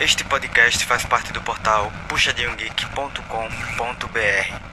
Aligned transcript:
Este 0.00 0.22
podcast 0.22 0.84
faz 0.84 1.04
parte 1.04 1.32
do 1.32 1.42
portal 1.42 1.90
puxadinhogeek.com.br. 2.08 4.68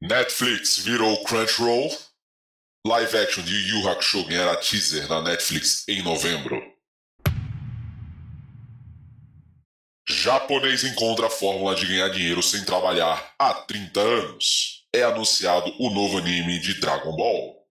Netflix 0.00 0.78
virou 0.78 1.22
Crunchyroll. 1.24 2.11
Live 2.84 3.16
action 3.16 3.44
de 3.44 3.54
Yu 3.54 3.78
Yu 3.78 3.88
Hakusho 3.88 4.24
ganhará 4.24 4.56
teaser 4.56 5.08
na 5.08 5.22
Netflix 5.22 5.84
em 5.86 6.02
novembro. 6.02 6.60
Japonês 10.04 10.82
encontra 10.82 11.28
a 11.28 11.30
fórmula 11.30 11.76
de 11.76 11.86
ganhar 11.86 12.08
dinheiro 12.08 12.42
sem 12.42 12.64
trabalhar 12.64 13.34
há 13.38 13.54
30 13.54 14.00
anos. 14.00 14.84
É 14.92 15.04
anunciado 15.04 15.72
o 15.78 15.90
novo 15.90 16.18
anime 16.18 16.58
de 16.58 16.80
Dragon 16.80 17.14
Ball. 17.14 17.64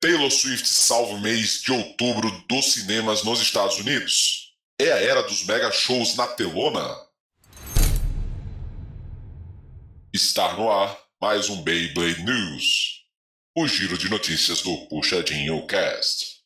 Taylor 0.00 0.30
Swift 0.30 0.66
salva 0.66 1.16
o 1.16 1.20
mês 1.20 1.60
de 1.60 1.72
outubro 1.72 2.30
dos 2.48 2.72
cinemas 2.72 3.22
nos 3.24 3.42
Estados 3.42 3.76
Unidos. 3.76 4.54
É 4.80 4.90
a 4.90 5.02
era 5.02 5.22
dos 5.22 5.44
mega 5.44 5.70
shows 5.70 6.16
na 6.16 6.26
telona. 6.28 6.96
Está 10.14 10.54
no 10.54 10.72
ar 10.72 11.07
mais 11.20 11.50
um 11.50 11.60
Beyblade 11.62 12.22
News. 12.22 13.02
O 13.56 13.66
giro 13.66 13.98
de 13.98 14.08
notícias 14.08 14.62
do 14.62 14.76
Puxadinho 14.86 15.66
Cast. 15.66 16.38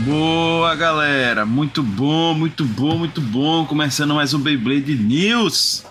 Boa 0.00 0.74
galera, 0.74 1.46
muito 1.46 1.82
bom, 1.82 2.34
muito 2.34 2.62
bom, 2.62 2.98
muito 2.98 3.22
bom. 3.22 3.64
Começando 3.64 4.14
mais 4.14 4.34
um 4.34 4.38
Beyblade 4.38 4.94
News. 4.96 5.86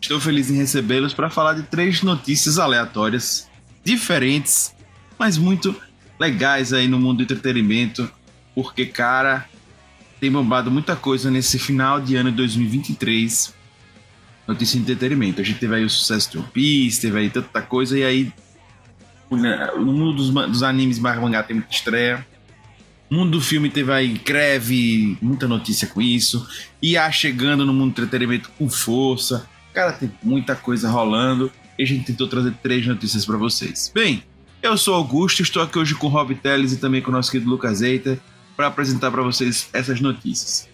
Estou 0.00 0.18
feliz 0.18 0.50
em 0.50 0.56
recebê-los 0.56 1.12
para 1.12 1.28
falar 1.28 1.52
de 1.52 1.64
três 1.64 2.02
notícias 2.02 2.58
aleatórias, 2.58 3.46
diferentes, 3.84 4.74
mas 5.18 5.36
muito 5.36 5.78
legais 6.18 6.72
aí 6.72 6.88
no 6.88 6.98
mundo 6.98 7.18
do 7.18 7.22
entretenimento. 7.24 8.10
Porque, 8.54 8.86
cara, 8.86 9.46
tem 10.24 10.32
bombado 10.32 10.70
muita 10.70 10.96
coisa 10.96 11.30
nesse 11.30 11.58
final 11.58 12.00
de 12.00 12.16
ano 12.16 12.30
de 12.30 12.38
2023. 12.38 13.54
Notícia 14.48 14.78
de 14.78 14.82
entretenimento. 14.82 15.42
A 15.42 15.44
gente 15.44 15.58
teve 15.58 15.74
aí 15.74 15.84
o 15.84 15.90
sucesso 15.90 16.30
de 16.30 16.38
One 16.38 16.48
Piece, 16.50 17.02
teve 17.02 17.18
aí 17.18 17.28
tanta 17.28 17.60
coisa, 17.60 17.98
e 17.98 18.02
aí 18.02 18.32
no 19.30 19.92
mundo 19.92 20.14
dos, 20.14 20.30
dos 20.30 20.62
animes 20.62 20.98
mais 20.98 21.20
mangá 21.20 21.42
tem 21.42 21.56
muita 21.56 21.70
estreia. 21.70 22.26
No 23.10 23.18
mundo 23.18 23.32
do 23.32 23.40
filme 23.42 23.68
teve 23.68 23.92
aí 23.92 24.08
greve, 24.14 25.18
muita 25.20 25.46
notícia 25.46 25.86
com 25.88 26.00
isso. 26.00 26.48
E 26.80 26.96
a 26.96 27.12
chegando 27.12 27.66
no 27.66 27.74
mundo 27.74 27.92
do 27.92 28.00
entretenimento 28.00 28.48
com 28.56 28.66
força. 28.66 29.46
Cara, 29.74 29.92
tem 29.92 30.10
muita 30.22 30.56
coisa 30.56 30.88
rolando. 30.88 31.52
E 31.78 31.82
a 31.82 31.86
gente 31.86 32.06
tentou 32.06 32.26
trazer 32.28 32.54
três 32.62 32.86
notícias 32.86 33.26
para 33.26 33.36
vocês. 33.36 33.92
Bem, 33.94 34.24
eu 34.62 34.74
sou 34.78 34.94
Augusto, 34.94 35.42
estou 35.42 35.62
aqui 35.62 35.78
hoje 35.78 35.94
com 35.94 36.06
o 36.06 36.10
Rob 36.10 36.34
Teles 36.34 36.72
e 36.72 36.78
também 36.78 37.02
com 37.02 37.10
o 37.10 37.12
nosso 37.12 37.30
querido 37.30 37.50
Lucas 37.50 37.82
Eita 37.82 38.18
para 38.56 38.68
apresentar 38.68 39.10
para 39.10 39.22
vocês 39.22 39.68
essas 39.72 40.00
notícias. 40.00 40.68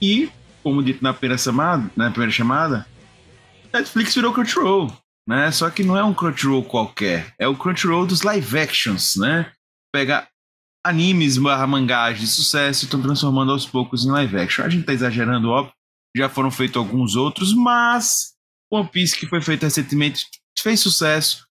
E, 0.00 0.30
como 0.62 0.82
dito 0.82 1.02
na 1.02 1.12
primeira 1.12 1.38
chamada, 1.38 1.90
na 1.96 2.10
primeira 2.10 2.32
chamada, 2.32 2.86
Netflix 3.72 4.14
virou 4.14 4.32
Crunchyroll, 4.32 4.92
né? 5.26 5.50
Só 5.50 5.70
que 5.70 5.82
não 5.82 5.96
é 5.96 6.04
um 6.04 6.14
Crunchyroll 6.14 6.64
qualquer, 6.64 7.34
é 7.38 7.46
o 7.46 7.56
Crunchyroll 7.56 8.06
dos 8.06 8.22
live 8.22 8.58
actions, 8.58 9.16
né? 9.16 9.52
Pega 9.92 10.28
animes 10.84 11.36
barra 11.36 11.66
mangás 11.66 12.18
de 12.18 12.26
sucesso 12.26 12.84
e 12.84 12.86
estão 12.86 13.02
transformando 13.02 13.52
aos 13.52 13.66
poucos 13.66 14.04
em 14.04 14.10
live 14.10 14.38
action. 14.38 14.64
A 14.64 14.68
gente 14.68 14.86
tá 14.86 14.92
exagerando, 14.92 15.50
óbvio, 15.50 15.72
já 16.16 16.28
foram 16.28 16.50
feitos 16.50 16.76
alguns 16.76 17.14
outros, 17.16 17.52
mas 17.52 18.32
One 18.72 18.88
Piece 18.88 19.16
que 19.16 19.26
foi 19.26 19.40
feito 19.40 19.64
recentemente 19.64 20.26
fez 20.58 20.80
sucesso 20.80 21.46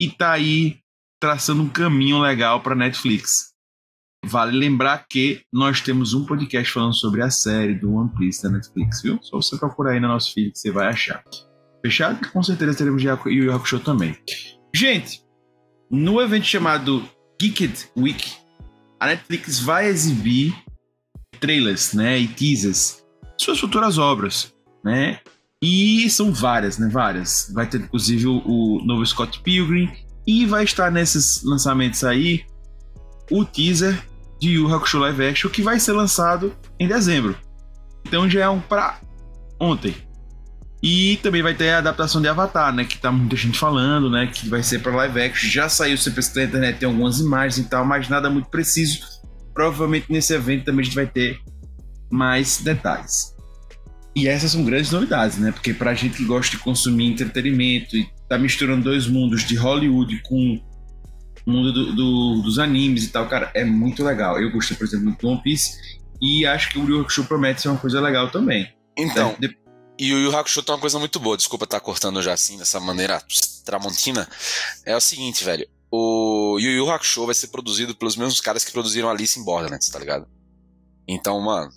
e 0.00 0.10
tá 0.10 0.32
aí 0.32 0.78
traçando 1.20 1.62
um 1.62 1.68
caminho 1.68 2.20
legal 2.20 2.60
para 2.60 2.74
Netflix. 2.74 3.53
Vale 4.26 4.56
lembrar 4.56 5.06
que 5.08 5.42
nós 5.52 5.80
temos 5.80 6.14
um 6.14 6.24
podcast 6.24 6.72
falando 6.72 6.94
sobre 6.94 7.22
a 7.22 7.30
série 7.30 7.74
do 7.74 7.94
One 7.94 8.10
Piece 8.16 8.42
da 8.42 8.50
Netflix, 8.50 9.02
viu? 9.02 9.18
Só 9.22 9.40
você 9.40 9.56
procurar 9.56 9.92
aí 9.92 10.00
no 10.00 10.08
nosso 10.08 10.32
feed 10.32 10.52
que 10.52 10.58
você 10.58 10.70
vai 10.70 10.88
achar. 10.88 11.22
Fechado? 11.82 12.30
Com 12.30 12.42
certeza 12.42 12.78
teremos 12.78 13.02
Yu 13.02 13.18
Yu 13.26 13.54
Hakusho 13.54 13.80
também. 13.80 14.16
Gente, 14.74 15.22
no 15.90 16.20
evento 16.20 16.46
chamado 16.46 17.04
Geeked 17.40 17.90
Week, 17.96 18.32
a 18.98 19.06
Netflix 19.06 19.60
vai 19.60 19.86
exibir 19.86 20.54
trailers, 21.38 21.92
né, 21.92 22.18
e 22.18 22.26
teasers 22.26 23.04
de 23.36 23.44
suas 23.44 23.60
futuras 23.60 23.98
obras, 23.98 24.54
né? 24.82 25.20
E 25.62 26.08
são 26.10 26.32
várias, 26.32 26.78
né? 26.78 26.88
Várias. 26.88 27.50
Vai 27.52 27.68
ter 27.68 27.80
inclusive 27.80 28.26
o, 28.26 28.42
o 28.46 28.84
novo 28.84 29.04
Scott 29.04 29.40
Pilgrim 29.40 29.90
e 30.26 30.46
vai 30.46 30.64
estar 30.64 30.90
nesses 30.90 31.42
lançamentos 31.42 32.04
aí 32.04 32.44
o 33.30 33.44
teaser 33.44 34.02
de 34.40 34.50
Yu 34.50 34.72
Hakusho 34.72 34.98
Live 34.98 35.26
Action 35.26 35.50
que 35.50 35.62
vai 35.62 35.78
ser 35.78 35.92
lançado 35.92 36.54
em 36.78 36.88
dezembro. 36.88 37.36
Então 38.06 38.28
já 38.28 38.40
é 38.40 38.48
um 38.48 38.60
pra 38.60 39.00
ontem. 39.60 39.94
E 40.82 41.16
também 41.22 41.42
vai 41.42 41.54
ter 41.54 41.70
a 41.70 41.78
adaptação 41.78 42.20
de 42.20 42.28
Avatar, 42.28 42.70
né? 42.70 42.84
Que 42.84 42.98
tá 42.98 43.10
muita 43.10 43.36
gente 43.36 43.58
falando, 43.58 44.10
né? 44.10 44.26
Que 44.26 44.46
vai 44.50 44.62
ser 44.62 44.80
para 44.80 44.94
live 44.94 45.22
action. 45.22 45.48
Já 45.48 45.66
saiu, 45.66 45.96
você 45.96 46.10
pesquisar 46.10 46.42
na 46.42 46.46
internet, 46.48 46.78
tem 46.78 46.86
algumas 46.86 47.20
imagens 47.20 47.66
e 47.66 47.70
tal, 47.70 47.86
mas 47.86 48.10
nada 48.10 48.28
muito 48.28 48.50
preciso. 48.50 49.00
Provavelmente 49.54 50.12
nesse 50.12 50.34
evento 50.34 50.66
também 50.66 50.82
a 50.82 50.84
gente 50.84 50.94
vai 50.94 51.06
ter 51.06 51.38
mais 52.10 52.58
detalhes. 52.58 53.34
E 54.14 54.28
essas 54.28 54.52
são 54.52 54.62
grandes 54.62 54.90
novidades, 54.90 55.38
né? 55.38 55.52
Porque 55.52 55.72
pra 55.72 55.94
gente 55.94 56.18
que 56.18 56.24
gosta 56.24 56.54
de 56.54 56.62
consumir 56.62 57.06
entretenimento 57.06 57.96
e 57.96 58.06
tá 58.28 58.36
misturando 58.36 58.84
dois 58.84 59.06
mundos 59.06 59.42
de 59.42 59.56
Hollywood 59.56 60.20
com 60.22 60.60
mundo 61.46 61.72
do, 61.72 61.94
do, 61.94 62.42
dos 62.42 62.58
animes 62.58 63.04
e 63.04 63.08
tal, 63.08 63.28
cara, 63.28 63.50
é 63.54 63.64
muito 63.64 64.02
legal. 64.02 64.40
Eu 64.40 64.50
gostei, 64.50 64.76
por 64.76 64.86
exemplo, 64.86 65.16
do 65.16 65.28
One 65.28 65.42
Piece 65.42 65.78
e 66.20 66.46
acho 66.46 66.70
que 66.70 66.78
o 66.78 66.88
Yu 66.88 67.00
Hakusho 67.00 67.24
promete 67.24 67.62
ser 67.62 67.68
uma 67.68 67.78
coisa 67.78 68.00
legal 68.00 68.30
também. 68.30 68.72
Então, 68.96 69.36
de... 69.38 69.56
e 69.98 70.12
o 70.14 70.18
Yu 70.18 70.36
Hakusho 70.36 70.62
tem 70.62 70.74
uma 70.74 70.80
coisa 70.80 70.98
muito 70.98 71.20
boa, 71.20 71.36
desculpa 71.36 71.64
estar 71.64 71.80
tá 71.80 71.84
cortando 71.84 72.22
já 72.22 72.32
assim, 72.32 72.56
dessa 72.56 72.80
maneira 72.80 73.22
tramontina, 73.64 74.28
é 74.84 74.96
o 74.96 75.00
seguinte, 75.00 75.44
velho, 75.44 75.66
o 75.90 76.58
Yu 76.58 76.70
Yu 76.70 76.90
Hakusho 76.90 77.26
vai 77.26 77.34
ser 77.34 77.48
produzido 77.48 77.94
pelos 77.94 78.16
mesmos 78.16 78.40
caras 78.40 78.64
que 78.64 78.72
produziram 78.72 79.10
Alice 79.10 79.38
in 79.38 79.44
Borderlands, 79.44 79.88
tá 79.88 79.98
ligado? 79.98 80.26
Então, 81.06 81.40
mano, 81.40 81.70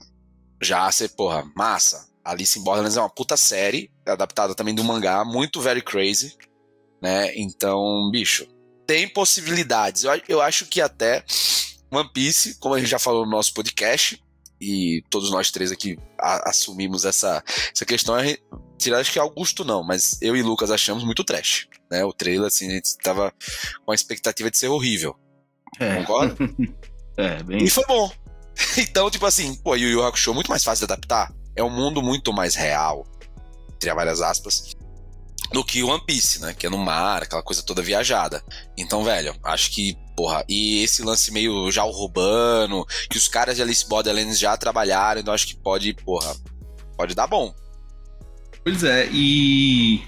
já 0.61 0.89
ser, 0.91 1.09
porra, 1.09 1.43
massa. 1.55 2.07
Alice 2.23 2.57
in 2.57 2.63
Borderlands 2.63 2.97
é 2.97 3.01
uma 3.01 3.09
puta 3.09 3.37
série, 3.37 3.91
adaptada 4.05 4.55
também 4.55 4.73
do 4.73 4.83
mangá, 4.83 5.23
muito 5.23 5.61
very 5.61 5.81
crazy, 5.81 6.35
né? 7.01 7.33
Então, 7.35 8.09
bicho, 8.11 8.47
tem 8.87 9.07
possibilidades. 9.07 10.05
Eu, 10.05 10.21
eu 10.29 10.41
acho 10.41 10.65
que 10.65 10.79
até 10.79 11.23
One 11.91 12.09
Piece, 12.13 12.55
como 12.55 12.73
a 12.73 12.79
gente 12.79 12.89
já 12.89 12.97
falou 12.97 13.25
no 13.25 13.31
nosso 13.31 13.53
podcast, 13.53 14.23
e 14.59 15.03
todos 15.09 15.29
nós 15.29 15.51
três 15.51 15.71
aqui 15.71 15.99
a, 16.17 16.49
assumimos 16.49 17.05
essa, 17.05 17.43
essa 17.73 17.85
questão, 17.85 18.15
tirar 18.77 18.99
acho 18.99 19.11
que 19.11 19.19
Augusto 19.19 19.63
não, 19.63 19.83
mas 19.83 20.17
eu 20.21 20.35
e 20.35 20.41
Lucas 20.41 20.71
achamos 20.71 21.03
muito 21.03 21.23
trash. 21.23 21.67
Né? 21.91 22.03
O 22.03 22.13
trailer, 22.13 22.47
assim, 22.47 22.69
a 22.69 22.71
gente 22.71 22.97
tava 22.97 23.33
com 23.85 23.91
a 23.91 23.95
expectativa 23.95 24.49
de 24.49 24.57
ser 24.57 24.69
horrível. 24.69 25.15
É. 25.79 25.97
Concorda? 25.97 26.35
é, 27.17 27.43
bem. 27.43 27.63
E 27.63 27.69
foi 27.69 27.85
bom. 27.85 28.09
Então, 28.75 29.07
tipo 29.11 29.23
assim, 29.23 29.53
pô, 29.53 29.75
Yu 29.75 29.87
Yu 29.87 30.03
Hakusho 30.03 30.31
é 30.31 30.33
muito 30.33 30.49
mais 30.49 30.63
fácil 30.63 30.87
de 30.87 30.91
adaptar. 30.91 31.31
É 31.55 31.63
um 31.63 31.69
mundo 31.69 32.01
muito 32.01 32.33
mais 32.33 32.55
real, 32.55 33.05
entre 33.75 33.93
várias 33.93 34.19
aspas 34.19 34.75
do 35.51 35.63
que 35.63 35.83
One 35.83 36.01
Piece, 36.05 36.41
né? 36.41 36.53
Que 36.53 36.67
é 36.67 36.69
no 36.69 36.77
mar, 36.77 37.23
aquela 37.23 37.43
coisa 37.43 37.63
toda 37.63 37.81
viajada. 37.81 38.43
Então, 38.77 39.03
velho, 39.03 39.35
acho 39.43 39.71
que, 39.71 39.95
porra, 40.15 40.43
e 40.47 40.83
esse 40.83 41.03
lance 41.03 41.31
meio 41.31 41.71
já 41.71 41.85
urbano, 41.85 42.85
que 43.09 43.17
os 43.17 43.27
caras 43.27 43.55
de 43.55 43.61
Alice 43.61 43.87
Borderlands 43.87 44.39
já 44.39 44.55
trabalharam, 44.57 45.21
então 45.21 45.33
acho 45.33 45.47
que 45.47 45.55
pode, 45.55 45.93
porra, 45.93 46.35
pode 46.97 47.15
dar 47.15 47.27
bom. 47.27 47.53
Pois 48.63 48.83
é, 48.83 49.07
e. 49.11 50.01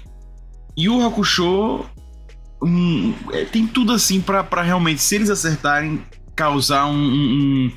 E 0.76 0.88
o 0.88 1.04
Hakusho 1.04 1.84
hum, 2.62 3.14
é, 3.32 3.44
tem 3.44 3.66
tudo 3.66 3.92
assim 3.92 4.20
para 4.20 4.62
realmente, 4.62 5.02
se 5.02 5.14
eles 5.14 5.30
acertarem, 5.30 6.04
causar 6.36 6.86
um. 6.86 6.94
um, 6.94 7.72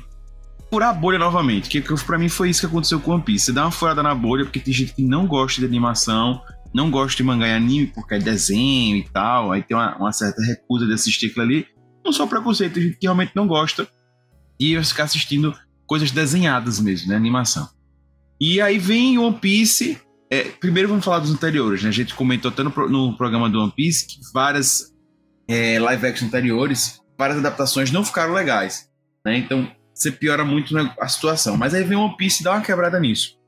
furar 0.70 0.90
a 0.90 0.92
bolha 0.92 1.18
novamente. 1.18 1.68
Que, 1.68 1.80
que 1.80 2.04
para 2.04 2.18
mim 2.18 2.28
foi 2.28 2.50
isso 2.50 2.60
que 2.60 2.66
aconteceu 2.66 3.00
com 3.00 3.12
One 3.12 3.22
Piece. 3.22 3.46
Você 3.46 3.52
dá 3.52 3.62
uma 3.62 3.70
furada 3.70 4.02
na 4.02 4.14
bolha, 4.14 4.44
porque 4.44 4.60
tem 4.60 4.72
gente 4.72 4.94
que 4.94 5.02
não 5.02 5.26
gosta 5.26 5.60
de 5.60 5.66
animação 5.66 6.42
não 6.74 6.90
gosto 6.90 7.18
de 7.18 7.22
mangá 7.22 7.46
e 7.46 7.52
anime 7.52 7.86
porque 7.86 8.14
é 8.14 8.18
desenho 8.18 8.96
e 8.96 9.04
tal, 9.04 9.52
aí 9.52 9.62
tem 9.62 9.76
uma, 9.76 9.96
uma 9.96 10.12
certa 10.12 10.42
recusa 10.42 10.86
de 10.86 10.92
assistir 10.92 11.26
aquilo 11.26 11.42
ali. 11.42 11.66
Não 12.04 12.12
só 12.12 12.26
preconceito, 12.26 12.80
gente 12.80 12.98
que 12.98 13.06
realmente 13.06 13.32
não 13.34 13.46
gosta 13.46 13.88
e 14.58 14.74
vai 14.74 14.84
ficar 14.84 15.04
assistindo 15.04 15.54
coisas 15.86 16.10
desenhadas 16.10 16.80
mesmo, 16.80 17.08
né? 17.08 17.16
Animação. 17.16 17.68
E 18.40 18.60
aí 18.60 18.78
vem 18.78 19.18
One 19.18 19.38
Piece, 19.38 19.98
é, 20.28 20.42
primeiro 20.44 20.88
vamos 20.88 21.04
falar 21.04 21.20
dos 21.20 21.30
anteriores, 21.30 21.82
né? 21.82 21.88
A 21.88 21.92
gente 21.92 22.14
comentou 22.14 22.50
até 22.50 22.62
no, 22.62 22.70
no 22.88 23.16
programa 23.16 23.48
do 23.48 23.62
One 23.62 23.72
Piece 23.72 24.06
que 24.06 24.18
várias 24.32 24.92
é, 25.48 25.78
live 25.78 26.06
action 26.06 26.26
anteriores, 26.26 27.00
várias 27.16 27.38
adaptações 27.38 27.90
não 27.92 28.04
ficaram 28.04 28.34
legais, 28.34 28.90
né? 29.24 29.38
Então 29.38 29.70
você 29.94 30.10
piora 30.10 30.44
muito 30.44 30.76
a 31.00 31.08
situação. 31.08 31.56
Mas 31.56 31.72
aí 31.72 31.84
vem 31.84 31.96
One 31.96 32.16
Piece 32.16 32.42
e 32.42 32.44
dá 32.44 32.52
uma 32.52 32.60
quebrada 32.60 32.98
nisso. 32.98 33.38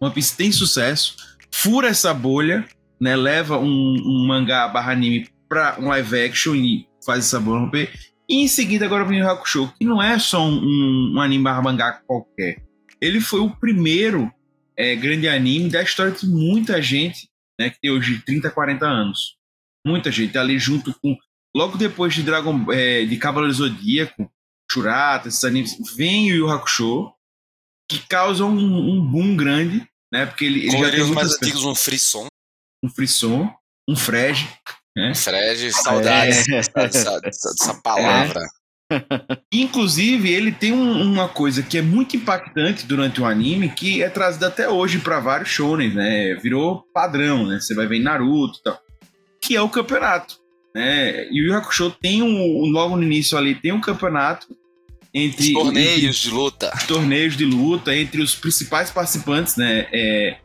One 0.00 0.12
Piece 0.12 0.36
tem 0.36 0.52
sucesso, 0.52 1.16
fura 1.62 1.88
essa 1.88 2.12
bolha, 2.12 2.66
né? 3.00 3.16
Leva 3.16 3.58
um, 3.58 3.94
um 4.04 4.26
mangá 4.26 4.68
barra 4.68 4.92
anime 4.92 5.28
pra 5.48 5.76
um 5.78 5.88
live 5.88 6.20
action 6.24 6.54
e 6.54 6.86
faz 7.04 7.24
essa 7.24 7.40
bolha 7.40 7.60
romper. 7.60 7.92
E 8.28 8.42
em 8.42 8.48
seguida 8.48 8.84
agora 8.84 9.04
vem 9.04 9.22
o 9.22 9.30
Hakusho, 9.30 9.72
que 9.78 9.84
não 9.84 10.02
é 10.02 10.18
só 10.18 10.44
um, 10.44 11.14
um, 11.14 11.20
anime 11.20 11.44
barra 11.44 11.62
mangá 11.62 11.92
qualquer. 12.06 12.62
Ele 13.00 13.20
foi 13.20 13.40
o 13.40 13.50
primeiro 13.50 14.32
é, 14.76 14.94
grande 14.96 15.28
anime 15.28 15.70
da 15.70 15.82
história 15.82 16.12
de 16.12 16.26
muita 16.26 16.82
gente, 16.82 17.28
né? 17.58 17.70
Que 17.70 17.80
tem 17.80 17.90
hoje 17.90 18.20
30, 18.24 18.50
40 18.50 18.86
anos. 18.86 19.36
Muita 19.86 20.10
gente 20.10 20.32
tá 20.32 20.40
ali 20.40 20.58
junto 20.58 20.92
com. 21.00 21.16
Logo 21.54 21.78
depois 21.78 22.12
de 22.14 22.22
Dragon 22.22 22.70
é, 22.70 23.04
de 23.06 23.16
Cavaleiro 23.16 23.54
Zodíaco, 23.54 24.30
Churata, 24.70 25.28
esses 25.28 25.44
animes, 25.44 25.76
vem 25.96 26.32
o 26.32 26.34
Yu 26.34 26.50
Hakusho, 26.50 27.12
que 27.88 27.98
causa 28.06 28.44
um, 28.44 28.58
um 28.58 29.00
boom 29.00 29.36
grande, 29.36 29.86
né? 30.12 30.26
Porque 30.26 30.44
ele, 30.44 30.66
ele 30.68 30.78
já 30.78 30.90
tem 30.90 31.04
mais 31.12 31.32
antigos, 31.34 31.64
um 31.64 31.74
frisson, 31.74 32.26
um 32.84 32.88
frisson, 32.88 33.50
um 33.88 33.96
frege, 33.96 34.48
né? 34.96 35.14
frege, 35.14 35.72
saudades 35.72 36.48
É. 36.48 36.52
dessa, 36.52 37.20
dessa- 37.20 37.20
dessa 37.20 37.74
palavra. 37.82 38.40
Inclusive, 39.52 40.30
ele 40.32 40.52
tem 40.52 40.72
um- 40.72 41.02
uma 41.02 41.28
coisa 41.28 41.62
que 41.62 41.78
é 41.78 41.82
muito 41.82 42.16
impactante 42.16 42.86
durante 42.86 43.20
o 43.20 43.26
anime, 43.26 43.68
que 43.68 44.02
é 44.02 44.08
trazida 44.08 44.46
até 44.48 44.68
hoje 44.68 44.98
para 44.98 45.20
vários 45.20 45.48
shonen, 45.48 45.92
né? 45.94 46.34
Virou 46.36 46.82
padrão, 46.94 47.46
né? 47.46 47.58
Você 47.60 47.74
vai 47.74 47.86
ver 47.86 47.96
em 47.96 48.02
Naruto 48.02 48.58
e 48.60 48.62
tal. 48.62 48.80
Que 49.40 49.56
é 49.56 49.60
o 49.60 49.68
campeonato, 49.68 50.36
né? 50.74 51.26
E 51.30 51.42
o 51.42 51.46
Yu 51.48 51.54
Hakusho 51.56 51.90
tem 51.90 52.22
um- 52.22 52.66
logo 52.70 52.96
no 52.96 53.02
início 53.02 53.36
ali, 53.36 53.54
tem 53.54 53.72
um 53.72 53.80
campeonato 53.80 54.46
entre 55.18 55.46
Os 55.46 55.52
torneios 55.54 56.16
de 56.16 56.30
luta. 56.30 56.72
os 56.76 56.84
torneios 56.84 57.36
de 57.36 57.44
luta 57.46 57.96
entre 57.96 58.20
os 58.20 58.34
principais 58.34 58.90
participantes, 58.90 59.56
né? 59.56 59.86
é, 59.90 60.36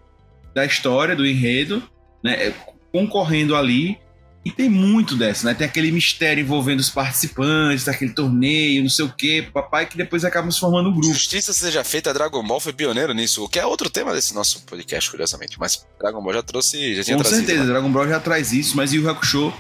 da 0.56 0.66
história 0.66 1.14
do 1.14 1.26
enredo, 1.28 1.84
né? 2.24 2.48
é, 2.48 2.54
concorrendo 2.92 3.54
ali. 3.56 3.98
E 4.44 4.50
tem 4.50 4.68
muito 4.68 5.16
dessa, 5.16 5.46
né? 5.46 5.54
Tem 5.54 5.68
aquele 5.68 5.92
mistério 5.92 6.42
envolvendo 6.42 6.80
os 6.80 6.90
participantes 6.90 7.86
daquele 7.86 8.12
torneio, 8.12 8.82
não 8.82 8.90
sei 8.90 9.06
o 9.06 9.14
quê, 9.14 9.48
papai, 9.54 9.86
que 9.86 9.96
depois 9.96 10.26
acabam 10.26 10.50
se 10.50 10.60
formando 10.60 10.90
um 10.90 10.94
grupo. 10.94 11.14
Justiça 11.14 11.54
seja 11.54 11.84
feita, 11.84 12.12
Dragon 12.12 12.42
Ball 12.44 12.60
foi 12.60 12.74
pioneiro 12.74 13.14
nisso, 13.14 13.44
o 13.44 13.48
que 13.48 13.60
é 13.60 13.66
outro 13.68 13.88
tema 13.88 14.14
desse 14.16 14.34
nosso 14.34 14.64
podcast, 14.66 15.12
curiosamente. 15.12 15.60
Mas 15.60 15.86
Dragon 16.00 16.24
Ball 16.24 16.34
já 16.34 16.42
trouxe, 16.42 16.96
já 16.96 17.04
tinha 17.04 17.18
Com 17.18 17.22
trazido. 17.22 17.46
certeza, 17.46 17.66
né? 17.66 17.70
Dragon 17.72 17.92
Ball 17.92 18.08
já 18.08 18.20
traz 18.20 18.52
isso, 18.52 18.76
mas 18.76 18.92
Yu 18.94 19.08
Hakusho 19.08 19.54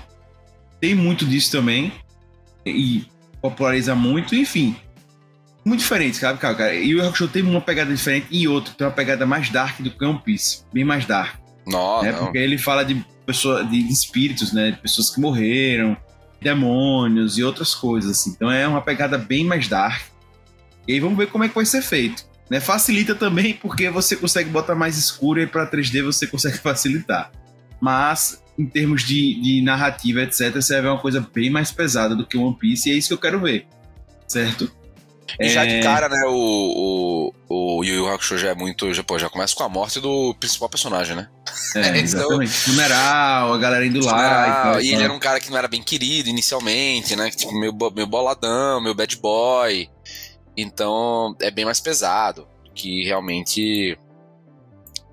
tem 0.79 0.95
muito 0.95 1.27
disso 1.27 1.51
também. 1.51 1.91
E 2.65 3.05
populariza 3.39 3.93
muito, 3.93 4.35
enfim. 4.35 4.75
Muito 5.63 5.81
diferente, 5.81 6.17
sabe, 6.17 6.39
cara? 6.39 6.55
cara? 6.55 6.73
E 6.73 6.95
o 6.95 7.05
Hakusho 7.05 7.27
tem 7.27 7.43
uma 7.43 7.61
pegada 7.61 7.93
diferente 7.93 8.27
e 8.31 8.47
outra, 8.47 8.73
tem 8.73 8.85
uma 8.87 8.93
pegada 8.93 9.25
mais 9.25 9.49
dark 9.49 9.79
do 9.79 9.91
que 9.91 10.03
One 10.03 10.19
Piece. 10.23 10.63
Bem 10.73 10.83
mais 10.83 11.05
dark. 11.05 11.35
Não, 11.67 12.01
né? 12.01 12.11
não. 12.11 12.19
Porque 12.19 12.39
ele 12.39 12.57
fala 12.57 12.83
de, 12.83 13.05
pessoa, 13.25 13.63
de, 13.63 13.83
de 13.83 13.93
espíritos, 13.93 14.51
né? 14.51 14.71
De 14.71 14.77
pessoas 14.77 15.11
que 15.11 15.21
morreram, 15.21 15.95
demônios 16.41 17.37
e 17.37 17.43
outras 17.43 17.75
coisas, 17.75 18.11
assim. 18.11 18.31
Então 18.31 18.49
é 18.49 18.67
uma 18.67 18.81
pegada 18.81 19.17
bem 19.17 19.45
mais 19.45 19.67
dark. 19.67 20.01
E 20.87 20.93
aí 20.93 20.99
vamos 20.99 21.17
ver 21.17 21.27
como 21.27 21.43
é 21.43 21.49
que 21.49 21.55
vai 21.55 21.65
ser 21.65 21.83
feito. 21.83 22.25
Né? 22.49 22.59
Facilita 22.59 23.13
também 23.13 23.53
porque 23.61 23.89
você 23.89 24.15
consegue 24.15 24.49
botar 24.49 24.75
mais 24.75 24.97
escuro 24.97 25.39
e 25.39 25.47
para 25.47 25.69
3D 25.69 26.03
você 26.03 26.25
consegue 26.25 26.57
facilitar. 26.59 27.31
Mas, 27.79 28.43
em 28.57 28.65
termos 28.65 29.03
de, 29.03 29.39
de 29.41 29.61
narrativa, 29.61 30.21
etc., 30.21 30.53
você 30.53 30.73
vai 30.73 30.81
ver 30.83 30.87
uma 30.89 30.99
coisa 30.99 31.27
bem 31.33 31.49
mais 31.49 31.71
pesada 31.71 32.15
do 32.15 32.25
que 32.25 32.37
One 32.37 32.55
Piece 32.55 32.89
e 32.89 32.93
é 32.93 32.95
isso 32.95 33.07
que 33.09 33.13
eu 33.13 33.17
quero 33.17 33.39
ver. 33.39 33.67
Certo? 34.27 34.71
E 35.39 35.49
já 35.49 35.63
É. 35.65 35.77
de 35.77 35.83
cara, 35.83 36.09
né, 36.09 36.23
o, 36.27 37.31
o, 37.49 37.77
o 37.79 37.83
Yu 37.83 37.95
Yu 37.95 38.07
Hakusho 38.09 38.37
já 38.37 38.49
é 38.49 38.55
muito. 38.55 38.93
Já, 38.93 39.03
pô, 39.03 39.17
já 39.19 39.29
começa 39.29 39.55
com 39.55 39.63
a 39.63 39.69
morte 39.69 39.99
do 39.99 40.33
principal 40.39 40.69
personagem, 40.69 41.15
né? 41.15 41.27
É, 41.75 41.79
Então- 41.99 42.01
exatamente. 42.01 42.51
Funeral, 42.51 43.53
a 43.53 43.57
galera 43.57 43.85
indo 43.85 44.03
lá. 44.05 44.11
Ah, 44.13 44.63
tal, 44.63 44.71
e 44.71 44.73
tal. 44.73 44.81
ele 44.95 45.03
era 45.03 45.13
um 45.13 45.19
cara 45.19 45.39
que 45.39 45.49
não 45.49 45.57
era 45.57 45.67
bem 45.67 45.81
querido 45.81 46.29
inicialmente, 46.29 47.15
né? 47.15 47.29
Tipo, 47.29 47.53
meio, 47.53 47.75
meio 47.93 48.07
boladão, 48.07 48.81
meio 48.81 48.95
bad 48.95 49.15
boy. 49.17 49.89
Então 50.57 51.35
é 51.41 51.49
bem 51.49 51.65
mais 51.65 51.79
pesado 51.79 52.47
que 52.75 53.03
realmente 53.03 53.97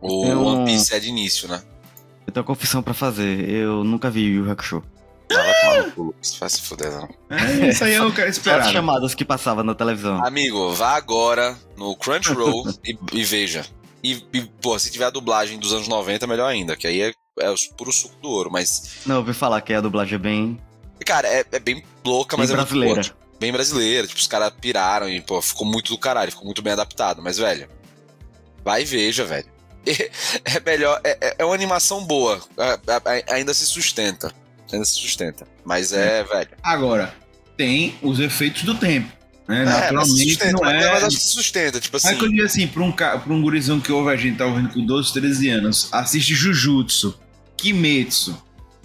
o 0.00 0.24
Eu- 0.26 0.44
One 0.44 0.64
Piece 0.64 0.94
é 0.94 0.98
de 1.00 1.08
início, 1.08 1.48
né? 1.48 1.62
Eu 2.26 2.32
tenho 2.32 2.42
uma 2.42 2.46
confissão 2.54 2.82
pra 2.82 2.92
fazer. 2.94 3.48
Eu 3.48 3.82
nunca 3.84 4.10
vi 4.10 4.22
Yu 4.22 4.50
Hakusho. 4.50 4.82
Vai 5.30 5.90
tomar. 5.92 6.12
Vai 6.40 6.48
se 6.48 6.60
fuder, 6.62 6.90
não. 6.92 7.08
É, 7.30 7.69
isso 7.69 7.84
aí 7.84 7.94
eu 7.94 8.12
quero 8.12 8.30
esperar. 8.30 8.60
as 8.60 8.70
chamadas 8.72 9.14
que 9.14 9.25
passavam 9.25 9.62
na 9.64 9.75
televisão. 9.75 10.25
Amigo, 10.25 10.72
vá 10.72 10.96
agora 10.96 11.56
no 11.76 11.94
Crunchyroll 11.96 12.64
e, 12.84 12.96
e 13.12 13.25
veja. 13.25 13.64
E, 14.02 14.25
e, 14.32 14.42
pô, 14.62 14.78
se 14.78 14.90
tiver 14.90 15.06
a 15.06 15.10
dublagem 15.10 15.58
dos 15.58 15.72
anos 15.72 15.88
90, 15.88 16.26
melhor 16.26 16.46
ainda, 16.46 16.76
que 16.76 16.86
aí 16.86 17.02
é, 17.02 17.12
é 17.40 17.50
o 17.50 17.54
puro 17.76 17.92
suco 17.92 18.14
do 18.22 18.28
ouro. 18.30 18.50
Mas, 18.50 19.00
Não, 19.04 19.16
eu 19.16 19.20
ouvi 19.20 19.34
falar 19.34 19.60
que 19.60 19.72
a 19.75 19.80
dublagem 19.80 20.14
é 20.14 20.19
bem, 20.19 20.60
cara, 21.04 21.28
é, 21.28 21.44
é 21.50 21.58
bem 21.58 21.82
louca, 22.04 22.36
bem 22.36 22.44
mas 22.46 22.50
é 22.50 22.56
muito 22.56 22.69
boa. 22.72 22.94
brasileira. 22.94 23.16
bem 23.40 23.52
brasileira. 23.52 24.06
Tipo, 24.06 24.20
os 24.20 24.26
caras 24.26 24.52
piraram 24.60 25.08
e, 25.08 25.20
pô, 25.20 25.42
ficou 25.42 25.66
muito 25.66 25.90
do 25.92 25.98
caralho, 25.98 26.30
ficou 26.30 26.44
muito 26.46 26.62
bem 26.62 26.72
adaptado. 26.72 27.20
Mas, 27.20 27.38
velho, 27.38 27.69
vai 28.64 28.82
e 28.82 28.84
veja, 28.84 29.25
velho. 29.25 29.46
É 30.44 30.60
melhor, 30.64 31.00
é, 31.04 31.16
é- 31.20 31.34
é 31.38 31.44
uma 31.44 31.54
animação 31.54 32.04
boa, 32.04 32.40
é- 32.58 33.19
é- 33.26 33.34
ainda 33.34 33.52
se 33.54 33.66
sustenta. 33.66 34.32
Ainda 34.72 34.84
se 34.84 34.94
sustenta. 34.94 35.46
Mas 35.64 35.92
é, 35.92 36.22
velho. 36.24 36.48
Agora, 36.62 37.14
tem 37.56 37.94
os 38.02 38.20
efeitos 38.20 38.62
do 38.62 38.74
tempo. 38.74 39.10
Né? 39.46 39.62
É, 39.62 39.64
Naturalmente 39.64 40.30
sustenta, 40.32 40.52
não 40.52 40.70
é. 40.70 40.90
mas 40.90 41.04
acho 41.04 41.16
que 41.16 41.22
se 41.22 41.28
sustenta, 41.32 41.80
tipo 41.80 41.96
assim. 41.96 42.08
Mas 42.08 42.18
que 42.18 42.24
eu 42.24 42.28
digo 42.30 42.44
assim, 42.44 42.66
pra 42.66 42.82
um, 42.82 42.92
ca- 42.92 43.16
pra 43.18 43.32
um 43.32 43.40
gurizão 43.40 43.80
que 43.80 43.90
ouve 43.90 44.10
a 44.12 44.16
gente, 44.16 44.36
tá 44.36 44.44
ouvindo 44.46 44.68
com 44.68 44.84
12, 44.84 45.12
13 45.14 45.48
anos, 45.48 45.88
assiste 45.90 46.34
Jujutsu, 46.34 47.18
Kimetsu 47.56 48.40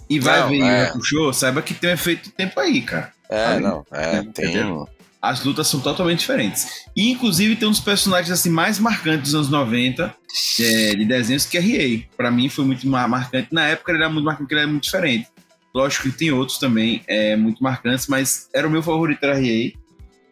e 0.08 0.18
vai 0.18 0.40
Não, 0.40 0.48
ver 0.48 0.60
é. 0.60 0.80
Yu 0.82 0.88
Hakusho, 0.88 1.32
saiba 1.32 1.62
que 1.62 1.74
tem 1.74 1.90
um 1.90 1.92
efeito 1.94 2.28
do 2.28 2.32
tempo 2.34 2.58
aí, 2.60 2.82
cara. 2.82 3.12
É, 3.28 3.46
Aí, 3.46 3.60
não, 3.60 3.84
é, 3.92 4.16
entendeu? 4.18 4.86
tem. 4.86 4.94
As 5.20 5.42
lutas 5.42 5.66
são 5.68 5.80
totalmente 5.80 6.18
diferentes. 6.20 6.66
E, 6.94 7.10
inclusive, 7.10 7.56
tem 7.56 7.66
uns 7.66 7.80
personagens 7.80 8.30
assim 8.30 8.50
mais 8.50 8.78
marcantes 8.78 9.32
dos 9.32 9.34
anos 9.34 9.48
90 9.48 10.14
é, 10.60 10.94
de 10.94 11.04
desenhos 11.06 11.46
que 11.46 11.56
é 11.56 11.60
Riei. 11.60 12.06
Pra 12.14 12.30
mim 12.30 12.50
foi 12.50 12.64
muito 12.66 12.86
mar- 12.86 13.08
marcante. 13.08 13.48
Na 13.50 13.66
época 13.68 13.90
ele 13.92 14.00
era 14.02 14.10
muito 14.10 14.24
marcante, 14.26 14.42
porque 14.44 14.54
ele 14.54 14.60
era 14.62 14.70
muito 14.70 14.84
diferente. 14.84 15.26
Lógico 15.74 16.10
que 16.10 16.16
tem 16.16 16.30
outros 16.30 16.58
também 16.58 17.02
é, 17.06 17.34
muito 17.36 17.62
marcantes, 17.62 18.06
mas 18.06 18.48
era 18.54 18.66
o 18.66 18.70
meu 18.70 18.82
favorito, 18.82 19.22
era 19.22 19.34
Riei. 19.34 19.74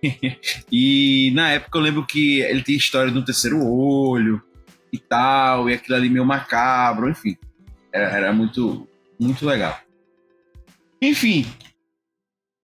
e 0.70 1.30
na 1.34 1.50
época 1.50 1.78
eu 1.78 1.82
lembro 1.82 2.06
que 2.06 2.40
ele 2.40 2.62
tem 2.62 2.76
história 2.76 3.10
do 3.10 3.24
terceiro 3.24 3.64
olho 3.64 4.42
e 4.92 4.98
tal, 4.98 5.68
e 5.68 5.74
aquilo 5.74 5.96
ali 5.96 6.08
meio 6.08 6.24
macabro, 6.24 7.10
enfim. 7.10 7.36
Era, 7.92 8.08
era 8.10 8.32
muito, 8.32 8.88
muito 9.18 9.44
legal. 9.44 9.80
Enfim, 11.00 11.46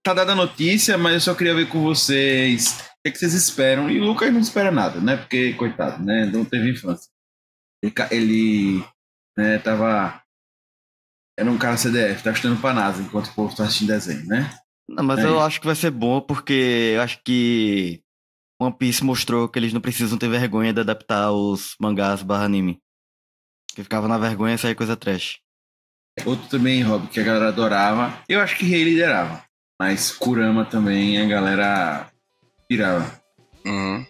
tá 0.02 0.14
dada 0.14 0.32
a 0.32 0.36
notícia, 0.36 0.96
mas 0.96 1.14
eu 1.14 1.20
só 1.20 1.34
queria 1.34 1.54
ver 1.54 1.68
com 1.68 1.82
vocês 1.82 2.88
o 2.98 3.02
que, 3.02 3.08
é 3.08 3.10
que 3.10 3.18
vocês 3.18 3.34
esperam. 3.34 3.90
E 3.90 4.00
o 4.00 4.04
Lucas 4.04 4.32
não 4.32 4.40
espera 4.40 4.70
nada, 4.70 5.00
né? 5.00 5.16
Porque, 5.16 5.52
coitado, 5.54 6.02
né? 6.02 6.26
Não 6.26 6.44
teve 6.44 6.70
infância. 6.70 7.10
Ele, 7.82 7.92
ele 8.10 8.84
né, 9.36 9.58
tava. 9.58 10.22
Era 11.38 11.50
um 11.50 11.56
cara 11.58 11.76
CDF, 11.76 12.22
tá 12.22 12.32
estudando 12.32 12.60
pra 12.60 12.72
NASA 12.74 13.00
enquanto 13.00 13.28
o 13.28 13.34
povo 13.34 13.54
tá 13.54 13.62
assistindo 13.64 13.88
desenho, 13.88 14.26
né? 14.26 14.50
Não, 14.88 15.04
mas 15.04 15.20
É 15.20 15.24
eu 15.26 15.34
isso. 15.36 15.40
acho 15.40 15.60
que 15.60 15.66
vai 15.66 15.76
ser 15.76 15.90
bom 15.92 16.20
porque 16.20 16.92
eu 16.96 17.00
acho 17.02 17.20
que 17.24 18.00
One 18.60 18.74
Piece 18.76 19.04
mostrou 19.04 19.48
que 19.48 19.56
eles 19.58 19.72
não 19.72 19.80
precisam 19.80 20.18
ter 20.18 20.28
vergonha 20.28 20.72
de 20.72 20.80
adaptar 20.80 21.30
os 21.30 21.76
mangás 21.80 22.22
barra 22.22 22.44
anime. 22.44 22.80
Que 23.74 23.84
ficava 23.84 24.08
na 24.08 24.18
vergonha 24.18 24.54
e 24.56 24.58
saía 24.58 24.74
coisa 24.74 24.96
trash. 24.96 25.38
Outro 26.24 26.48
também, 26.48 26.82
Rob, 26.82 27.06
que 27.06 27.20
a 27.20 27.22
galera 27.22 27.48
adorava. 27.48 28.12
Eu 28.28 28.40
acho 28.40 28.56
que 28.56 28.64
Rei 28.64 28.82
liderava. 28.82 29.44
Mas 29.80 30.10
Kurama 30.10 30.64
também 30.64 31.22
a 31.22 31.26
galera 31.26 32.10
pirava. 32.68 33.20
Uhum. 33.64 34.04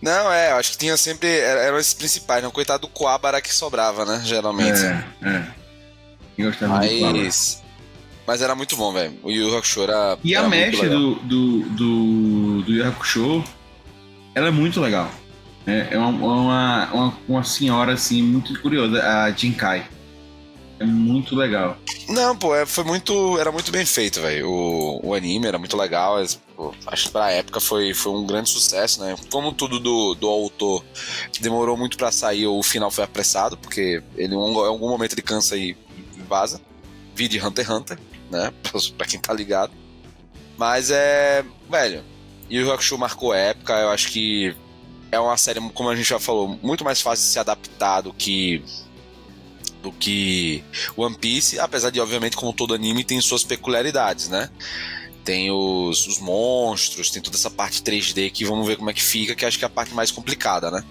Não, 0.00 0.30
é, 0.32 0.52
eu 0.52 0.56
acho 0.56 0.70
que 0.72 0.78
tinha 0.78 0.96
sempre. 0.96 1.26
era- 1.28 1.62
Eram 1.62 1.78
esses 1.78 1.94
principais, 1.94 2.44
não? 2.44 2.52
Coitado 2.52 2.82
do 2.82 2.88
Coabara 2.92 3.40
que 3.42 3.52
sobrava, 3.52 4.04
né? 4.04 4.20
Geralmente. 4.24 4.78
É, 4.78 5.28
é. 5.28 5.57
Mas. 6.68 7.62
Mas 8.26 8.42
era 8.42 8.54
muito 8.54 8.76
bom, 8.76 8.92
velho. 8.92 9.14
O 9.22 9.30
Yu 9.30 9.56
Hakusho 9.56 9.82
era. 9.82 10.18
E 10.22 10.36
a 10.36 10.40
era 10.40 10.48
mestre 10.48 10.82
legal. 10.88 10.98
do, 11.00 11.14
do, 11.14 11.60
do, 11.70 12.62
do 12.62 12.72
Yu 12.72 12.86
Hakusho, 12.86 13.42
ela 14.34 14.48
é 14.48 14.50
muito 14.50 14.80
legal. 14.80 15.10
É, 15.66 15.88
é 15.92 15.98
uma, 15.98 16.08
uma, 16.08 16.90
uma, 16.92 17.18
uma 17.28 17.44
senhora, 17.44 17.92
assim, 17.94 18.22
muito 18.22 18.60
curiosa, 18.60 19.02
a 19.02 19.30
Jinkai. 19.30 19.86
É 20.80 20.84
muito 20.84 21.34
legal. 21.34 21.76
Não, 22.08 22.36
pô, 22.36 22.54
é, 22.54 22.64
foi 22.64 22.84
muito. 22.84 23.36
Era 23.38 23.50
muito 23.50 23.72
bem 23.72 23.84
feito, 23.84 24.20
velho. 24.20 24.48
O, 24.48 25.08
o 25.08 25.14
anime 25.14 25.46
era 25.46 25.58
muito 25.58 25.76
legal. 25.76 26.20
é, 26.22 26.26
pô, 26.54 26.72
acho 26.86 27.06
que 27.06 27.10
pra 27.10 27.32
época 27.32 27.58
foi, 27.60 27.92
foi 27.94 28.12
um 28.12 28.24
grande 28.26 28.48
sucesso, 28.50 29.00
né? 29.02 29.16
Como 29.32 29.52
tudo 29.52 29.80
do, 29.80 30.14
do 30.14 30.28
autor 30.28 30.84
demorou 31.40 31.76
muito 31.76 31.96
pra 31.96 32.12
sair, 32.12 32.46
o 32.46 32.62
final 32.62 32.90
foi 32.90 33.02
apressado, 33.04 33.56
porque 33.56 34.02
ele 34.16 34.34
em 34.34 34.38
algum- 34.38 34.64
em 34.64 34.68
algum 34.68 34.88
momento 34.88 35.14
ele 35.14 35.22
cansa 35.22 35.56
e, 35.56 35.76
e 36.28 36.30
vaza. 36.30 36.60
Vide 37.14 37.40
Hunter 37.44 37.64
x 37.64 37.74
Hunter, 37.74 37.98
né? 38.30 38.52
pra 38.96 39.06
quem 39.06 39.18
tá 39.18 39.32
ligado. 39.32 39.72
Mas 40.56 40.90
é. 40.90 41.44
Velho, 41.70 42.04
Yu 42.50 42.62
Yu 42.62 42.72
Hakusho 42.72 42.98
marcou 42.98 43.34
época, 43.34 43.74
eu 43.74 43.90
acho 43.90 44.08
que 44.08 44.54
é 45.10 45.18
uma 45.18 45.36
série, 45.36 45.60
como 45.70 45.88
a 45.88 45.96
gente 45.96 46.08
já 46.08 46.18
falou, 46.18 46.58
muito 46.62 46.84
mais 46.84 47.00
fácil 47.00 47.24
de 47.24 47.32
se 47.32 47.38
adaptar 47.38 48.02
do 48.02 48.12
que 48.12 48.62
do 49.82 49.92
que 49.92 50.62
One 50.96 51.16
Piece, 51.16 51.58
apesar 51.58 51.90
de, 51.90 52.00
obviamente, 52.00 52.36
como 52.36 52.52
todo 52.52 52.74
anime, 52.74 53.04
tem 53.04 53.20
suas 53.20 53.44
peculiaridades, 53.44 54.28
né? 54.28 54.50
Tem 55.24 55.50
os, 55.52 56.06
os 56.06 56.18
monstros, 56.18 57.10
tem 57.10 57.22
toda 57.22 57.36
essa 57.36 57.50
parte 57.50 57.82
3D 57.82 58.30
que 58.32 58.44
vamos 58.44 58.66
ver 58.66 58.76
como 58.76 58.90
é 58.90 58.92
que 58.92 59.02
fica, 59.02 59.36
que 59.36 59.44
acho 59.44 59.58
que 59.58 59.64
é 59.64 59.66
a 59.66 59.70
parte 59.70 59.94
mais 59.94 60.10
complicada, 60.10 60.70
né? 60.70 60.84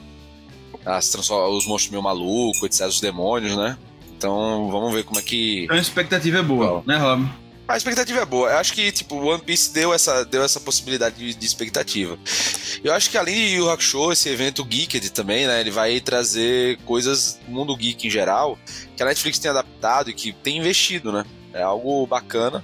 As 0.85 1.13
os 1.13 1.65
monstros 1.65 1.89
meio 1.89 2.01
malucos, 2.01 2.63
etc., 2.63 2.87
os 2.87 3.01
demônios, 3.01 3.57
né? 3.57 3.77
Então 4.17 4.69
vamos 4.71 4.93
ver 4.93 5.03
como 5.03 5.19
é 5.19 5.21
que. 5.21 5.65
Então 5.65 5.77
a 5.77 5.79
expectativa 5.79 6.39
é 6.39 6.41
boa, 6.41 6.67
Bom. 6.67 6.83
né, 6.85 6.97
Rob? 6.97 7.29
A 7.67 7.75
expectativa 7.75 8.21
é 8.21 8.25
boa. 8.25 8.49
Eu 8.49 8.57
acho 8.57 8.73
que, 8.73 8.91
tipo, 8.93 9.17
One 9.17 9.41
Piece 9.41 9.73
deu 9.73 9.93
essa, 9.93 10.23
deu 10.23 10.41
essa 10.41 10.57
possibilidade 10.57 11.17
de, 11.17 11.33
de 11.33 11.45
expectativa. 11.45 12.17
Eu 12.81 12.93
acho 12.93 13.09
que 13.09 13.17
além 13.17 13.35
de 13.35 13.55
Yu 13.55 13.65
Yu 13.65 13.69
Hakusho, 13.69 14.11
esse 14.13 14.29
evento 14.29 14.63
Geeked 14.63 15.11
também, 15.11 15.45
né? 15.45 15.59
Ele 15.59 15.69
vai 15.69 15.99
trazer 15.99 16.77
coisas 16.85 17.37
do 17.45 17.51
mundo 17.51 17.75
geek 17.75 18.07
em 18.07 18.09
geral 18.09 18.57
que 18.95 19.03
a 19.03 19.05
Netflix 19.05 19.37
tem 19.37 19.51
adaptado 19.51 20.09
e 20.09 20.13
que 20.13 20.31
tem 20.31 20.57
investido, 20.57 21.11
né? 21.11 21.25
É 21.53 21.61
algo 21.61 22.07
bacana 22.07 22.63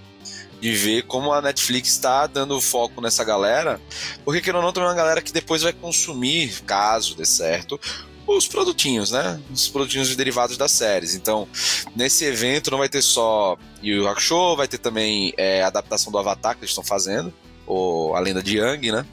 de 0.62 0.72
ver 0.72 1.04
como 1.04 1.34
a 1.34 1.42
Netflix 1.42 1.90
está 1.90 2.26
dando 2.26 2.62
foco 2.62 3.02
nessa 3.02 3.26
galera, 3.26 3.82
porque 4.24 4.40
querendo 4.40 4.60
ou 4.60 4.64
não, 4.64 4.72
também 4.72 4.88
é 4.88 4.92
uma 4.92 4.98
galera 4.98 5.22
que 5.22 5.34
depois 5.34 5.62
vai 5.62 5.74
consumir, 5.74 6.62
caso 6.62 7.18
dê 7.18 7.26
certo, 7.26 7.78
os 8.26 8.48
produtinhos, 8.48 9.12
né? 9.12 9.40
Os 9.52 9.68
produtinhos 9.68 10.16
derivados 10.16 10.58
das 10.58 10.72
séries. 10.72 11.16
Então, 11.16 11.48
nesse 11.96 12.26
evento 12.26 12.72
não 12.72 12.78
vai 12.78 12.90
ter 12.90 13.02
só 13.02 13.58
Yu 13.82 13.98
Yu 13.98 14.08
Hakusho, 14.08 14.56
vai 14.56 14.68
ter 14.68 14.78
também 14.78 15.34
é, 15.38 15.64
a 15.64 15.68
adaptação 15.68 16.12
do 16.12 16.18
Avatar 16.18 16.56
que 16.56 16.62
eles 16.62 16.72
estão 16.72 16.84
fazendo, 16.84 17.34
ou 17.66 18.16
a 18.16 18.20
Lenda 18.20 18.42
de 18.42 18.58
Yang, 18.58 18.92
né? 18.92 19.06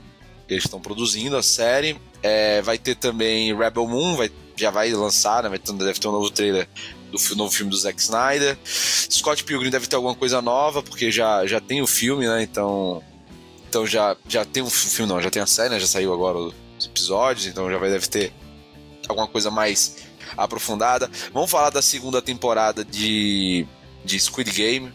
Que 0.47 0.55
eles 0.55 0.65
estão 0.65 0.81
produzindo 0.81 1.37
a 1.37 1.43
série. 1.43 1.97
É, 2.23 2.61
vai 2.63 2.79
ter 2.79 2.95
também 2.95 3.57
Rebel 3.57 3.87
Moon, 3.87 4.17
vai, 4.17 4.31
já 4.57 4.71
vai 4.71 4.93
lançar, 4.93 5.43
né? 5.43 5.49
Vai 5.49 5.59
ter, 5.59 5.73
deve 5.73 5.99
ter 5.99 6.09
um 6.09 6.13
novo 6.13 6.31
trailer 6.31 6.69
do 7.11 7.37
novo 7.37 7.51
filme 7.53 7.71
do 7.71 7.77
Zack 7.77 8.01
Snyder. 8.01 8.57
Scott 8.65 9.43
Pilgrim 9.43 9.71
deve 9.71 9.87
ter 9.87 9.97
alguma 9.97 10.15
coisa 10.15 10.41
nova, 10.41 10.83
porque 10.83 11.11
já, 11.11 11.45
já 11.47 11.61
tem 11.61 11.83
o 11.83 11.87
filme, 11.87 12.27
né? 12.29 12.43
Então, 12.43 13.03
então 13.69 13.87
já, 13.87 14.17
já 14.29 14.45
tem 14.45 14.63
um 14.63 14.71
fi- 14.71 14.91
filme, 14.91 15.13
não, 15.13 15.21
já 15.21 15.31
tem 15.31 15.43
a 15.43 15.47
série, 15.47 15.71
né? 15.71 15.81
Já 15.81 15.87
saiu 15.87 16.13
agora 16.13 16.39
os 16.39 16.55
episódios, 16.87 17.47
então 17.47 17.71
já 17.71 17.79
vai 17.79 17.91
deve 17.91 18.07
ter 18.07 18.33
alguma 19.11 19.29
coisa 19.29 19.51
mais 19.51 19.97
aprofundada. 20.37 21.11
Vamos 21.33 21.51
falar 21.51 21.71
da 21.71 21.83
segunda 21.83 22.23
temporada 22.23 22.85
de, 22.85 23.67
de 24.05 24.19
Squid 24.19 24.51
Game. 24.51 24.93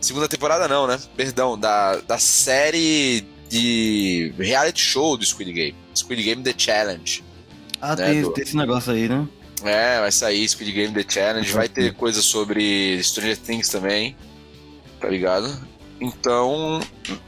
Segunda 0.00 0.28
temporada 0.28 0.66
não, 0.66 0.86
né? 0.86 0.98
Perdão, 1.16 1.56
da, 1.58 1.96
da 1.96 2.18
série 2.18 3.24
de 3.48 4.32
reality 4.38 4.80
show 4.80 5.16
do 5.16 5.24
Squid 5.24 5.52
Game. 5.52 5.76
Squid 5.94 6.22
Game 6.22 6.42
The 6.42 6.54
Challenge. 6.56 7.22
Ah, 7.80 7.94
Né, 7.94 8.06
tem, 8.06 8.22
do- 8.22 8.32
tem 8.32 8.42
esse 8.44 8.56
negócio 8.56 8.92
aí, 8.92 9.08
né? 9.08 9.28
É, 9.62 10.00
vai 10.00 10.10
sair 10.10 10.48
Squid 10.48 10.72
Game 10.72 10.92
The 10.92 11.04
Challenge. 11.08 11.52
Vai 11.52 11.68
ter 11.68 11.94
coisa 11.94 12.20
sobre 12.20 13.00
Stranger 13.02 13.36
Things 13.38 13.68
também. 13.68 14.16
Tá 15.00 15.08
ligado? 15.08 15.54
Então, 16.00 16.80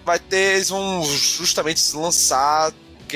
vai 0.04 0.18
ter. 0.18 0.56
Eles 0.56 0.68
vão 0.70 1.04
justamente 1.04 1.78
se 1.78 1.96
lançar. 1.96 2.72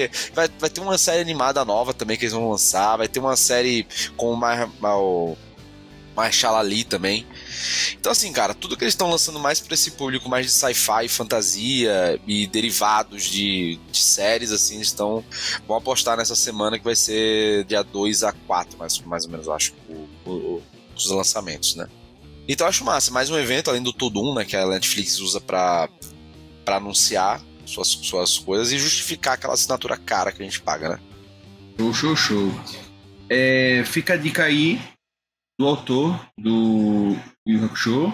Porque 0.06 0.32
vai, 0.34 0.48
vai 0.58 0.70
ter 0.70 0.80
uma 0.80 0.96
série 0.96 1.20
animada 1.20 1.64
nova 1.64 1.92
também 1.92 2.16
que 2.16 2.24
eles 2.24 2.32
vão 2.32 2.50
lançar. 2.50 2.96
Vai 2.96 3.08
ter 3.08 3.18
uma 3.18 3.36
série 3.36 3.86
com 4.16 4.32
o 4.32 5.36
Marshall 6.14 6.56
Ali 6.56 6.84
também. 6.84 7.26
Então, 7.98 8.12
assim, 8.12 8.32
cara, 8.32 8.54
tudo 8.54 8.76
que 8.76 8.84
eles 8.84 8.94
estão 8.94 9.10
lançando 9.10 9.38
mais 9.40 9.60
pra 9.60 9.74
esse 9.74 9.92
público 9.92 10.28
mais 10.28 10.46
de 10.46 10.52
sci-fi, 10.52 11.08
fantasia 11.08 12.20
e 12.26 12.46
derivados 12.46 13.24
de, 13.24 13.78
de 13.90 13.98
séries, 13.98 14.52
assim, 14.52 14.80
estão. 14.80 15.24
Vão 15.66 15.76
apostar 15.76 16.16
nessa 16.16 16.36
semana 16.36 16.78
que 16.78 16.84
vai 16.84 16.96
ser 16.96 17.64
dia 17.64 17.82
2 17.82 18.22
a 18.22 18.32
4, 18.32 18.78
mais, 18.78 18.98
mais 19.00 19.24
ou 19.24 19.30
menos, 19.30 19.46
eu 19.46 19.52
acho, 19.52 19.72
o- 19.88 20.08
o- 20.30 20.62
os 20.96 21.10
lançamentos, 21.10 21.74
né? 21.76 21.86
Então 22.48 22.64
eu 22.66 22.68
acho 22.70 22.84
massa, 22.84 23.10
mais 23.12 23.30
um 23.30 23.38
evento, 23.38 23.68
além 23.68 23.82
do 23.82 23.92
Tudum, 23.92 24.34
né, 24.34 24.44
que 24.44 24.56
a 24.56 24.66
Netflix 24.66 25.20
usa 25.20 25.40
pra 25.40 25.88
anunciar 26.66 27.42
suas, 27.68 27.88
suas 27.88 28.38
coisas 28.38 28.72
e 28.72 28.78
justificar 28.78 29.34
aquela 29.34 29.54
assinatura 29.54 29.96
cara 29.96 30.32
que 30.32 30.42
a 30.42 30.44
gente 30.44 30.60
paga, 30.60 30.90
né? 30.90 31.00
Show, 31.78 31.94
show, 31.94 32.16
show. 32.16 32.60
É, 33.30 33.84
fica 33.84 34.14
a 34.14 34.16
dica 34.16 34.44
aí 34.44 34.80
do 35.60 35.66
autor 35.66 36.18
do 36.38 37.16
Yu 37.46 37.64
Hakusho, 37.64 38.12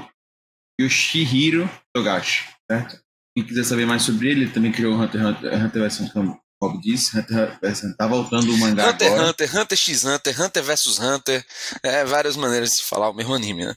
Yoshihiro 0.80 1.70
Togashi, 1.94 2.48
certo? 2.70 2.98
Quem 3.36 3.46
quiser 3.46 3.64
saber 3.64 3.86
mais 3.86 4.02
sobre 4.02 4.30
ele, 4.30 4.42
ele 4.42 4.52
também 4.52 4.72
criou 4.72 4.94
o 4.94 5.00
Hunter 5.00 5.26
Hunter, 5.26 5.64
Hunter 5.64 5.82
vs. 5.82 6.12
como 6.12 6.80
disse, 6.80 7.18
Hunter 7.18 7.58
vs. 7.60 7.96
tá 7.96 8.06
voltando 8.06 8.52
o 8.52 8.58
mangá 8.58 8.90
Hunter 8.90 9.12
agora. 9.12 9.30
Hunter, 9.30 9.56
Hunter 9.60 9.78
x 9.78 10.04
Hunter, 10.04 10.40
Hunter 10.40 10.62
vs 10.62 10.98
Hunter, 10.98 11.46
é 11.82 12.04
várias 12.04 12.36
maneiras 12.36 12.70
de 12.70 12.76
se 12.76 12.84
falar 12.84 13.10
o 13.10 13.14
mesmo 13.14 13.34
anime, 13.34 13.66
né? 13.66 13.74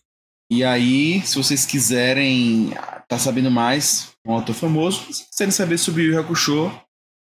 E 0.50 0.64
aí, 0.64 1.22
se 1.26 1.36
vocês 1.36 1.66
quiserem 1.66 2.74
tá 3.08 3.20
sabendo 3.20 3.52
mais, 3.52 4.14
um 4.28 4.34
autor 4.34 4.54
famoso, 4.54 5.12
se 5.14 5.30
quiserem 5.30 5.52
saber 5.52 5.78
sobre 5.78 6.10
o 6.12 6.20
Hakusho, 6.20 6.72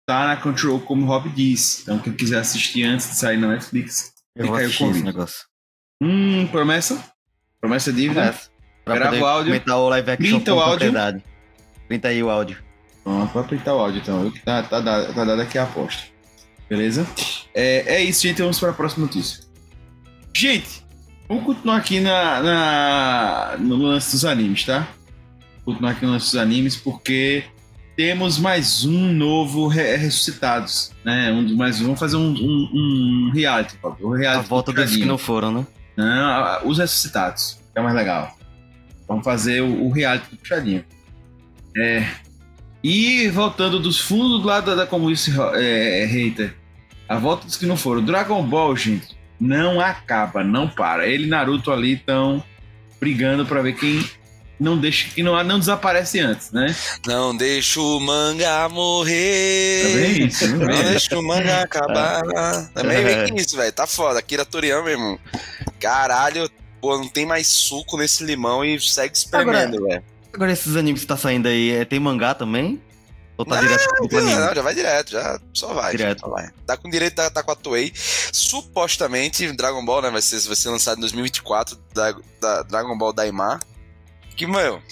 tá 0.08 0.26
na 0.26 0.36
Control, 0.36 0.80
como 0.80 1.04
o 1.04 1.06
Rob 1.06 1.28
disse. 1.30 1.82
Então, 1.82 1.98
quem 1.98 2.12
quiser 2.12 2.38
assistir 2.38 2.84
antes 2.84 3.08
de 3.10 3.16
sair 3.16 3.36
na 3.36 3.48
Netflix, 3.48 4.12
Eu 4.34 4.46
Fica 4.46 4.58
aí 4.58 4.66
o 4.66 4.76
convite. 4.78 5.04
negócio. 5.04 5.44
hum, 6.02 6.46
promessa? 6.48 7.02
Promessa 7.60 7.92
dívida? 7.92 8.34
Grava 8.86 9.16
o 9.16 9.26
áudio. 9.26 9.62
o 9.66 9.88
live 9.88 10.10
action 10.10 10.30
Printa 10.36 10.54
o 10.54 10.60
áudio. 10.60 10.92
Printa 11.88 12.08
aí 12.08 12.22
o 12.22 12.30
áudio. 12.30 12.58
Pronto, 13.02 13.32
vai 13.32 13.42
apertar 13.44 13.74
o 13.74 13.78
áudio 13.78 14.00
então. 14.00 14.30
Tá, 14.44 14.62
tá, 14.62 14.80
dado- 14.80 15.14
tá 15.14 15.24
dado 15.24 15.40
aqui 15.42 15.58
a 15.58 15.64
aposta. 15.64 16.02
Beleza? 16.68 17.06
É, 17.54 17.96
é 17.96 18.02
isso, 18.02 18.22
gente. 18.22 18.42
Vamos 18.42 18.58
para 18.58 18.70
a 18.70 18.74
próxima 18.74 19.06
notícia. 19.06 19.44
Gente, 20.34 20.84
vamos 21.28 21.44
continuar 21.44 21.76
aqui 21.76 22.00
na, 22.00 22.40
na- 22.42 23.56
no 23.58 23.76
lance 23.76 24.12
dos 24.12 24.24
animes, 24.24 24.64
tá? 24.64 24.86
Continuar 25.66 25.90
aqui 25.90 26.06
no 26.06 26.12
lance 26.12 26.26
dos 26.26 26.36
animes, 26.36 26.76
porque 26.76 27.44
temos 27.96 28.38
mais 28.38 28.84
um 28.84 29.12
novo 29.12 29.66
re- 29.66 29.96
ressuscitados, 29.96 30.92
né? 31.04 31.30
Um 31.32 31.44
dos 31.44 31.54
mais 31.56 31.78
vamos 31.80 31.98
fazer 32.00 32.16
um, 32.16 32.28
um, 32.32 32.70
um 32.72 33.30
reality, 33.34 33.76
Bob. 33.82 33.96
O 34.02 34.14
A 34.14 34.16
reality 34.16 34.48
volta 34.48 34.72
desses 34.72 34.96
que 34.96 35.04
não 35.04 35.18
foram, 35.18 35.52
né? 35.52 35.66
Não, 35.96 36.06
a- 36.30 36.62
os 36.64 36.78
ressuscitados. 36.78 37.58
É 37.74 37.80
mais 37.82 37.94
legal. 37.94 38.34
Vamos 39.08 39.24
fazer 39.24 39.60
o, 39.60 39.86
o 39.86 39.90
reality 39.90 40.30
do 40.30 40.36
puxadinho. 40.36 40.84
É. 41.76 42.06
E 42.82 43.28
voltando 43.28 43.78
dos 43.80 43.98
fundos 43.98 44.40
do 44.40 44.46
lado 44.46 44.74
da, 44.76 44.86
como 44.86 45.10
disse 45.10 45.32
é, 45.54 46.04
Hater, 46.06 46.54
a 47.08 47.18
volta 47.18 47.44
dos 47.46 47.56
que 47.56 47.66
não 47.66 47.76
foram. 47.76 48.04
Dragon 48.04 48.42
Ball, 48.46 48.76
gente, 48.76 49.16
não 49.40 49.80
acaba, 49.80 50.44
não 50.44 50.68
para. 50.68 51.06
Ele 51.08 51.24
e 51.24 51.28
Naruto 51.28 51.72
ali 51.72 51.94
estão 51.94 52.42
brigando 53.00 53.44
pra 53.44 53.60
ver 53.62 53.74
quem 53.74 54.04
não 54.58 54.78
deixa, 54.78 55.08
quem 55.14 55.22
não, 55.22 55.42
não 55.44 55.58
desaparece 55.58 56.18
antes, 56.20 56.50
né? 56.50 56.74
Não 57.06 57.36
deixa 57.36 57.80
o 57.80 58.00
mangá 58.00 58.62
Tá 58.62 58.68
morrer. 58.68 59.94
bem 59.94 60.26
isso, 60.26 60.46
não 60.48 60.58
Não 60.58 60.66
vem? 60.66 60.84
deixa 60.84 61.18
o 61.18 61.22
mangá 61.22 61.62
acabar. 61.62 62.22
É 62.76 62.82
bem 62.82 63.34
que 63.34 63.40
isso, 63.42 63.56
velho. 63.56 63.72
Tá 63.72 63.86
foda. 63.86 64.18
Akira 64.18 64.44
Toriyama, 64.44 64.90
irmão. 64.90 65.18
Caralho, 65.80 66.50
pô, 66.80 66.96
não 66.96 67.08
tem 67.08 67.26
mais 67.26 67.46
suco 67.46 67.96
nesse 67.98 68.24
limão 68.24 68.64
e 68.64 68.80
segue 68.80 69.16
espremendo, 69.16 69.82
velho. 69.86 70.02
Agora 70.32 70.52
esses 70.52 70.76
animes 70.76 71.00
que 71.02 71.06
tá 71.06 71.16
saindo 71.16 71.48
aí, 71.48 71.70
é, 71.72 71.84
tem 71.84 71.98
mangá 72.00 72.34
também? 72.34 72.80
Ou 73.38 73.44
tá 73.44 73.56
Não, 73.56 73.62
direto 73.62 73.86
pro 73.88 74.08
Não, 74.10 74.18
anime? 74.18 74.34
não, 74.40 74.54
já 74.54 74.62
vai 74.62 74.74
direto, 74.74 75.10
já 75.10 75.38
só 75.52 75.74
vai. 75.74 75.92
Direto. 75.94 76.20
Só 76.20 76.28
vai. 76.30 76.48
Tá 76.66 76.76
com 76.76 76.88
direito 76.88 77.14
tá, 77.14 77.28
tá 77.30 77.42
com 77.42 77.50
a 77.50 77.54
Toei. 77.54 77.92
Supostamente, 78.32 79.50
Dragon 79.52 79.84
Ball, 79.84 80.02
né, 80.02 80.10
vai 80.10 80.22
ser, 80.22 80.40
vai 80.40 80.56
ser 80.56 80.70
lançado 80.70 80.96
em 80.98 81.00
2024, 81.02 81.76
da, 81.94 82.14
da 82.40 82.62
Dragon 82.62 82.96
Ball 82.96 83.12
Daima. 83.12 83.60
Que, 84.36 84.46
meu, 84.46 84.82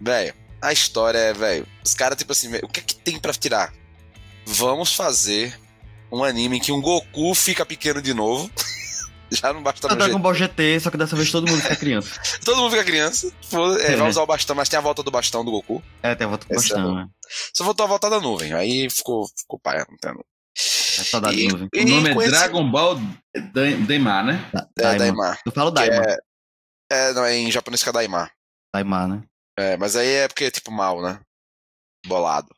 velho, 0.00 0.34
a 0.62 0.72
história 0.72 1.18
é, 1.18 1.32
velho, 1.32 1.66
os 1.84 1.94
caras, 1.94 2.16
tipo 2.16 2.32
assim, 2.32 2.48
o 2.62 2.68
que 2.68 2.80
é 2.80 2.82
que 2.82 2.94
tem 2.94 3.18
pra 3.18 3.32
tirar? 3.32 3.72
Vamos 4.46 4.94
fazer 4.94 5.58
um 6.12 6.22
anime 6.22 6.58
em 6.58 6.60
que 6.60 6.70
um 6.72 6.80
Goku 6.80 7.34
fica 7.34 7.66
pequeno 7.66 8.00
de 8.00 8.14
novo. 8.14 8.50
Já 9.32 9.52
não 9.52 9.62
basta 9.62 9.88
É 9.88 9.90
no 9.90 9.96
Dragon 9.96 10.20
Ball 10.20 10.34
GT, 10.34 10.78
só 10.80 10.90
que 10.90 10.96
dessa 10.96 11.16
vez 11.16 11.28
todo 11.32 11.48
mundo 11.50 11.60
fica 11.60 11.74
criança. 11.74 12.20
Todo 12.44 12.58
mundo 12.58 12.70
fica 12.70 12.84
criança. 12.84 13.32
foda- 13.50 13.82
é, 13.82 13.96
vai 13.96 14.08
usar 14.08 14.22
o 14.22 14.26
bastão, 14.26 14.54
mas 14.54 14.68
tem 14.68 14.78
a 14.78 14.82
volta 14.82 15.02
do 15.02 15.10
bastão 15.10 15.44
do 15.44 15.50
Goku. 15.50 15.82
É, 16.02 16.14
tem 16.14 16.24
a 16.26 16.28
volta 16.28 16.46
com 16.46 16.54
Esse 16.54 16.72
é 16.72 16.76
bastão, 16.76 16.94
né? 16.94 17.06
Só 17.52 17.64
faltou 17.64 17.84
a 17.84 17.88
volta 17.88 18.08
da 18.10 18.20
nuvem. 18.20 18.52
Aí 18.52 18.88
ficou, 18.88 19.26
ficou 19.36 19.58
paia, 19.58 19.84
não 19.90 19.96
tem. 19.96 20.12
É 20.12 21.02
saudade 21.04 21.36
E- 21.40 21.48
nuvem. 21.48 21.68
O 21.74 21.88
nome 21.88 22.10
é 22.10 22.28
Dragon 22.28 22.70
Ball 22.70 22.94
Da- 23.34 23.62
Daima, 23.88 24.22
né? 24.22 24.50
Da- 24.52 24.68
É, 24.78 24.82
Daima. 24.82 24.98
Daima. 24.98 25.38
Eu 25.44 25.52
falo 25.52 25.70
Que 25.72 25.74
Daima. 25.80 26.04
É, 26.06 26.16
é, 26.92 27.12
não, 27.14 27.24
é 27.24 27.34
em 27.36 27.50
japonês 27.50 27.82
que 27.82 27.88
é 27.88 27.92
Daima. 27.92 28.30
Taimar, 28.74 29.06
né? 29.06 29.22
É, 29.56 29.76
mas 29.76 29.94
aí 29.94 30.08
é 30.08 30.26
porque 30.26 30.46
é 30.46 30.50
tipo 30.50 30.72
mal, 30.72 31.00
né? 31.00 31.20
Bolado. 32.08 32.48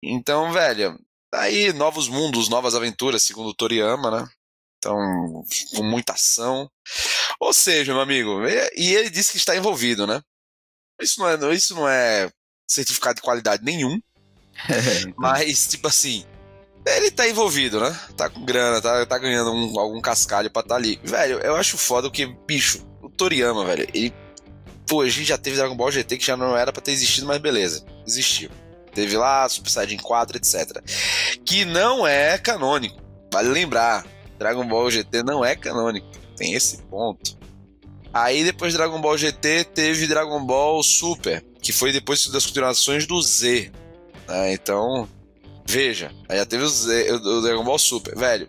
Então, 0.00 0.52
velho, 0.52 0.96
aí 1.34 1.72
novos 1.72 2.06
mundos, 2.08 2.48
novas 2.48 2.76
aventuras, 2.76 3.24
segundo 3.24 3.48
o 3.48 3.54
Toriyama, 3.54 4.12
né? 4.12 4.28
Então, 4.78 4.96
com 5.74 5.82
muita 5.82 6.12
ação. 6.12 6.70
Ou 7.40 7.52
seja, 7.52 7.92
meu 7.92 8.00
amigo, 8.00 8.46
e 8.76 8.94
ele 8.94 9.10
disse 9.10 9.32
que 9.32 9.38
está 9.38 9.56
envolvido, 9.56 10.06
né? 10.06 10.20
Isso 11.00 11.18
não 11.18 11.28
é, 11.28 11.54
isso 11.54 11.74
não 11.74 11.88
é 11.88 12.30
certificado 12.70 13.16
de 13.16 13.22
qualidade 13.22 13.64
nenhum, 13.64 14.00
mas, 15.18 15.66
tipo 15.66 15.88
assim, 15.88 16.24
ele 16.86 17.10
tá 17.10 17.28
envolvido, 17.28 17.80
né? 17.80 17.90
Tá 18.16 18.30
com 18.30 18.44
grana, 18.44 18.80
tá, 18.80 19.04
tá 19.04 19.18
ganhando 19.18 19.52
um- 19.52 19.80
algum 19.80 20.00
cascalho 20.00 20.48
pra 20.50 20.62
tá 20.62 20.76
ali. 20.76 21.00
Velho, 21.02 21.40
eu 21.40 21.56
acho 21.56 21.76
foda 21.76 22.08
porque, 22.08 22.26
bicho, 22.46 22.86
o 23.02 23.10
Toriyama, 23.10 23.64
velho, 23.64 23.88
ele. 23.92 24.14
Pô, 24.88 25.02
a 25.02 25.08
gente 25.08 25.24
já 25.24 25.36
teve 25.36 25.56
Dragon 25.56 25.76
Ball 25.76 25.90
GT 25.92 26.16
que 26.16 26.24
já 26.24 26.36
não 26.36 26.56
era 26.56 26.72
pra 26.72 26.80
ter 26.80 26.92
existido, 26.92 27.26
mas 27.26 27.38
beleza, 27.38 27.84
existiu. 28.06 28.50
Teve 28.94 29.16
lá 29.16 29.48
Super 29.48 29.70
Saiyajin 29.70 29.98
4, 29.98 30.38
etc. 30.38 30.82
Que 31.44 31.64
não 31.64 32.06
é 32.06 32.38
canônico. 32.38 33.00
Vale 33.32 33.48
lembrar, 33.50 34.06
Dragon 34.38 34.66
Ball 34.66 34.90
GT 34.90 35.22
não 35.22 35.44
é 35.44 35.54
canônico. 35.54 36.08
Tem 36.36 36.54
esse 36.54 36.78
ponto. 36.84 37.36
Aí 38.12 38.42
depois 38.42 38.72
de 38.72 38.78
Dragon 38.78 39.00
Ball 39.00 39.18
GT 39.18 39.64
teve 39.64 40.06
Dragon 40.06 40.42
Ball 40.44 40.82
Super, 40.82 41.44
que 41.60 41.72
foi 41.72 41.92
depois 41.92 42.26
das 42.28 42.46
continuações 42.46 43.06
do 43.06 43.20
Z. 43.20 43.70
né? 44.26 44.52
Então, 44.54 45.06
veja, 45.66 46.10
aí 46.28 46.38
já 46.38 46.46
teve 46.46 46.64
o, 46.64 46.68
Z, 46.68 47.12
o 47.12 47.42
Dragon 47.42 47.62
Ball 47.64 47.78
Super, 47.78 48.16
velho. 48.16 48.48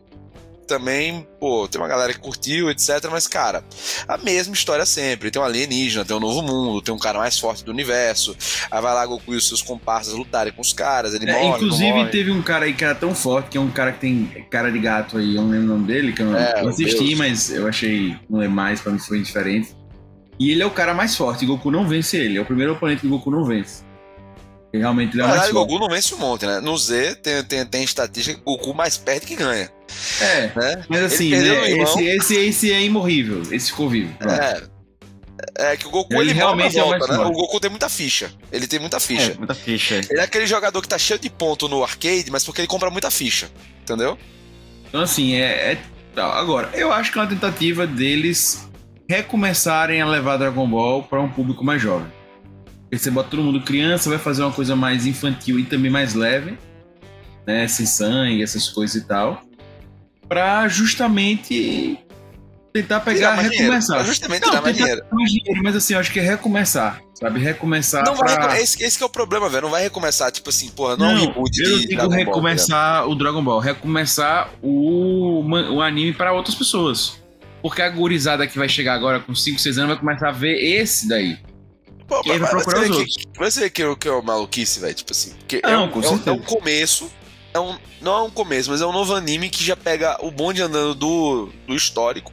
Também, 0.69 1.27
pô, 1.39 1.67
tem 1.67 1.81
uma 1.81 1.87
galera 1.87 2.13
que 2.13 2.19
curtiu, 2.19 2.69
etc. 2.69 3.07
Mas, 3.11 3.25
cara, 3.27 3.63
a 4.07 4.17
mesma 4.17 4.53
história 4.53 4.85
sempre. 4.85 5.31
Tem 5.31 5.41
um 5.41 5.45
alienígena, 5.45 6.05
tem 6.05 6.15
um 6.15 6.19
novo 6.19 6.43
mundo, 6.43 6.79
tem 6.79 6.93
um 6.93 6.99
cara 6.99 7.17
mais 7.17 7.39
forte 7.39 7.63
do 7.65 7.71
universo. 7.71 8.37
Aí 8.69 8.79
vai 8.79 8.93
lá 8.93 9.03
Goku 9.03 9.33
e 9.33 9.37
os 9.37 9.47
seus 9.47 9.63
comparsas 9.63 10.13
lutarem 10.13 10.53
com 10.53 10.61
os 10.61 10.71
caras, 10.71 11.15
ele 11.15 11.27
É, 11.27 11.33
morre. 11.33 11.47
não 11.47 11.55
inclusive, 11.55 11.91
morre. 11.91 12.09
teve 12.11 12.29
um 12.29 12.41
cara 12.43 12.65
aí 12.65 12.73
que 12.73 12.83
era 12.85 12.93
tão 12.93 13.15
forte, 13.15 13.49
que 13.49 13.57
é 13.57 13.61
um 13.61 13.71
cara 13.71 13.91
que 13.93 13.99
tem 13.99 14.25
cara 14.51 14.71
de 14.71 14.77
gato 14.77 15.17
aí, 15.17 15.35
eu 15.35 15.41
não 15.41 15.49
lembro 15.49 15.65
o 15.65 15.77
nome 15.77 15.87
dele, 15.87 16.13
que 16.13 16.21
eu 16.21 16.27
não 16.27 16.37
É, 16.37 16.61
eu 16.61 16.65
o 16.65 16.69
assisti, 16.69 17.03
Deus. 17.07 17.17
mas 17.17 17.49
eu 17.51 17.67
achei, 17.67 18.15
não 18.29 18.39
é 18.43 18.47
mais, 18.47 18.79
pra 18.79 18.91
mim 18.91 18.99
foi 18.99 19.17
indiferente. 19.17 19.75
E 20.39 20.51
ele 20.51 20.61
é 20.61 20.65
o 20.67 20.71
cara 20.71 20.93
mais 20.93 21.15
forte, 21.15 21.47
Goku 21.47 21.71
não 21.71 21.87
vence 21.87 22.15
ele, 22.15 22.37
é 22.37 22.41
o 22.41 22.45
primeiro 22.45 22.73
oponente 22.73 23.01
que 23.01 23.07
Goku 23.07 23.31
não 23.31 23.43
vence. 23.43 23.83
Realmente 24.71 25.13
ele 25.15 25.23
é 25.23 25.25
o 25.25 25.27
mais 25.29 25.41
forte. 25.41 25.53
Goku 25.53 25.79
não 25.79 25.89
vence 25.89 26.13
um 26.13 26.19
monte, 26.19 26.45
né? 26.45 26.59
No 26.59 26.77
Z 26.77 27.15
tem, 27.15 27.43
tem, 27.43 27.65
tem 27.65 27.83
estatística 27.83 28.35
que 28.35 28.41
o 28.45 28.55
Goku 28.55 28.71
mais 28.73 28.97
perde 28.97 29.25
que 29.25 29.35
ganha. 29.35 29.67
É, 30.21 30.51
Né? 30.55 30.83
mas 30.87 31.03
assim, 31.03 31.31
né, 31.31 31.71
esse, 31.71 32.03
esse, 32.05 32.35
esse 32.35 32.71
é 32.71 32.81
imorrível, 32.83 33.41
esse 33.51 33.71
ficou 33.71 33.89
vivo. 33.89 34.13
pronto. 34.17 34.33
É. 34.33 34.61
É 35.57 35.77
que 35.77 35.87
o 35.87 35.89
Goku 35.89 36.13
Ele 36.13 36.31
ele, 36.31 36.33
realmente 36.33 36.77
é 36.77 36.81
volta, 36.81 37.07
mais 37.07 37.19
né? 37.19 37.25
O 37.25 37.31
Goku 37.31 37.59
tem 37.59 37.69
muita 37.69 37.87
ficha. 37.87 38.31
Ele 38.51 38.67
tem 38.67 38.79
muita 38.79 38.99
ficha. 38.99 39.31
É, 39.31 39.37
muita 39.37 39.55
ficha. 39.55 40.01
Ele 40.09 40.19
é 40.19 40.23
aquele 40.23 40.45
jogador 40.45 40.81
que 40.81 40.87
tá 40.87 40.97
cheio 40.97 41.19
de 41.19 41.29
ponto 41.29 41.67
no 41.69 41.81
arcade, 41.81 42.29
mas 42.29 42.43
porque 42.43 42.61
ele 42.61 42.67
compra 42.67 42.89
muita 42.89 43.09
ficha. 43.09 43.49
Entendeu? 43.81 44.17
Então, 44.87 45.01
assim, 45.01 45.35
é, 45.35 45.73
é. 45.73 45.77
Agora, 46.21 46.69
eu 46.73 46.91
acho 46.91 47.11
que 47.11 47.17
é 47.17 47.21
uma 47.21 47.27
tentativa 47.27 47.87
deles 47.87 48.67
recomeçarem 49.09 50.01
a 50.01 50.05
levar 50.07 50.37
Dragon 50.37 50.67
Ball 50.67 51.03
para 51.03 51.21
um 51.21 51.29
público 51.29 51.63
mais 51.63 51.81
jovem. 51.81 52.11
Porque 52.83 52.97
você 52.97 53.09
bota 53.09 53.29
todo 53.29 53.43
mundo 53.43 53.61
criança, 53.61 54.09
vai 54.09 54.19
fazer 54.19 54.43
uma 54.43 54.51
coisa 54.51 54.75
mais 54.75 55.05
infantil 55.05 55.59
e 55.59 55.63
também 55.63 55.91
mais 55.91 56.15
leve, 56.15 56.57
né? 57.47 57.67
Sem 57.67 57.85
sangue, 57.85 58.43
essas 58.43 58.67
coisas 58.67 59.01
e 59.01 59.07
tal. 59.07 59.41
Pra 60.29 60.67
justamente 60.67 61.97
tentar 62.71 62.99
pegar, 62.99 63.31
Tirar 63.35 63.35
dinheiro. 63.49 63.63
recomeçar. 63.65 64.05
Justamente 64.05 64.41
Não, 64.43 64.49
tirar 64.51 64.61
mais 64.61 64.77
dinheiro. 64.77 65.01
mais 65.11 65.31
dinheiro, 65.31 65.61
mas 65.63 65.75
assim, 65.75 65.93
eu 65.95 65.99
acho 65.99 66.11
que 66.13 66.19
é 66.19 66.23
recomeçar, 66.23 67.01
sabe? 67.15 67.39
Recomeçar 67.39 68.05
Não 68.05 68.13
vai 68.15 68.35
pra... 68.35 68.43
recome- 68.43 68.61
esse, 68.61 68.83
esse 68.83 68.97
que 68.97 69.03
é 69.03 69.07
o 69.07 69.09
problema, 69.09 69.49
velho. 69.49 69.63
Não 69.63 69.69
vai 69.71 69.81
recomeçar, 69.81 70.31
tipo 70.31 70.49
assim, 70.49 70.69
porra, 70.69 70.95
não, 70.95 71.07
é 71.07 71.09
um 71.09 71.13
Não, 71.15 71.25
reboot 71.25 71.59
eu 71.61 71.69
não 71.71 71.77
de 71.79 71.87
digo 71.87 71.95
Dragon 71.95 72.09
Ball, 72.09 72.19
tá 72.19 72.25
recomeçar 72.31 73.07
o 73.09 73.15
Dragon 73.15 73.43
Ball, 73.43 73.59
recomeçar 73.59 74.49
o, 74.61 75.41
o 75.43 75.81
anime 75.81 76.13
para 76.13 76.31
outras 76.31 76.53
pessoas. 76.55 77.17
Porque 77.61 77.81
a 77.81 77.89
gurizada 77.89 78.45
que 78.47 78.57
vai 78.57 78.69
chegar 78.69 78.93
agora 78.93 79.19
com 79.19 79.33
5, 79.35 79.59
6 79.59 79.77
anos 79.79 79.89
vai 79.89 79.99
começar 79.99 80.29
a 80.29 80.31
ver 80.31 80.55
esse 80.63 81.07
daí. 81.09 81.37
Pô, 82.07 82.21
E 82.25 82.31
aí 82.31 82.39
vai 82.39 82.51
mas 82.53 82.63
procurar 82.63 82.89
os 82.89 83.03
que, 83.15 83.23
você 83.37 83.59
vê 83.61 83.69
que, 83.69 83.83
é- 83.83 83.95
que 83.95 84.07
é 84.07 84.11
uma 84.11 84.21
maluquice, 84.21 84.79
velho. 84.79 84.93
Tipo 84.93 85.11
assim. 85.11 85.31
Porque 85.39 85.59
é, 85.63 85.71
Não, 85.71 85.85
um, 85.85 85.89
com 85.89 86.01
é, 86.01 86.09
um, 86.09 86.21
é 86.25 86.31
um 86.31 86.39
começo. 86.39 87.11
É 87.53 87.59
um, 87.59 87.75
não 88.01 88.17
é 88.17 88.21
um 88.23 88.29
começo, 88.29 88.69
mas 88.69 88.81
é 88.81 88.85
um 88.85 88.91
novo 88.93 89.13
anime 89.15 89.49
que 89.49 89.63
já 89.63 89.75
pega 89.75 90.17
o 90.23 90.29
bonde 90.31 90.61
andando 90.61 90.93
do, 90.95 91.49
do 91.67 91.75
histórico, 91.75 92.31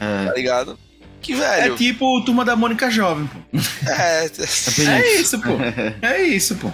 É, 0.00 0.26
tá 0.26 0.34
ligado? 0.34 0.78
Que, 1.22 1.34
É 1.34 1.36
velho. 1.36 1.76
tipo 1.76 2.04
o 2.18 2.24
Turma 2.24 2.44
da 2.44 2.56
Mônica 2.56 2.90
Jovem, 2.90 3.26
pô. 3.26 3.38
É, 3.88 4.24
É 4.26 5.20
isso, 5.20 5.38
pô. 5.40 5.50
É 6.02 6.22
isso, 6.22 6.54
pô. 6.56 6.70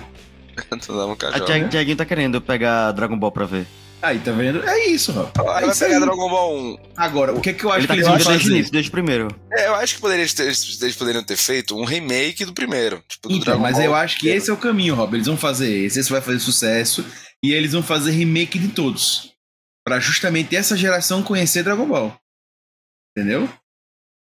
Não, 0.89 1.13
A 1.13 1.17
cara, 1.17 1.41
Tiag- 1.41 1.69
Tiaguinho 1.69 1.97
tá 1.97 2.05
querendo 2.07 2.41
pegar 2.41 2.93
Dragon 2.93 3.19
Ball 3.19 3.31
pra 3.33 3.45
ver. 3.45 3.67
Aí, 4.01 4.19
tá 4.21 4.31
vendo? 4.31 4.63
É 4.67 4.87
isso, 4.87 5.11
Rob. 5.11 5.31
Aí 5.51 5.65
É 5.65 5.67
vai 5.67 5.75
pegar 5.77 5.95
aí. 5.97 6.01
Dragon 6.01 6.29
Ball 6.31 6.57
1. 6.57 6.77
Agora, 6.97 7.35
o 7.35 7.41
que, 7.41 7.51
é 7.51 7.53
que 7.53 7.65
eu 7.65 7.71
acho 7.71 7.81
Ele 7.81 7.87
tá 7.89 7.95
que 7.95 8.01
eles 8.01 8.09
vão 8.09 8.19
fazer? 8.21 8.71
desde 8.71 8.89
o 8.89 8.93
primeiro. 8.93 9.29
É, 9.53 9.67
eu 9.67 9.75
acho 9.75 9.95
que 9.97 10.01
poderia 10.01 10.27
ter, 10.29 10.45
eles 10.45 10.81
eles 10.81 10.95
poderiam 10.97 11.25
ter 11.25 11.37
feito 11.37 11.77
um 11.77 11.85
remake 11.85 12.45
do 12.45 12.53
primeiro. 12.55 13.03
Tipo, 13.09 13.29
do 13.29 13.35
Então, 13.35 13.45
Dragon 13.45 13.61
mas 13.63 13.73
Ball 13.77 13.85
eu 13.85 13.95
acho 13.95 14.15
que 14.15 14.21
primeiro. 14.21 14.43
esse 14.43 14.51
é 14.51 14.55
o 14.55 14.57
caminho, 14.57 14.95
Rob. 14.95 15.15
Eles 15.15 15.27
vão 15.27 15.37
fazer 15.37 15.71
esse, 15.85 15.99
esse 15.99 16.11
vai 16.11 16.21
fazer 16.21 16.39
sucesso. 16.39 17.05
E 17.45 17.53
eles 17.53 17.73
vão 17.73 17.83
fazer 17.83 18.13
remake 18.13 18.59
de 18.59 18.73
todos. 18.73 19.33
Pra 19.85 20.01
justamente 20.01 20.57
essa 20.57 20.77
geração 20.77 21.23
conhecer 21.23 21.63
Dragon 21.63 21.87
Ball. 21.87 22.17
Entendeu? 23.17 23.49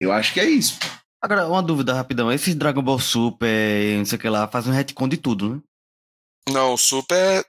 Eu 0.01 0.13
acho 0.13 0.33
que 0.33 0.41
é 0.41 0.45
isso. 0.45 0.79
Agora, 1.23 1.49
uma 1.49 1.63
dúvida 1.63 1.95
rapidão. 1.95 2.31
Esse 2.31 2.55
Dragon 2.55 2.83
Ball 2.83 2.99
Super, 2.99 3.49
e 3.49 3.97
não 3.97 4.05
sei 4.05 4.19
o 4.19 4.21
que 4.21 4.29
lá, 4.29 4.47
faz 4.47 4.67
um 4.67 4.73
retcon 4.73 5.09
de 5.09 5.17
tudo, 5.17 5.55
né? 5.55 5.63
Não, 6.51 6.75
o 6.75 6.77
Super 6.77 7.45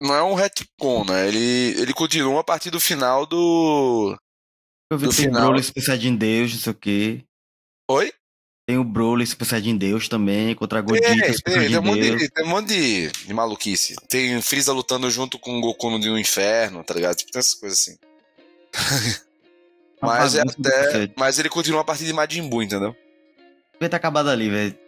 não 0.00 0.14
é 0.14 0.22
um 0.22 0.34
retcon, 0.34 1.04
né? 1.04 1.26
Ele, 1.26 1.80
ele 1.80 1.94
continua 1.94 2.40
a 2.40 2.44
partir 2.44 2.70
do 2.70 2.78
final 2.78 3.26
do. 3.26 4.16
Eu 4.90 4.98
vi 4.98 5.06
Do 5.06 5.12
final. 5.12 5.46
Broly 5.46 5.62
Super 5.62 5.82
Saiyajin 5.82 6.16
Deus, 6.16 6.52
não 6.52 6.60
sei 6.60 6.72
o 6.72 6.76
que. 6.76 7.24
Oi? 7.90 8.12
Tem 8.68 8.76
o 8.76 8.84
Broly 8.84 9.26
Super 9.26 9.46
Saiyajin 9.46 9.78
Deus 9.78 10.08
também, 10.10 10.54
contra 10.54 10.80
a 10.80 10.82
Godita 10.82 11.08
Tem, 11.08 11.32
Super 11.32 11.68
tem, 11.68 11.78
um 11.78 11.80
monte, 11.80 12.18
de, 12.18 12.28
tem 12.28 12.44
um 12.44 12.48
monte 12.48 12.66
de, 12.68 13.08
de 13.08 13.32
maluquice. 13.32 13.96
Tem 14.10 14.42
Freeza 14.42 14.74
lutando 14.74 15.10
junto 15.10 15.38
com 15.38 15.56
o 15.56 15.60
Goku 15.62 15.88
no 15.88 15.98
no 15.98 16.18
inferno, 16.18 16.84
tá 16.84 16.92
ligado? 16.92 17.16
Tipo, 17.16 17.32
tem 17.32 17.40
essas 17.40 17.54
coisas 17.54 17.78
assim. 17.78 17.96
Mas, 20.02 20.34
é 20.34 20.42
até, 20.42 21.10
mas 21.16 21.38
ele 21.38 21.48
continua 21.48 21.80
a 21.80 21.84
partir 21.84 22.04
de 22.04 22.12
Majin 22.12 22.46
Buu, 22.46 22.62
entendeu? 22.62 22.94
Devia 23.72 23.88
ter 23.88 23.96
acabado 23.96 24.28
ali, 24.28 24.50
velho. 24.50 24.78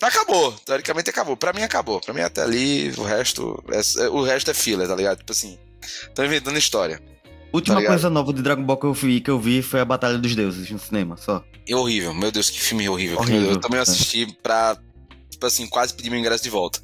Acabou, 0.00 0.52
teoricamente 0.64 1.10
acabou. 1.10 1.36
Pra 1.36 1.52
mim 1.52 1.62
acabou. 1.62 2.00
Pra 2.00 2.14
mim 2.14 2.20
até 2.20 2.42
ali, 2.42 2.90
o 2.96 3.02
resto. 3.02 3.62
É, 3.68 4.08
o 4.08 4.22
resto 4.22 4.52
é 4.52 4.54
filler, 4.54 4.86
tá 4.86 4.94
ligado? 4.94 5.18
Tipo 5.18 5.32
assim. 5.32 5.58
Estão 5.82 6.24
inventando 6.24 6.56
história. 6.56 7.02
Última 7.56 7.80
Tá 7.80 7.86
coisa 7.86 8.10
nova 8.10 8.34
de 8.34 8.42
Dragon 8.42 8.62
Ball 8.62 8.76
que 8.76 8.84
eu 8.84 8.92
vi, 8.92 9.20
que 9.20 9.30
eu 9.30 9.40
vi 9.40 9.62
foi 9.62 9.80
a 9.80 9.84
Batalha 9.84 10.18
dos 10.18 10.34
Deuses 10.34 10.70
no 10.70 10.78
cinema, 10.78 11.16
só. 11.16 11.42
É 11.66 11.74
horrível, 11.74 12.12
meu 12.12 12.30
Deus, 12.30 12.50
que 12.50 12.60
filme 12.60 12.86
horrível. 12.86 13.18
Horrível, 13.18 13.52
eu 13.52 13.60
também 13.60 13.78
é. 13.78 13.82
assisti 13.82 14.26
pra, 14.42 14.76
tipo 15.30 15.46
assim, 15.46 15.66
quase 15.66 15.94
pedir 15.94 16.10
meu 16.10 16.18
ingresso 16.18 16.44
de 16.44 16.50
volta. 16.50 16.80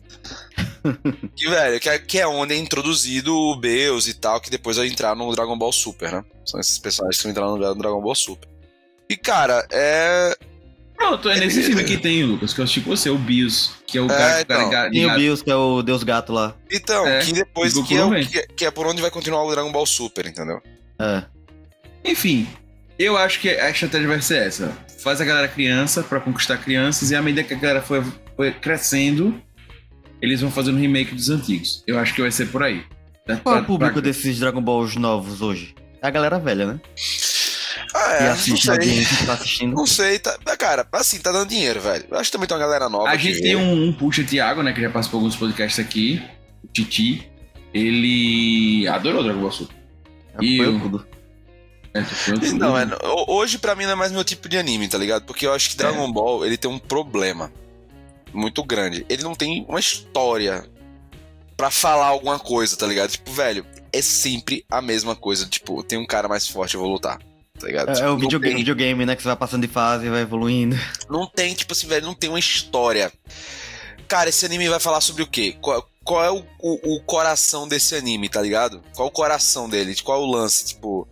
que, 1.36 1.44
velho, 1.50 1.78
que 1.78 1.88
é, 1.90 1.98
que 1.98 2.18
é 2.18 2.26
onde 2.26 2.54
é 2.54 2.56
introduzido 2.56 3.34
o 3.34 3.54
Beus 3.54 4.08
e 4.08 4.14
tal, 4.14 4.40
que 4.40 4.48
depois 4.48 4.78
vai 4.78 4.86
entrar 4.86 5.14
no 5.14 5.30
Dragon 5.34 5.58
Ball 5.58 5.72
Super, 5.72 6.10
né? 6.10 6.24
São 6.46 6.58
esses 6.58 6.78
personagens 6.78 7.18
que 7.18 7.24
vão 7.24 7.32
entrar 7.32 7.46
no 7.48 7.74
Dragon 7.74 8.00
Ball 8.00 8.14
Super. 8.14 8.48
E, 9.10 9.16
cara, 9.16 9.66
é. 9.70 10.34
Pronto, 11.08 11.28
é 11.28 11.36
nesse 11.38 11.62
filme 11.62 11.82
que 11.84 11.96
tem, 11.98 12.22
Lucas, 12.22 12.54
que 12.54 12.60
eu 12.60 12.64
assisti 12.64 12.80
com 12.80 12.90
você, 12.90 13.10
o 13.10 13.18
Bios, 13.18 13.72
que 13.86 13.98
é 13.98 14.00
o 14.00 14.06
cara 14.06 14.38
que 14.38 14.44
tá 14.46 14.54
então. 14.54 14.64
ligado. 14.66 14.94
E 14.94 15.06
o 15.06 15.14
Bills, 15.14 15.42
que 15.44 15.50
é 15.50 15.56
o 15.56 15.82
Deus 15.82 16.02
Gato 16.02 16.32
lá. 16.32 16.54
Então, 16.70 17.06
É, 17.06 17.20
que 17.20 17.32
depois 17.32 17.72
que 17.74 17.96
é, 17.96 18.04
o- 18.04 18.10
que, 18.26 18.38
é- 18.38 18.46
que 18.56 18.64
é 18.66 18.70
por 18.70 18.86
onde 18.86 19.02
vai 19.02 19.10
continuar 19.10 19.42
o 19.44 19.50
Dragon 19.50 19.70
Ball 19.72 19.84
Super, 19.84 20.26
entendeu? 20.26 20.60
É. 20.98 21.24
Enfim, 22.04 22.46
eu 22.98 23.16
acho 23.16 23.40
que 23.40 23.48
a 23.50 23.68
estratégia 23.70 24.08
vai 24.08 24.22
ser 24.22 24.46
essa. 24.46 24.72
Faz 25.00 25.20
a 25.20 25.24
galera 25.24 25.48
criança 25.48 26.02
pra 26.02 26.20
conquistar 26.20 26.56
crianças 26.58 27.10
e 27.10 27.16
à 27.16 27.20
medida 27.22 27.42
que 27.42 27.52
a 27.54 27.56
galera 27.58 27.82
for, 27.82 28.04
for 28.36 28.52
crescendo, 28.54 29.40
eles 30.20 30.40
vão 30.40 30.50
fazendo 30.50 30.78
remake 30.78 31.14
dos 31.14 31.28
antigos. 31.30 31.82
Eu 31.86 31.98
acho 31.98 32.14
que 32.14 32.22
vai 32.22 32.30
ser 32.30 32.46
por 32.46 32.62
aí. 32.62 32.84
Qual 33.42 33.56
é 33.56 33.60
o 33.60 33.64
público 33.64 33.94
pra- 33.94 34.02
desses 34.02 34.38
Dragon 34.38 34.60
Balls 34.62 34.96
novos 34.96 35.42
hoje? 35.42 35.74
É 36.00 36.06
a 36.06 36.10
galera 36.10 36.38
velha, 36.38 36.66
né? 36.66 36.80
Ah, 38.04 38.14
é, 38.16 38.24
não 38.26 38.32
assiste 38.32 38.68
a 38.70 38.72
audiência 38.74 39.16
que 39.16 39.26
tá 39.26 39.32
assistindo. 39.34 39.74
Não 39.74 39.86
sei, 39.86 40.18
tá, 40.18 40.36
cara, 40.56 40.86
assim, 40.92 41.18
tá 41.18 41.30
dando 41.32 41.48
dinheiro, 41.48 41.80
velho. 41.80 42.04
Eu 42.10 42.18
acho 42.18 42.30
que 42.30 42.32
também 42.32 42.46
tem 42.48 42.56
uma 42.56 42.62
galera 42.62 42.88
nova. 42.88 43.08
A 43.08 43.16
gente 43.16 43.40
tem 43.42 43.56
um, 43.56 43.88
um 43.88 43.92
puxa 43.92 44.24
Thiago, 44.24 44.62
né, 44.62 44.72
que 44.72 44.80
já 44.80 44.90
participou 44.90 45.20
de 45.20 45.26
alguns 45.26 45.36
podcasts 45.38 45.84
aqui, 45.84 46.22
o 46.64 46.66
Titi. 46.68 47.28
Ele 47.74 48.86
adorou 48.88 49.22
Dragon 49.24 49.40
Ball 49.40 49.52
Super. 49.52 49.74
E 50.40 50.58
Foi 50.58 50.68
o- 50.68 50.80
tudo. 50.80 51.06
É. 51.94 52.00
Não, 52.58 52.76
é, 52.78 52.84
ho- 53.04 53.24
hoje 53.36 53.58
pra 53.58 53.74
mim 53.74 53.84
não 53.84 53.92
é 53.92 53.94
mais 53.94 54.10
meu 54.12 54.24
tipo 54.24 54.48
de 54.48 54.56
anime, 54.56 54.88
tá 54.88 54.96
ligado? 54.96 55.24
Porque 55.24 55.46
eu 55.46 55.52
acho 55.52 55.70
que 55.70 55.76
Dragon 55.76 56.10
Ball, 56.10 56.44
ele 56.46 56.56
tem 56.56 56.70
um 56.70 56.78
problema 56.78 57.52
muito 58.32 58.62
grande. 58.64 59.04
Ele 59.10 59.22
não 59.22 59.34
tem 59.34 59.64
uma 59.68 59.78
história 59.80 60.64
pra 61.56 61.70
falar 61.70 62.06
alguma 62.06 62.38
coisa, 62.38 62.76
tá 62.78 62.86
ligado? 62.86 63.10
Tipo, 63.10 63.30
velho, 63.30 63.66
é 63.92 64.00
sempre 64.00 64.64
a 64.70 64.80
mesma 64.80 65.14
coisa. 65.14 65.46
Tipo, 65.46 65.82
tem 65.82 65.98
um 65.98 66.06
cara 66.06 66.28
mais 66.28 66.46
forte, 66.48 66.74
eu 66.76 66.80
vou 66.80 66.90
lutar. 66.90 67.18
Tá 67.62 67.66
ligado? 67.68 67.90
É, 67.90 67.94
Tipo, 67.94 68.06
é 68.06 68.10
o 68.10 68.18
videogame, 68.18 68.54
tem- 68.54 68.64
videogame, 68.64 69.06
né? 69.06 69.16
Que 69.16 69.22
você 69.22 69.28
vai 69.28 69.36
passando 69.36 69.66
de 69.66 69.72
fase 69.72 70.06
e 70.06 70.10
vai 70.10 70.20
evoluindo. 70.22 70.76
Não 71.08 71.26
tem, 71.26 71.54
tipo 71.54 71.72
assim, 71.72 71.86
velho, 71.86 72.04
não 72.04 72.14
tem 72.14 72.28
uma 72.28 72.38
história. 72.38 73.10
Cara, 74.08 74.28
esse 74.28 74.44
anime 74.44 74.68
vai 74.68 74.80
falar 74.80 75.00
sobre 75.00 75.22
o 75.22 75.26
quê? 75.26 75.56
Qual, 75.60 75.88
qual 76.04 76.24
é 76.24 76.30
o, 76.30 76.44
o, 76.58 76.96
o 76.96 77.00
coração 77.02 77.66
desse 77.66 77.94
anime, 77.94 78.28
tá 78.28 78.42
ligado? 78.42 78.82
Qual 78.94 79.08
o 79.08 79.10
coração 79.10 79.68
dele? 79.68 79.94
Qual 80.02 80.20
é 80.20 80.24
o 80.24 80.30
lance? 80.30 80.66
Tipo, 80.66 81.08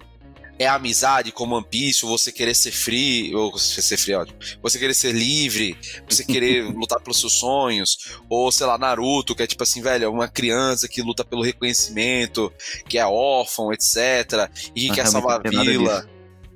é 0.59 0.67
a 0.67 0.75
amizade 0.75 1.33
como 1.33 1.57
One 1.57 1.65
Piece, 1.71 2.05
ou 2.05 2.11
você 2.19 2.31
querer 2.31 2.55
ser 2.55 2.73
free, 2.73 3.35
ou 3.35 3.53
você 3.53 3.81
ser 3.81 3.97
free, 3.97 4.13
é 4.13 4.19
ótimo. 4.19 4.39
Você 4.63 4.79
querer 4.79 4.93
ser 4.93 5.13
livre, 5.15 5.75
você 6.07 6.23
querer 6.23 6.65
lutar 6.77 7.01
pelos 7.01 7.19
seus 7.19 7.39
sonhos, 7.39 7.97
ou 8.29 8.53
sei 8.53 8.67
lá, 8.67 8.77
Naruto, 8.77 9.35
que 9.35 9.43
é 9.43 9.47
tipo 9.47 9.63
assim, 9.63 9.81
velho, 9.81 10.05
é 10.05 10.09
uma 10.09 10.29
criança 10.29 10.87
que 10.87 11.01
luta 11.01 11.25
pelo 11.25 11.43
reconhecimento, 11.43 12.53
que 12.87 12.99
é 12.99 13.07
órfão, 13.07 13.73
etc. 13.73 14.51
E 14.75 14.83
que 14.83 14.89
Mas 14.89 14.97
quer 14.97 15.07
salvar 15.07 15.41
a 15.47 15.49
vila. 15.49 16.07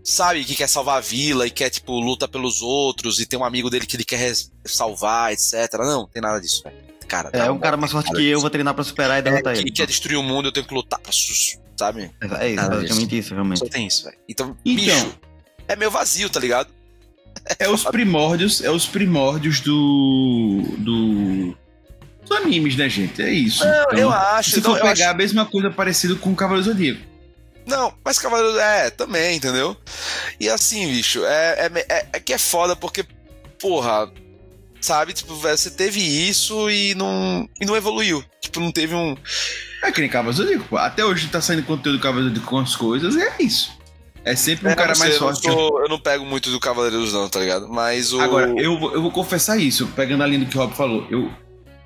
Sabe, 0.07 0.45
que 0.45 0.55
quer 0.55 0.69
salvar 0.69 0.99
a 0.99 1.01
vila 1.01 1.47
e 1.47 1.51
quer, 1.51 1.71
tipo, 1.71 1.99
luta 1.99 2.29
pelos 2.29 2.61
outros 2.61 3.19
e 3.21 3.25
tem 3.27 3.39
um 3.39 3.45
amigo 3.45 3.71
dele 3.71 3.87
que 3.87 3.97
ele 3.97 4.05
quer 4.05 4.35
salvar, 4.67 5.33
etc. 5.33 5.55
Não, 5.79 6.01
não 6.03 6.07
tem 6.07 6.21
nada 6.21 6.39
disso, 6.41 6.63
velho. 6.63 6.77
Cara, 7.09 7.31
É 7.33 7.51
um 7.51 7.59
cara 7.59 7.77
mais 7.77 7.91
forte 7.93 8.11
que 8.13 8.23
eu, 8.27 8.41
vou 8.41 8.51
treinar 8.51 8.75
pra 8.75 8.85
superar 8.85 9.17
e 9.17 9.21
É, 9.21 9.23
derrotar 9.23 9.55
que 9.55 9.61
ele. 9.61 9.71
quer 9.71 9.87
destruir 9.87 10.17
o 10.17 10.23
mundo, 10.23 10.49
eu 10.49 10.53
tenho 10.53 10.67
que 10.67 10.75
lutar 10.75 10.99
pra 11.01 11.11
sabe? 11.77 12.11
É 12.39 12.47
isso, 12.49 12.57
Nada 12.57 12.77
basicamente 12.77 13.19
isso, 13.19 13.35
realmente. 13.35 13.59
Só 13.61 13.67
tem 13.67 13.87
isso, 13.87 14.05
velho. 14.05 14.17
Então, 14.29 14.57
Então. 14.65 14.85
bicho, 14.95 15.19
é 15.69 15.75
meio 15.77 15.91
vazio, 15.91 16.29
tá 16.29 16.39
ligado? 16.41 16.69
É 17.59 17.69
os 17.69 17.83
primórdios, 17.85 18.63
é 18.63 18.71
os 18.71 18.87
primórdios 18.87 19.61
do. 19.61 20.63
do. 20.79 21.57
dos 22.23 22.37
animes, 22.39 22.77
né, 22.77 22.89
gente? 22.89 23.21
É 23.21 23.31
isso. 23.31 23.63
Não, 23.65 23.83
Então, 23.83 23.99
eu 23.99 24.11
acho. 24.11 24.51
Se 24.53 24.61
for 24.63 24.77
eu 24.77 24.83
pegar 24.83 24.93
acho- 24.93 25.05
a 25.05 25.15
mesma 25.15 25.45
coisa 25.45 25.71
parecida 25.71 26.15
com 26.15 26.31
o 26.33 26.37
Cavaleiro 26.37 26.71
Zodíaco. 26.71 27.01
Não, 27.67 27.93
mas 28.05 28.19
Cavaleiro. 28.19 28.59
É, 28.59 28.91
também, 28.91 29.37
entendeu? 29.37 29.77
E 30.39 30.49
assim, 30.49 30.87
bicho, 30.89 31.25
é, 31.25 31.67
é, 31.67 31.87
é, 31.89 32.07
é 32.15 32.21
que 32.21 32.33
é 32.33 32.39
foda 32.39 32.75
porque, 32.77 33.05
porra. 33.61 34.11
Sabe, 34.81 35.15
tipo, 35.15 35.35
você 35.37 35.71
teve 35.71 35.99
isso 35.99 36.69
e 36.69 36.95
não, 36.95 37.49
e 37.59 37.65
não 37.65 37.75
evoluiu. 37.75 38.23
Tipo, 38.39 38.61
não 38.61 38.71
teve 38.71 38.95
um. 38.95 39.17
É 39.83 39.91
que 39.91 39.99
nem 40.03 40.11
Cavaleiro 40.11 40.43
Zodíaco. 40.45 40.69
pô. 40.69 40.77
Até 40.77 41.03
hoje 41.03 41.27
tá 41.29 41.41
saindo 41.41 41.63
conteúdo 41.63 41.97
do 41.97 42.03
Cavaleiro 42.03 42.29
Zodíaco 42.29 42.51
com 42.51 42.59
as 42.59 42.77
coisas, 42.77 43.15
e 43.15 43.23
é 43.23 43.33
isso. 43.41 43.73
É 44.27 44.37
sempre 44.37 44.69
um 44.69 44.71
É, 44.71 44.75
cara 44.75 44.95
sei, 44.95 45.05
mais 45.05 45.15
eu 45.15 45.21
forte. 45.21 45.43
sou- 45.43 45.81
eu 45.83 45.89
não 45.89 45.99
pego 45.99 46.27
muito 46.27 46.51
do 46.51 46.61
Cavaleiros, 46.61 47.15
não, 47.15 47.31
tá 47.31 47.41
ligado? 47.41 47.67
Mas 47.67 48.13
o. 48.13 48.21
Agora, 48.21 48.53
eu, 48.61 48.79
vou- 48.79 48.93
eu 48.93 49.01
vou 49.01 49.11
confessar 49.11 49.57
isso, 49.59 49.87
pegando 49.97 50.23
a 50.23 50.27
linha 50.27 50.41
do 50.41 50.47
que 50.51 50.57
o 50.59 50.61
Rob 50.61 50.75
falou. 50.77 51.07
Eu 51.11 51.31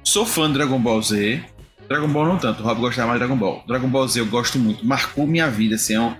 sou 0.03 0.27
fã 0.27 0.49
do 0.49 0.55
Dragon 0.55 0.81
Ball 0.81 1.01
Z. 1.01 1.41
Dragon 1.89 2.09
Ball 2.09 2.27
não 2.27 2.37
tanto, 2.39 2.63
o 2.63 2.67
Rob 2.67 2.81
gostava 2.81 3.09
mais 3.09 3.21
de 3.21 3.27
Dragon 3.27 3.39
Ball. 3.41 3.65
Dragon 3.67 3.89
Ball 3.89 4.07
Z 4.07 4.21
eu 4.21 4.27
gosto 4.27 4.59
muito, 4.59 4.85
marcou 4.87 5.27
minha 5.27 5.49
vida, 5.51 5.77
assim, 5.77 5.95
é 5.95 6.01
um- 6.01 6.15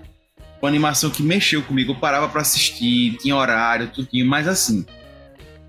uma 0.61 0.67
animação 0.67 1.09
que 1.09 1.21
mexeu 1.23 1.61
comigo. 1.63 1.91
Eu 1.91 1.95
parava 1.95 2.27
pra 2.27 2.41
assistir, 2.41 3.17
tinha 3.17 3.35
horário, 3.35 3.87
tudo, 3.87 4.09
mas 4.25 4.47
assim, 4.47 4.85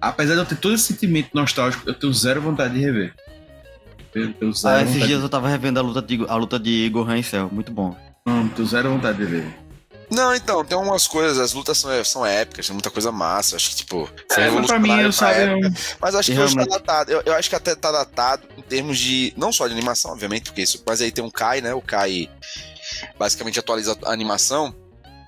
apesar 0.01 0.35
de 0.35 0.41
eu 0.41 0.47
ter 0.47 0.57
todo 0.57 0.75
esse 0.75 0.85
sentimento 0.85 1.29
nostálgico, 1.35 1.89
eu 1.89 1.95
tenho 1.95 2.13
zero 2.13 2.41
vontade 2.41 2.75
de 2.75 2.81
rever. 2.81 3.15
Eu 4.41 4.53
zero 4.53 4.77
Ah, 4.77 4.83
esses 4.83 5.07
dias 5.07 5.23
eu 5.23 5.29
tava 5.29 5.49
revendo 5.49 5.79
a 5.79 5.83
luta 5.83 6.03
de, 6.03 6.25
a 6.29 6.35
luta 6.35 6.59
de 6.59 6.89
Gohan 6.89 7.19
e 7.19 7.23
Cell, 7.23 7.49
muito 7.53 7.71
bom. 7.71 7.95
Não, 8.27 8.49
tenho 8.49 8.67
zero 8.67 8.91
vontade 8.91 9.19
de 9.19 9.25
rever. 9.25 9.57
Não, 10.11 10.35
então, 10.35 10.65
tem 10.65 10.77
umas 10.77 11.07
coisas, 11.07 11.39
as 11.39 11.53
lutas 11.53 11.79
são, 11.79 12.05
são 12.05 12.27
épicas, 12.27 12.67
tem 12.67 12.75
muita 12.75 12.91
coisa 12.91 13.13
massa. 13.13 13.57
Acho 13.57 13.71
que, 13.71 13.77
tipo, 13.77 14.11
foi 14.31 14.43
É, 14.43 14.51
mas 14.51 14.67
pra 14.67 14.79
mim, 14.79 15.01
eu 15.01 15.13
sabe, 15.13 15.41
época. 15.41 15.73
Mas 16.01 16.15
acho 16.15 16.33
que 16.33 16.39
hoje 16.39 16.57
tá 16.57 16.65
datado. 16.65 17.13
Eu, 17.13 17.23
eu 17.25 17.35
acho 17.35 17.49
que 17.49 17.55
até 17.55 17.75
tá 17.75 17.93
datado 17.93 18.47
em 18.59 18.63
termos 18.63 18.99
de. 18.99 19.33
Não 19.37 19.53
só 19.53 19.69
de 19.69 19.73
animação, 19.73 20.11
obviamente, 20.11 20.45
porque 20.45 20.63
isso. 20.63 20.83
Mas 20.85 21.01
aí 21.01 21.13
tem 21.13 21.23
um 21.23 21.31
Kai, 21.31 21.61
né? 21.61 21.73
O 21.75 21.81
Kai 21.81 22.29
basicamente 23.19 23.59
atualiza 23.59 23.97
a 24.05 24.13
animação. 24.13 24.75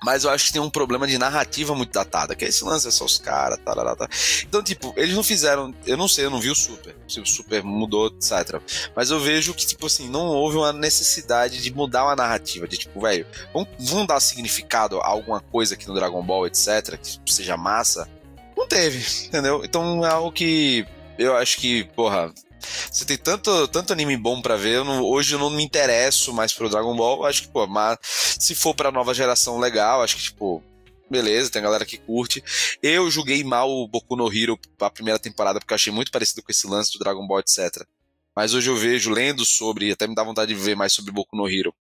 Mas 0.03 0.23
eu 0.23 0.29
acho 0.29 0.47
que 0.47 0.53
tem 0.53 0.61
um 0.61 0.69
problema 0.69 1.07
de 1.07 1.17
narrativa 1.17 1.73
muito 1.73 1.91
datada, 1.91 2.35
que 2.35 2.45
é 2.45 2.49
esse 2.49 2.63
lance, 2.63 2.87
é 2.87 2.91
só 2.91 3.05
os 3.05 3.17
caras, 3.17 3.59
tarará, 3.63 3.95
tá. 3.95 4.07
Então, 4.43 4.61
tipo, 4.61 4.93
eles 4.97 5.15
não 5.15 5.23
fizeram. 5.23 5.73
Eu 5.85 5.97
não 5.97 6.07
sei, 6.07 6.25
eu 6.25 6.29
não 6.29 6.39
vi 6.39 6.49
o 6.49 6.55
Super. 6.55 6.95
Se 7.07 7.19
o 7.19 7.25
Super 7.25 7.63
mudou, 7.63 8.07
etc. 8.07 8.61
Mas 8.95 9.09
eu 9.09 9.19
vejo 9.19 9.53
que, 9.53 9.65
tipo 9.65 9.85
assim, 9.85 10.09
não 10.09 10.27
houve 10.27 10.57
uma 10.57 10.73
necessidade 10.73 11.61
de 11.61 11.73
mudar 11.73 12.03
uma 12.03 12.15
narrativa. 12.15 12.67
De 12.67 12.77
tipo, 12.77 12.99
velho, 12.99 13.25
vamos, 13.53 13.69
vamos 13.79 14.07
dar 14.07 14.19
significado 14.19 14.99
a 14.99 15.07
alguma 15.07 15.39
coisa 15.39 15.75
aqui 15.75 15.87
no 15.87 15.93
Dragon 15.93 16.21
Ball, 16.23 16.47
etc. 16.47 16.97
Que 16.97 17.33
seja 17.33 17.55
massa. 17.55 18.07
Não 18.57 18.67
teve, 18.67 19.05
entendeu? 19.27 19.63
Então 19.63 20.05
é 20.05 20.09
algo 20.09 20.31
que 20.31 20.85
eu 21.17 21.35
acho 21.35 21.57
que, 21.57 21.83
porra, 21.95 22.33
você 22.91 23.05
tem 23.05 23.17
tanto, 23.17 23.67
tanto 23.67 23.93
anime 23.93 24.15
bom 24.17 24.41
pra 24.41 24.55
ver. 24.55 24.77
eu 24.77 24.83
não- 24.83 25.03
hoje 25.03 25.33
eu 25.35 25.39
não 25.39 25.49
me 25.49 25.63
interesso 25.63 26.33
mais 26.33 26.53
pro 26.53 26.69
Dragon 26.69 26.95
Ball. 26.95 27.25
Acho 27.25 27.43
que, 27.43 27.47
pô, 27.49 27.65
mas 27.67 27.97
se 28.01 28.55
for 28.55 28.73
pra 28.75 28.91
nova 28.91 29.13
geração, 29.13 29.59
legal. 29.59 30.01
Acho 30.01 30.15
que, 30.17 30.23
tipo, 30.23 30.63
beleza, 31.09 31.51
tem 31.51 31.61
galera 31.61 31.85
que 31.85 31.97
curte. 31.97 32.43
Eu 32.81 33.09
julguei 33.11 33.43
mal 33.43 33.69
o 33.69 33.87
Boku 33.87 34.15
no 34.15 34.31
Hero 34.33 34.57
a 34.81 34.89
primeira 34.89 35.19
temporada, 35.19 35.59
porque 35.59 35.73
eu 35.73 35.75
achei 35.75 35.93
muito 35.93 36.11
parecido 36.11 36.41
com 36.41 36.51
esse 36.51 36.65
lance 36.67 36.91
do 36.93 36.99
Dragon 36.99 37.25
Ball, 37.27 37.39
etc. 37.39 37.85
Mas 38.35 38.53
hoje 38.55 38.67
eu 38.69 38.75
vejo, 38.75 39.11
lendo 39.11 39.45
sobre, 39.45 39.91
até 39.91 40.07
me 40.07 40.15
dá 40.15 40.23
vontade 40.23 40.51
de 40.53 40.59
ver 40.59 40.75
mais 40.75 40.91
sobre 40.91 41.11
Boku 41.11 41.35
no 41.37 41.47
Hero. 41.47 41.71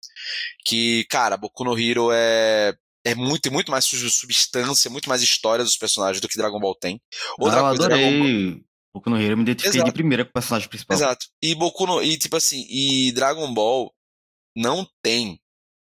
Que, 0.65 1.05
cara, 1.09 1.37
Boku 1.37 1.65
no 1.65 1.79
Hero 1.79 2.11
é. 2.13 2.75
É 3.05 3.17
muito, 3.17 3.41
tem 3.43 3.51
muito 3.53 3.69
mais 3.71 3.85
sub- 3.85 4.09
substância, 4.11 4.89
muito 4.89 5.09
mais 5.09 5.23
história 5.23 5.65
dos 5.65 5.77
personagens 5.77 6.21
do 6.21 6.29
que 6.29 6.37
Dragon 6.37 6.61
Ball 6.61 6.75
tem. 6.75 7.01
ah, 7.57 7.73
eu 7.73 7.79
Dragon 7.89 8.19
Ball-. 8.19 8.61
Boku 8.95 9.09
no 9.09 9.17
Hero, 9.17 9.33
eu 9.33 9.37
me 9.37 9.43
identifiquei 9.43 9.79
Exato. 9.79 9.91
de 9.91 9.95
primeira 9.95 10.25
com 10.25 10.31
o 10.31 10.35
personagem 10.35 10.69
principal. 10.69 10.97
Exato. 10.97 11.27
E 11.41 11.55
Boku 11.55 11.87
no, 11.87 12.03
e 12.03 12.19
tipo 12.19 12.37
assim, 12.37 12.67
e 12.69 13.11
Dragon 13.13 13.53
Ball 13.53 13.93
não 14.55 14.87
tem 15.03 15.41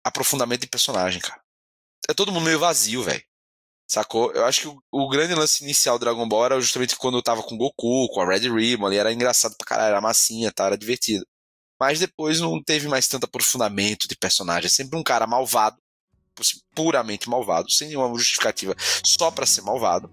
aprofundamento 0.04 0.62
de 0.62 0.68
personagem, 0.68 1.22
cara. 1.22 1.42
É 2.10 2.14
todo 2.14 2.32
mundo 2.32 2.46
meio 2.46 2.60
vazio, 2.60 3.04
velho. 3.04 3.24
Sacou? 3.88 4.32
Eu 4.32 4.46
acho 4.46 4.62
que 4.62 4.68
o, 4.68 4.82
o 4.92 5.10
grande 5.10 5.36
lance 5.36 5.64
inicial 5.64 6.00
do 6.00 6.02
Dragon 6.02 6.28
Ball 6.28 6.46
era 6.46 6.60
justamente 6.60 6.96
quando 6.96 7.18
eu 7.18 7.24
tava 7.24 7.44
com 7.44 7.54
o 7.54 7.58
Goku, 7.58 8.10
com 8.10 8.22
a 8.22 8.26
Red 8.26 8.50
Ribbon, 8.52 8.88
ali 8.88 8.98
era 8.98 9.14
engraçado 9.14 9.56
pra 9.56 9.68
caralho, 9.68 9.92
era 9.92 10.02
massinha, 10.02 10.52
tá? 10.52 10.66
Era 10.66 10.78
divertido. 10.78 11.26
Mas 11.80 12.00
depois 12.00 12.40
não 12.40 12.62
teve 12.64 12.88
mais 12.88 13.08
tanto 13.08 13.26
aprofundamento 13.26 14.08
de 14.08 14.16
personagem. 14.16 14.66
É 14.66 14.70
sempre 14.70 14.98
um 14.98 15.04
cara 15.04 15.28
malvado, 15.28 15.78
puramente 16.74 17.30
malvado, 17.30 17.70
sem 17.72 17.90
nenhuma 17.90 18.18
justificativa, 18.18 18.76
só 19.04 19.30
pra 19.30 19.46
ser 19.46 19.62
malvado. 19.62 20.10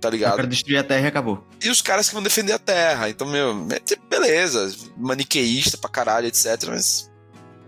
Tá 0.00 0.08
Eu 0.08 0.12
ligado? 0.12 0.36
quero 0.36 0.48
destruir 0.48 0.76
a 0.78 0.84
Terra 0.84 1.04
e 1.04 1.08
acabou. 1.08 1.44
e 1.62 1.68
os 1.70 1.80
caras 1.80 2.08
que 2.08 2.14
vão 2.14 2.22
defender 2.22 2.52
a 2.52 2.58
Terra. 2.58 3.08
Então, 3.08 3.26
meu, 3.26 3.66
é 3.70 3.78
tipo, 3.80 4.06
beleza, 4.08 4.70
maniqueísta 4.96 5.78
pra 5.78 5.88
caralho, 5.90 6.26
etc. 6.26 6.64
Mas, 6.68 7.10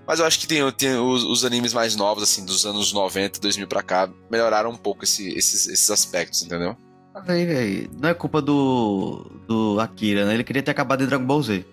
mas 0.07 0.21
eu 0.21 0.27
acho 0.27 0.38
que 0.38 0.47
tem, 0.47 0.71
tem 0.73 0.97
os, 0.97 1.25
os 1.25 1.45
animes 1.45 1.73
mais 1.73 1.97
novos, 1.97 2.23
assim, 2.23 2.45
dos 2.45 2.67
anos 2.67 2.93
90, 2.93 3.41
2000 3.41 3.67
pra 3.67 3.83
cá, 3.83 4.09
melhoraram 4.31 4.71
um 4.71 4.77
pouco 4.77 5.05
esse- 5.05 5.31
esses, 5.31 5.67
esses 5.67 5.91
aspectos, 5.91 6.43
entendeu? 6.43 6.77
Mas 7.14 7.29
aí, 7.31 7.47
velho, 7.47 7.91
não 8.01 8.09
é 8.11 8.14
culpa 8.14 8.41
do, 8.43 9.25
do 9.49 9.81
Akira, 9.81 10.25
né? 10.27 10.35
Ele 10.35 10.45
queria 10.45 10.62
ter 10.62 10.71
acabado 10.71 11.03
em 11.03 11.07
Dragon 11.07 11.25
Ball 11.25 11.43
Z. 11.43 11.64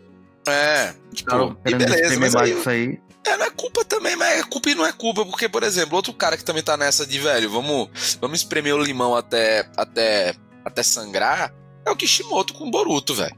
É, 0.47 0.93
tipo, 1.13 1.57
e 1.65 1.75
beleza, 1.75 2.19
mas 2.19 2.35
aí, 2.35 2.51
isso 2.57 2.69
aí. 2.69 2.99
é, 3.25 3.35
não 3.37 3.45
é 3.45 3.49
culpa 3.49 3.83
também, 3.83 4.15
mas 4.15 4.39
é 4.39 4.43
culpa 4.43 4.69
e 4.69 4.75
não 4.75 4.85
é 4.85 4.91
culpa, 4.91 5.25
porque, 5.25 5.49
por 5.49 5.63
exemplo, 5.63 5.95
outro 5.95 6.13
cara 6.13 6.37
que 6.37 6.43
também 6.45 6.61
tá 6.63 6.77
nessa 6.77 7.05
de, 7.05 7.17
velho, 7.19 7.49
vamos, 7.49 7.89
vamos 8.21 8.39
espremer 8.41 8.75
o 8.75 8.83
limão 8.83 9.15
até, 9.15 9.67
até, 9.75 10.35
até 10.65 10.81
sangrar, 10.81 11.53
é 11.85 11.91
o 11.91 11.95
Kishimoto 11.95 12.53
com 12.53 12.67
o 12.67 12.71
Boruto, 12.71 13.13
velho. 13.13 13.35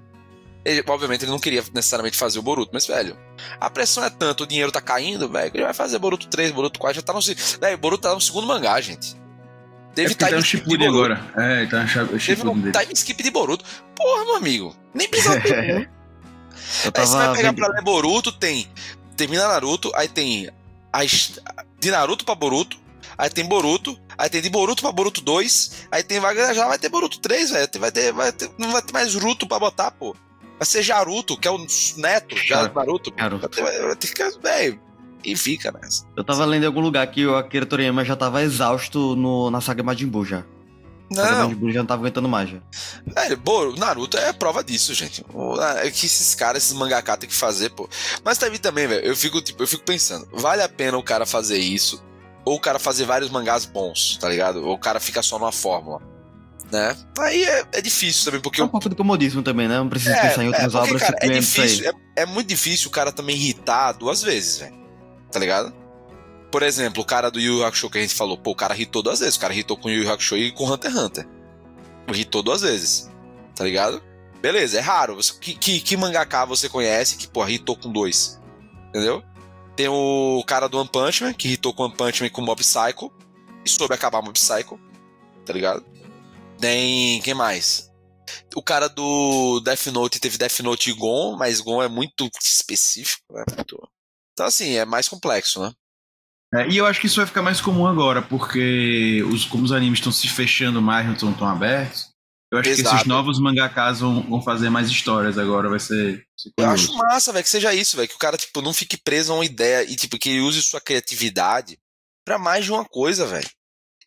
Ele, 0.63 0.83
obviamente 0.87 1.23
ele 1.23 1.31
não 1.31 1.39
queria 1.39 1.63
necessariamente 1.73 2.17
fazer 2.17 2.39
o 2.39 2.41
Boruto, 2.41 2.71
mas, 2.73 2.87
velho, 2.87 3.17
a 3.59 3.69
pressão 3.69 4.03
é 4.03 4.09
tanto, 4.09 4.43
o 4.43 4.47
dinheiro 4.47 4.71
tá 4.71 4.81
caindo, 4.81 5.29
velho, 5.29 5.51
que 5.51 5.57
ele 5.57 5.63
vai 5.65 5.73
fazer 5.73 5.99
Boruto 5.99 6.27
3, 6.27 6.51
Boruto 6.51 6.79
4, 6.79 6.95
já 6.95 7.01
tá 7.01 7.13
no. 7.13 7.21
Velho, 7.21 7.77
Boruto 7.77 8.03
tá 8.03 8.13
no 8.13 8.21
segundo 8.21 8.47
mangá, 8.47 8.79
gente. 8.81 9.15
É 9.15 9.93
Teve 9.97 10.09
porque 10.09 10.25
tá 10.25 10.27
time 10.27 10.39
um 10.39 10.43
skip 10.43 10.77
de 10.77 10.85
agora. 10.85 11.25
É, 11.35 11.65
tá 11.65 11.79
um 11.79 12.17
Teve 12.17 12.47
um 12.47 12.59
dele. 12.59 12.77
time 12.77 12.93
skip 12.93 13.23
de 13.23 13.31
Boruto. 13.31 13.65
Porra, 13.95 14.25
meu 14.25 14.35
amigo. 14.35 14.75
Nem 14.93 15.07
precisa 15.07 15.39
ter. 15.41 15.89
Aí 16.93 17.05
você 17.07 17.15
vai 17.15 17.35
pegar 17.35 17.49
vendo... 17.51 17.55
pra 17.55 17.67
ler 17.69 17.81
Boruto, 17.81 18.31
tem. 18.31 18.69
Termina 19.15 19.47
Naruto, 19.47 19.91
aí 19.95 20.07
tem. 20.07 20.49
As, 20.93 21.39
de 21.79 21.91
Naruto 21.91 22.25
pra 22.25 22.35
Boruto, 22.35 22.77
aí 23.17 23.29
tem 23.29 23.45
Boruto, 23.45 23.99
aí 24.17 24.29
tem 24.29 24.41
de 24.41 24.49
Boruto 24.49 24.81
pra 24.81 24.91
Boruto 24.91 25.21
2, 25.21 25.87
aí 25.91 26.03
tem. 26.03 26.19
vai- 26.19 26.35
Já 26.55 26.67
vai 26.67 26.77
ter 26.79 26.89
Boruto 26.89 27.19
3, 27.19 27.49
velho. 27.51 27.69
Vai 27.79 27.91
ter, 27.91 28.11
vai 28.11 28.31
ter, 28.31 28.49
não 28.57 28.71
vai 28.71 28.81
ter 28.81 28.93
mais 28.93 29.13
Ruto 29.15 29.47
pra 29.47 29.59
botar, 29.59 29.91
pô. 29.91 30.15
Vai 30.59 30.65
ser 30.65 30.81
Jaruto, 30.81 31.37
que 31.37 31.47
é 31.47 31.51
o 31.51 31.57
neto 31.97 32.35
já 32.35 32.67
Naruto. 32.73 33.11
pô. 33.11 33.21
Naruto. 33.21 33.41
Vai 33.61 33.71
ter, 33.71 33.81
vai 33.85 33.95
ter 33.95 34.07
que. 34.13 34.39
Velho. 34.39 34.79
E 35.23 35.35
fica 35.35 35.71
nessa. 35.71 36.05
Eu 36.15 36.23
tava 36.23 36.45
lendo 36.45 36.63
em 36.63 36.67
algum 36.67 36.79
lugar 36.79 37.05
que 37.07 37.25
o 37.25 37.35
Akira 37.35 37.65
Toriyama 37.65 38.05
já 38.05 38.15
tava 38.15 38.41
exausto 38.43 39.15
no, 39.15 39.49
na 39.51 39.59
saga 39.61 39.83
Majin 39.83 40.07
Buu 40.07 40.23
já. 40.23 40.43
Não, 41.09 41.23
Majin 41.43 41.55
Buu 41.55 41.71
já 41.71 41.79
não 41.79 41.85
tava 41.87 42.01
aguentando 42.01 42.29
mais 42.29 42.49
já. 42.49 42.59
Velho, 43.05 43.37
Boru- 43.37 43.75
Naruto 43.77 44.17
é 44.17 44.31
prova 44.31 44.63
disso, 44.63 44.93
gente. 44.93 45.25
O- 45.33 45.59
É 45.61 45.89
que 45.91 46.05
esses 46.05 46.33
caras, 46.35 46.63
esses 46.63 46.73
mangaka 46.77 47.17
tem 47.17 47.27
que 47.29 47.35
fazer, 47.35 47.69
pô. 47.71 47.89
Mas 48.23 48.37
também, 48.37 48.59
também, 48.59 48.87
velho, 48.87 49.05
eu 49.05 49.15
fico, 49.15 49.41
tipo, 49.41 49.63
eu 49.63 49.67
fico 49.67 49.83
pensando, 49.83 50.27
vale 50.33 50.61
a 50.61 50.69
pena 50.69 50.97
o 50.97 51.03
cara 51.03 51.25
fazer 51.25 51.57
isso? 51.57 52.01
Ou 52.47 52.55
o 52.55 52.59
cara 52.61 52.79
fazer 52.79 53.03
vários 53.03 53.29
mangás 53.29 53.65
bons, 53.65 54.17
tá 54.21 54.29
ligado? 54.29 54.65
Ou 54.65 54.75
o 54.75 54.79
cara 54.79 55.01
fica 55.01 55.21
só 55.21 55.37
numa 55.37 55.51
fórmula, 55.51 56.01
né? 56.71 56.95
Aí 57.19 57.43
é, 57.43 57.65
é 57.73 57.81
difícil 57.81 58.23
também, 58.23 58.39
porque 58.39 58.61
É 58.61 58.63
eu 58.63 58.67
um 58.67 58.69
pouco 58.69 58.87
de 58.87 58.95
comodismo 58.95 59.43
também, 59.43 59.67
né? 59.67 59.77
Não 59.77 59.89
precisa 59.89 60.15
é, 60.15 60.21
pensar 60.29 60.43
em 60.43 60.45
é, 60.45 60.47
outras 60.47 60.71
porque, 60.71 60.87
obras 60.87 61.01
cara, 61.01 61.17
é 61.19 61.27
difícil, 61.27 61.89
é, 61.89 62.21
é 62.21 62.25
muito 62.25 62.47
difícil 62.47 62.87
o 62.87 62.91
cara 62.91 63.11
também 63.11 63.35
irritar 63.35 63.91
duas 63.91 64.21
vezes, 64.21 64.59
velho. 64.59 64.73
Tá 65.29 65.39
ligado? 65.39 65.73
Por 66.49 66.63
exemplo, 66.63 67.03
o 67.03 67.05
cara 67.05 67.29
do 67.29 67.37
Yu 67.37 67.65
Hakusho 67.65 67.89
que 67.89 67.97
a 67.97 68.01
gente 68.01 68.15
falou, 68.15 68.37
pô, 68.37 68.51
o 68.51 68.55
cara 68.55 68.77
hitou 68.77 69.03
duas 69.03 69.19
vezes. 69.19 69.35
O 69.35 69.39
cara 69.41 69.53
hitou 69.53 69.75
com 69.75 69.89
o 69.89 69.91
Yu 69.91 70.09
Hakusho 70.09 70.37
e 70.37 70.49
com 70.53 70.71
Hunter 70.71 70.89
x 70.89 70.99
Hunter. 71.01 71.27
Hitou 72.13 72.41
duas 72.41 72.61
vezes. 72.61 73.11
Tá 73.53 73.65
ligado? 73.65 74.01
Beleza, 74.41 74.77
é 74.77 74.81
raro. 74.81 75.15
Você- 75.15 75.33
Que, 75.37 75.53
que, 75.53 75.81
que 75.81 75.97
mangaka 75.97 76.45
você 76.45 76.69
conhece 76.69 77.17
que, 77.17 77.27
pô, 77.27 77.45
hitou 77.45 77.75
com 77.75 77.91
dois? 77.91 78.39
Entendeu? 78.87 79.21
Tem 79.77 79.87
o 79.87 80.43
cara 80.47 80.67
do 80.67 80.79
One 80.79 80.89
Punch 80.89 81.23
Man, 81.23 81.33
que 81.33 81.49
hitou 81.49 81.71
com 81.71 81.83
One 81.83 81.95
Punch 81.95 82.23
Man 82.23 82.29
com 82.29 82.41
Mob 82.41 82.59
Psycho. 82.59 83.13
E 83.63 83.69
soube 83.69 83.93
acabar 83.93 84.23
Mob 84.23 84.33
Psycho. 84.33 84.79
Tá 85.45 85.53
ligado? 85.53 85.85
Tem. 86.59 87.21
Quem 87.21 87.35
mais? 87.35 87.87
O 88.55 88.63
cara 88.63 88.89
do 88.89 89.61
Death 89.61 89.85
Note 89.87 90.19
teve 90.19 90.37
Death 90.37 90.59
Note 90.61 90.89
e 90.89 90.93
Gon, 90.93 91.37
mas 91.37 91.61
Gon 91.61 91.83
é 91.83 91.87
muito 91.87 92.27
específico, 92.41 93.23
né? 93.31 93.43
Então, 94.33 94.45
assim, 94.47 94.73
é 94.73 94.83
mais 94.83 95.07
complexo, 95.07 95.61
né? 95.61 95.71
É, 96.55 96.67
e 96.67 96.77
eu 96.77 96.85
acho 96.87 96.99
que 96.99 97.05
isso 97.05 97.17
vai 97.17 97.27
ficar 97.27 97.43
mais 97.43 97.61
comum 97.61 97.85
agora, 97.85 98.21
porque 98.21 99.23
os, 99.31 99.45
como 99.45 99.63
os 99.63 99.71
animes 99.71 99.99
estão 99.99 100.11
se 100.11 100.27
fechando 100.27 100.81
mais, 100.81 101.05
não 101.05 101.13
estão 101.13 101.31
tão 101.33 101.47
abertos, 101.47 102.06
eu 102.51 102.59
acho 102.59 102.75
que 102.75 102.81
esses 102.81 103.05
novos 103.05 103.39
mangakas 103.39 103.99
vão, 103.99 104.21
vão 104.21 104.41
fazer 104.41 104.69
mais 104.69 104.89
histórias 104.89 105.37
agora, 105.37 105.69
vai 105.69 105.79
ser, 105.79 106.25
Eu 106.57 106.69
acho 106.69 106.93
massa, 106.95 107.33
velho, 107.33 107.43
que 107.43 107.49
seja 107.49 107.73
isso, 107.73 107.97
velho. 107.97 108.07
Que 108.07 108.15
o 108.15 108.19
cara, 108.19 108.37
tipo, 108.37 108.61
não 108.61 108.73
fique 108.73 108.97
preso 108.97 109.33
a 109.33 109.35
uma 109.35 109.45
ideia 109.45 109.83
e, 109.83 109.95
tipo, 109.95 110.17
que 110.17 110.29
ele 110.29 110.41
use 110.41 110.61
sua 110.61 110.79
criatividade 110.79 111.77
pra 112.25 112.37
mais 112.37 112.63
de 112.63 112.71
uma 112.71 112.85
coisa, 112.85 113.25
velho. 113.25 113.49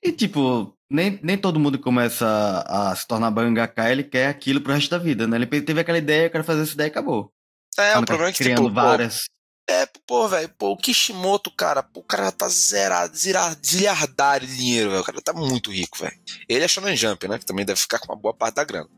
E 0.03 0.11
tipo, 0.13 0.75
nem, 0.91 1.21
nem 1.23 1.37
todo 1.37 1.61
mundo 1.61 1.79
começa 1.79 2.27
a, 2.27 2.91
a 2.91 2.97
se 2.97 3.07
tornar 3.07 3.31
mangaka, 3.31 3.91
ele 3.91 4.03
quer 4.03 4.29
aquilo 4.29 4.61
pro 4.61 4.73
resto 4.73 4.91
da 4.91 4.99
vida, 4.99 5.27
né? 5.27 5.37
Ele 5.37 5.47
teve 5.47 5.81
aquela 5.81 5.99
ideia, 5.99 6.27
eu 6.27 6.31
quero 6.31 6.45
fazer 6.45 6.63
essa 6.63 6.73
ideia 6.73 6.89
e 6.89 6.91
acabou. 6.91 7.31
É, 7.79 7.93
Quando 7.93 8.05
o 8.05 8.07
problema 8.07 8.31
é 8.31 8.33
que, 8.33 8.39
criando 8.39 8.63
tipo, 8.63 8.69
pô, 8.69 8.75
várias. 8.75 9.25
É, 9.71 9.89
pô, 10.07 10.29
velho, 10.29 10.49
pô, 10.59 10.73
o 10.73 10.77
Kishimoto, 10.77 11.51
cara, 11.51 11.83
pô, 11.83 12.01
o 12.01 12.05
cara 12.05 12.33
tá 12.33 12.49
zerado, 12.49 13.17
zilhardário 13.17 14.47
de 14.47 14.57
dinheiro, 14.57 14.91
velho. 14.91 15.03
O 15.03 15.05
cara 15.05 15.21
tá 15.23 15.33
muito 15.33 15.71
rico, 15.71 15.99
velho. 15.99 16.19
Ele 16.49 16.65
é 16.65 16.69
Shonen 16.69 16.97
Jump, 16.97 17.29
né? 17.29 17.39
Que 17.39 17.47
também 17.47 17.65
deve 17.65 17.81
ficar 17.81 17.99
com 17.99 18.13
uma 18.13 18.21
boa 18.21 18.35
parte 18.35 18.57
da 18.57 18.65
grana. 18.65 18.89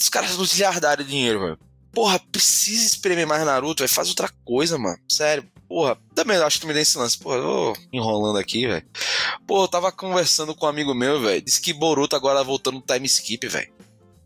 Os 0.00 0.08
caras 0.08 0.36
do 0.36 0.44
zilhardário 0.44 1.04
de 1.04 1.10
dinheiro, 1.10 1.40
velho. 1.40 1.58
Porra, 1.92 2.20
precisa 2.30 2.86
espremer 2.86 3.26
mais 3.26 3.44
Naruto, 3.44 3.82
velho. 3.82 3.92
Faz 3.92 4.08
outra 4.08 4.30
coisa, 4.44 4.78
mano. 4.78 4.98
Sério. 5.10 5.50
Porra, 5.68 5.98
também 6.14 6.36
acho 6.36 6.60
que 6.60 6.66
me 6.66 6.72
dá 6.72 6.80
esse 6.80 6.96
lance. 6.96 7.18
Porra, 7.18 7.36
eu 7.36 7.42
vou 7.42 7.76
enrolando 7.92 8.38
aqui, 8.38 8.66
velho. 8.66 8.86
Pô, 9.46 9.64
eu 9.64 9.68
tava 9.68 9.90
conversando 9.90 10.54
com 10.54 10.66
um 10.66 10.68
amigo 10.68 10.94
meu, 10.94 11.20
velho. 11.20 11.42
Disse 11.42 11.60
que 11.60 11.72
Boruto 11.72 12.14
agora 12.14 12.42
voltando 12.44 12.76
no 12.76 12.80
time 12.80 13.06
skip, 13.06 13.46
velho. 13.48 13.72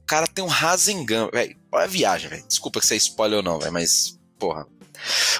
O 0.02 0.06
cara 0.06 0.26
tem 0.26 0.44
um 0.44 0.48
Rasengan, 0.48 1.30
velho. 1.32 1.56
Olha 1.72 1.84
a 1.84 1.88
viagem, 1.88 2.28
velho. 2.28 2.46
Desculpa 2.46 2.80
que 2.80 2.86
você 2.86 2.94
é 2.94 2.98
spoiler 2.98 3.38
ou 3.38 3.42
não, 3.42 3.58
velho, 3.58 3.72
mas, 3.72 4.18
porra. 4.38 4.66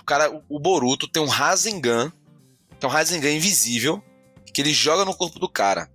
O 0.00 0.04
cara, 0.04 0.30
o- 0.48 0.58
Boruto 0.58 1.08
tem 1.08 1.22
um 1.22 1.26
Rasengan, 1.28 2.12
que 2.78 2.84
é 2.84 2.88
um 2.88 2.92
Rasengan 2.92 3.30
invisível, 3.30 4.02
que 4.52 4.60
ele 4.60 4.72
joga 4.72 5.04
no 5.04 5.14
corpo 5.14 5.38
do 5.38 5.48
cara. 5.48 5.90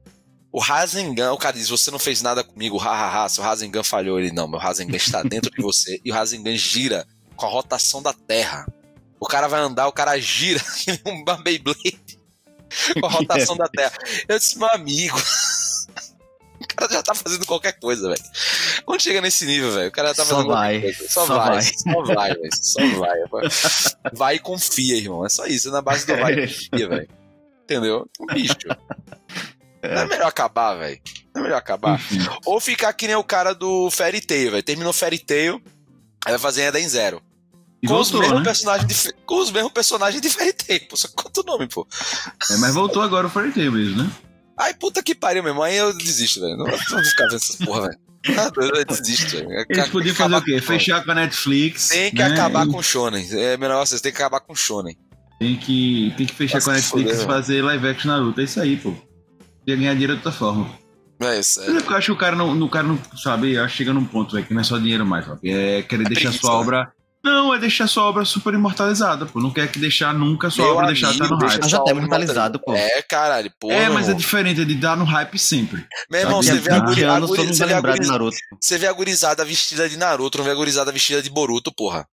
O 0.51 0.59
Rasengan, 0.59 1.31
o 1.33 1.37
cara 1.37 1.55
diz, 1.55 1.69
você 1.69 1.91
não 1.91 1.99
fez 1.99 2.21
nada 2.21 2.43
comigo, 2.43 2.77
hahaha, 2.77 3.29
seu 3.29 3.43
Rasengan 3.43 3.83
falhou. 3.83 4.19
Ele, 4.19 4.31
não, 4.31 4.47
meu 4.47 4.59
Rasengan 4.59 4.95
está 4.97 5.21
dentro 5.21 5.51
de 5.51 5.61
você. 5.61 5.99
E 6.03 6.11
o 6.11 6.13
Rasengan 6.13 6.55
gira 6.57 7.07
com 7.35 7.45
a 7.45 7.49
rotação 7.49 8.01
da 8.01 8.11
Terra. 8.13 8.65
O 9.19 9.27
cara 9.27 9.47
vai 9.47 9.59
andar, 9.61 9.87
o 9.87 9.91
cara 9.91 10.19
gira, 10.19 10.59
nem 10.87 10.99
uma 11.23 11.37
Beyblade, 11.37 11.99
com 12.99 13.05
a 13.05 13.09
rotação 13.09 13.55
da 13.55 13.67
Terra. 13.67 13.93
Eu 14.27 14.39
disse, 14.39 14.57
meu 14.57 14.69
amigo, 14.71 15.17
cara 16.79 16.93
já 16.93 17.03
tá 17.03 17.13
fazendo 17.13 17.45
qualquer 17.45 17.73
coisa, 17.79 18.07
velho. 18.07 18.21
Quando 18.85 19.01
chega 19.01 19.21
nesse 19.21 19.45
nível, 19.45 19.71
velho, 19.71 19.89
o 19.89 19.91
cara 19.91 20.09
já 20.09 20.15
tá 20.15 20.25
Só 20.25 20.35
fazendo 20.35 20.47
qualquer 20.47 20.61
vai, 20.61 20.81
coisa. 20.81 21.09
Só, 21.09 21.25
só 21.25 21.37
vai, 21.37 21.49
vai. 21.49 21.61
só 21.61 22.03
vai, 22.03 22.33
velho, 22.33 22.49
só 22.61 22.81
vai. 22.99 24.11
Vai 24.13 24.35
e 24.35 24.39
confia, 24.39 24.97
irmão. 24.97 25.25
É 25.25 25.29
só 25.29 25.45
isso, 25.45 25.69
é 25.69 25.71
na 25.71 25.81
base 25.81 26.05
do 26.05 26.15
vai 26.15 26.33
e 26.33 26.47
confia, 26.47 26.89
velho. 26.89 27.09
Entendeu? 27.63 28.09
Um 28.19 28.25
bicho. 28.27 28.55
Não 29.83 30.01
é 30.01 30.05
melhor 30.07 30.27
acabar, 30.27 30.75
velho. 30.75 30.99
Não 31.33 31.41
é 31.41 31.43
melhor 31.43 31.57
acabar. 31.57 31.95
Enfim. 31.95 32.19
Ou 32.45 32.59
ficar 32.59 32.91
que 32.93 33.07
nem 33.07 33.15
o 33.15 33.23
cara 33.23 33.53
do 33.53 33.89
Fairy 33.91 34.21
Tail, 34.21 34.51
velho. 34.51 34.63
Terminou 34.63 34.93
Fairy 34.93 35.19
Tail, 35.19 35.61
aí 36.25 36.31
vai 36.31 36.39
fazer 36.39 36.63
Eden 36.63 36.87
Zero. 36.87 37.21
E 37.81 37.87
com, 37.87 37.97
os 37.97 38.09
voltou, 38.09 38.19
mesmos 38.19 38.39
né? 38.39 38.45
personagens 38.45 39.03
de, 39.03 39.13
com 39.25 39.39
os 39.39 39.51
mesmos 39.51 39.71
personagens 39.71 40.21
de 40.21 40.29
Fairy 40.29 40.53
Tail. 40.53 40.87
Pô, 40.89 40.97
só 40.97 41.07
conta 41.15 41.41
o 41.41 41.43
nome, 41.43 41.67
pô. 41.67 41.87
É, 42.49 42.57
mas 42.57 42.73
voltou 42.73 43.01
agora 43.01 43.27
o 43.27 43.29
Fairy 43.29 43.53
Tail 43.53 43.71
mesmo, 43.71 44.03
né? 44.03 44.11
Ai, 44.59 44.73
puta 44.73 45.01
que 45.01 45.15
pariu, 45.15 45.41
meu 45.41 45.51
irmão. 45.51 45.63
Aí 45.63 45.77
eu 45.77 45.95
desisto, 45.95 46.41
velho. 46.41 46.57
Não 46.57 46.65
vou 46.65 46.77
ficar 46.77 47.25
vendo 47.25 47.35
essas 47.35 47.55
porra, 47.55 47.81
velho. 47.83 47.99
Tá 48.35 48.51
Eu 48.57 48.85
desisto, 48.85 49.37
velho. 49.37 49.51
Eles 49.51 49.67
Tem 49.67 49.83
que 49.83 49.89
podiam 49.91 50.15
fazer 50.15 50.35
o 50.35 50.41
quê? 50.43 50.61
Fechar 50.61 51.05
com 51.05 51.11
a 51.11 51.15
Netflix. 51.15 51.87
Tem 51.87 52.11
que 52.11 52.17
né? 52.17 52.33
acabar 52.33 52.67
E 52.67 52.71
com 52.71 52.77
o 52.77 52.83
Shonen. 52.83 53.25
É, 53.31 53.55
meu 53.55 53.69
negócio, 53.69 53.95
é, 53.95 53.99
tem 53.99 54.11
que 54.11 54.17
acabar 54.17 54.41
com 54.41 54.51
o 54.51 54.55
Shonen. 54.55 54.97
Tem 55.39 55.55
que, 55.55 56.13
tem 56.17 56.25
que 56.25 56.33
fechar 56.33 56.57
Nossa, 56.57 56.65
com 56.65 56.71
a 56.71 56.73
Netflix 56.73 57.11
foder, 57.11 57.23
e 57.23 57.27
fazer 57.27 57.61
live 57.61 57.87
action 57.87 58.11
Naruto. 58.11 58.41
É 58.41 58.43
isso 58.43 58.59
aí, 58.59 58.75
pô. 58.75 58.93
Ia 59.65 59.75
ganhar 59.77 59.93
dinheiro 59.93 60.13
de 60.13 60.19
outra 60.19 60.31
forma. 60.33 60.69
É 61.21 61.39
isso, 61.39 61.61
é 61.61 61.65
porque 61.65 61.91
eu 61.91 61.97
acho 61.97 62.05
que 62.05 62.11
o 62.13 62.17
cara 62.17 62.35
não, 62.35 62.61
o 62.61 62.69
cara 62.69 62.87
não 62.87 62.97
sabe, 63.17 63.57
acho 63.57 63.73
que 63.73 63.79
chega 63.79 63.91
num 63.91 64.05
ponto, 64.05 64.33
velho, 64.33 64.45
que 64.45 64.53
não 64.53 64.61
é 64.61 64.63
só 64.63 64.77
dinheiro 64.77 65.05
mais, 65.05 65.27
ó, 65.27 65.37
é 65.43 65.81
querer 65.81 66.05
deixar 66.05 66.29
preguiça, 66.29 66.39
sua 66.39 66.51
né? 66.51 66.55
obra. 66.55 66.93
Não, 67.23 67.53
é 67.53 67.59
deixar 67.59 67.87
sua 67.87 68.03
obra 68.03 68.23
super 68.23 68.53
imortalizada, 68.53 69.25
pô. 69.25 69.39
Não 69.41 69.51
quer 69.51 69.69
que 69.69 69.77
deixar 69.77 70.13
nunca 70.13 70.49
sua 70.49 70.65
Meu 70.65 70.75
obra 70.75 70.87
deixar 70.87 71.11
estar 71.11 71.27
no 71.27 71.37
deixa 71.37 71.53
hype. 71.53 71.61
Mas 71.63 71.71
já 71.71 71.79
tá 71.79 71.91
imortalizado, 71.91 72.59
pô. 72.59 72.73
É, 72.73 73.01
caralho, 73.01 73.51
porra. 73.59 73.73
É, 73.73 73.89
mas 73.89 74.05
é 74.05 74.11
irmão. 74.11 74.17
diferente, 74.17 74.61
é 74.61 74.65
de 74.65 74.75
dar 74.75 74.95
no 74.95 75.03
hype 75.03 75.37
sempre. 75.37 75.85
Meu 76.09 76.21
irmão, 76.21 76.41
você 76.41 76.53
vê, 76.53 76.61
que 76.61 76.69
a 76.69 76.75
há 76.77 76.79
guri, 76.79 76.95
20 76.95 77.03
a 77.03 77.13
anos 77.15 77.29
você, 77.29 77.65
vê 77.65 78.07
Naruto. 78.07 78.37
você 78.61 78.77
vê 78.77 78.87
a 78.87 78.93
gurizada 78.93 79.43
vestida 79.43 79.89
de 79.89 79.97
Naruto, 79.97 80.37
não 80.37 80.45
vê 80.45 80.51
a 80.51 80.55
gurizada 80.55 80.91
vestida 80.91 81.21
de 81.21 81.29
Boruto, 81.29 81.73
porra. 81.75 82.07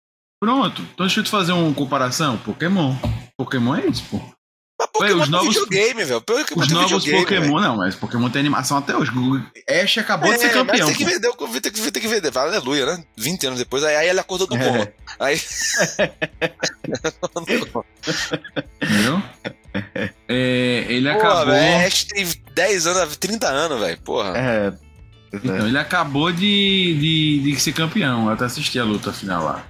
Pronto, 0.41 0.83
então 0.83 1.07
deixa 1.07 1.21
eu 1.21 1.25
te 1.25 1.31
fazer 1.31 1.53
uma 1.53 1.73
comparação. 1.75 2.37
Pokémon. 2.39 2.95
Pokémon 3.37 3.77
é 3.77 3.87
isso, 3.87 4.05
pô. 4.11 4.21
Mas 4.83 4.91
Pokémon 4.93 5.23
os 5.23 5.29
novos- 5.29 5.49
videogame, 5.55 6.05
velho. 6.05 6.21
Pokémon 6.21 6.61
Os 6.63 6.69
novos 6.71 7.05
videogame, 7.05 7.25
Pokémon, 7.25 7.57
velho. 7.59 7.69
não, 7.69 7.77
mas 7.77 7.95
Pokémon 7.95 8.31
tem 8.31 8.41
animação 8.41 8.77
até 8.79 8.97
hoje. 8.97 9.11
Ash 9.69 9.99
acabou 9.99 10.33
de 10.33 10.39
ser 10.41 10.47
É, 10.47 10.49
campeão. 10.51 10.87
Tem 10.87 10.97
que 10.97 11.05
vender, 11.05 11.31
tem 11.61 11.73
que, 11.73 11.91
tem 11.91 12.03
que 12.03 12.09
vender. 12.09 12.37
Aleluia, 12.37 12.87
né? 12.87 13.05
20 13.17 13.47
anos 13.47 13.59
depois, 13.59 13.83
aí, 13.85 13.97
aí 13.97 14.09
ele 14.09 14.21
acordou 14.21 14.47
do 14.47 14.57
É. 14.57 14.59
coma. 14.59 14.89
Aí. 15.21 15.41
Entendeu? 18.83 19.23
É, 20.29 20.85
ele 20.89 21.13
Porra, 21.13 21.29
acabou. 21.31 21.47
velho. 21.55 21.87
Ash 21.87 22.05
tem 22.05 22.27
10 22.55 22.87
anos, 22.87 23.17
30 23.17 23.49
anos, 23.49 23.81
velho. 23.81 23.99
Porra. 24.03 24.33
É. 24.37 24.71
pois 25.31 25.45
é. 25.45 25.47
Então, 25.55 25.69
ele 25.69 25.79
acabou 25.79 26.31
de, 26.33 26.39
de, 26.41 27.41
de 27.43 27.61
ser 27.61 27.73
campeão. 27.73 28.27
Eu 28.27 28.33
até 28.33 28.45
assisti 28.45 28.79
a 28.79 28.85
luta 28.85 29.13
final 29.13 29.45
lá. 29.45 29.65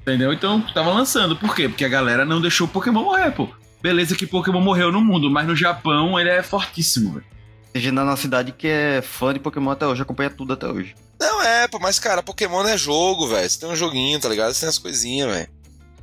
Entendeu? 0.00 0.32
Então, 0.32 0.60
tava 0.72 0.90
lançando. 0.92 1.36
Por 1.36 1.54
quê? 1.54 1.68
Porque 1.68 1.84
a 1.84 1.88
galera 1.88 2.24
não 2.24 2.40
deixou 2.40 2.66
o 2.66 2.70
Pokémon 2.70 3.02
morrer, 3.04 3.30
pô. 3.32 3.48
Beleza 3.82 4.16
que 4.16 4.26
Pokémon 4.26 4.60
morreu 4.60 4.90
no 4.90 5.00
mundo, 5.00 5.30
mas 5.30 5.46
no 5.46 5.54
Japão 5.54 6.18
ele 6.18 6.28
é 6.30 6.42
fortíssimo, 6.42 7.12
velho. 7.12 7.24
Tem 7.72 7.82
gente 7.82 7.92
na 7.94 8.04
nossa 8.04 8.22
cidade 8.22 8.52
que 8.52 8.66
é 8.66 9.00
fã 9.02 9.32
de 9.32 9.38
Pokémon 9.38 9.70
até 9.70 9.86
hoje, 9.86 10.02
acompanha 10.02 10.30
tudo 10.30 10.52
até 10.54 10.66
hoje. 10.66 10.94
Não, 11.20 11.42
é, 11.42 11.68
pô, 11.68 11.78
mas, 11.78 11.98
cara, 11.98 12.22
Pokémon 12.22 12.62
não 12.62 12.70
é 12.70 12.78
jogo, 12.78 13.26
velho. 13.28 13.48
Você 13.48 13.58
tem 13.60 13.68
um 13.68 13.76
joguinho, 13.76 14.18
tá 14.20 14.28
ligado? 14.28 14.52
Você 14.52 14.60
tem 14.60 14.68
as 14.68 14.78
coisinhas, 14.78 15.30
velho. 15.32 15.48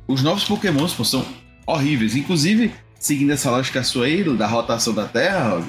Os 0.06 0.22
novos 0.22 0.44
Pokémons, 0.44 0.92
pô, 0.92 1.04
são 1.04 1.26
horríveis. 1.66 2.14
Inclusive, 2.14 2.72
seguindo 2.98 3.32
essa 3.32 3.50
lógica 3.50 3.82
sua 3.82 4.06
aí, 4.06 4.22
da 4.36 4.46
rotação 4.46 4.94
da 4.94 5.06
Terra, 5.06 5.62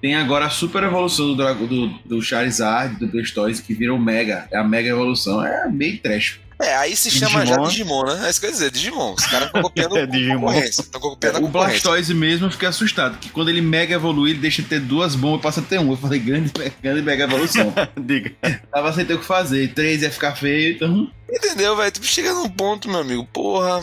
tem 0.00 0.14
agora 0.14 0.46
a 0.46 0.50
super 0.50 0.82
evolução 0.82 1.26
do, 1.28 1.36
Drago- 1.36 1.66
do, 1.66 1.88
do 2.04 2.22
Charizard, 2.22 2.96
do 2.96 3.08
Blastoise, 3.08 3.62
que 3.62 3.72
vira 3.74 3.94
o 3.94 3.98
Mega. 3.98 4.46
É 4.50 4.58
a 4.58 4.64
Mega 4.64 4.90
Evolução. 4.90 5.42
É 5.44 5.68
meio 5.68 5.98
trash. 6.00 6.40
É, 6.60 6.74
aí 6.76 6.96
se 6.96 7.08
chama 7.10 7.46
já 7.46 7.54
Digimon. 7.56 7.68
Digimon, 7.68 8.04
né? 8.04 8.26
É 8.26 8.30
isso 8.30 8.40
que 8.40 8.46
eu 8.46 8.50
ia 8.50 8.52
dizer, 8.52 8.70
Digimon. 8.72 9.14
Os 9.14 9.24
caras 9.26 9.46
estão 9.46 9.62
copiando 9.62 9.96
É, 9.98 10.02
a 10.02 10.06
Digimon. 10.06 10.52
Estão 10.54 11.00
copiando 11.00 11.44
o. 11.44 11.48
Blastoise 11.48 12.12
mesmo 12.12 12.46
eu 12.46 12.50
fiquei 12.50 12.68
assustado, 12.68 13.16
que 13.18 13.28
quando 13.30 13.48
ele 13.48 13.60
mega 13.60 13.94
evolui, 13.94 14.30
ele 14.30 14.40
deixa 14.40 14.60
de 14.62 14.68
ter 14.68 14.80
duas 14.80 15.14
bombas 15.14 15.38
e 15.38 15.42
passa 15.42 15.60
a 15.60 15.62
ter 15.62 15.78
um. 15.78 15.90
Eu 15.92 15.96
falei, 15.96 16.18
grande, 16.18 16.50
grande 16.82 17.02
mega 17.02 17.24
evolução. 17.24 17.72
Diga. 17.96 18.32
Tava 18.72 18.92
sem 18.92 19.04
ter 19.04 19.14
o 19.14 19.18
que 19.20 19.24
fazer. 19.24 19.72
Três 19.72 20.02
ia 20.02 20.10
ficar 20.10 20.34
feio, 20.34 20.74
então. 20.74 21.10
Entendeu, 21.30 21.76
velho? 21.76 21.90
Tipo, 21.92 22.06
chega 22.06 22.32
num 22.34 22.48
ponto, 22.48 22.88
meu 22.90 23.00
amigo. 23.00 23.24
Porra. 23.32 23.80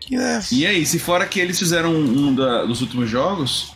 Que 0.00 0.16
é. 0.16 0.40
E 0.52 0.66
aí, 0.66 0.84
se 0.84 0.98
fora 0.98 1.24
que 1.26 1.38
eles 1.38 1.58
fizeram 1.58 1.94
um 1.94 2.34
da- 2.34 2.64
dos 2.64 2.80
últimos 2.80 3.08
jogos, 3.08 3.72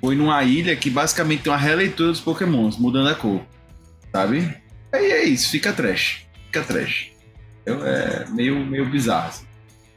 foi 0.00 0.14
numa 0.14 0.42
ilha 0.44 0.76
que 0.76 0.88
basicamente 0.88 1.42
tem 1.42 1.52
uma 1.52 1.58
releitura 1.58 2.10
dos 2.12 2.20
Pokémons, 2.20 2.76
mudando 2.76 3.08
a 3.08 3.14
cor. 3.14 3.40
Sabe? 4.12 4.56
Aí 4.92 5.10
é 5.10 5.24
isso, 5.24 5.48
fica 5.50 5.72
trash. 5.72 6.22
Fica 6.46 6.62
trash. 6.62 7.09
Eu- 7.70 7.86
É 7.86 8.24
meio, 8.28 8.56
meio 8.64 8.86
bizarro. 8.86 9.28
assim. 9.28 9.44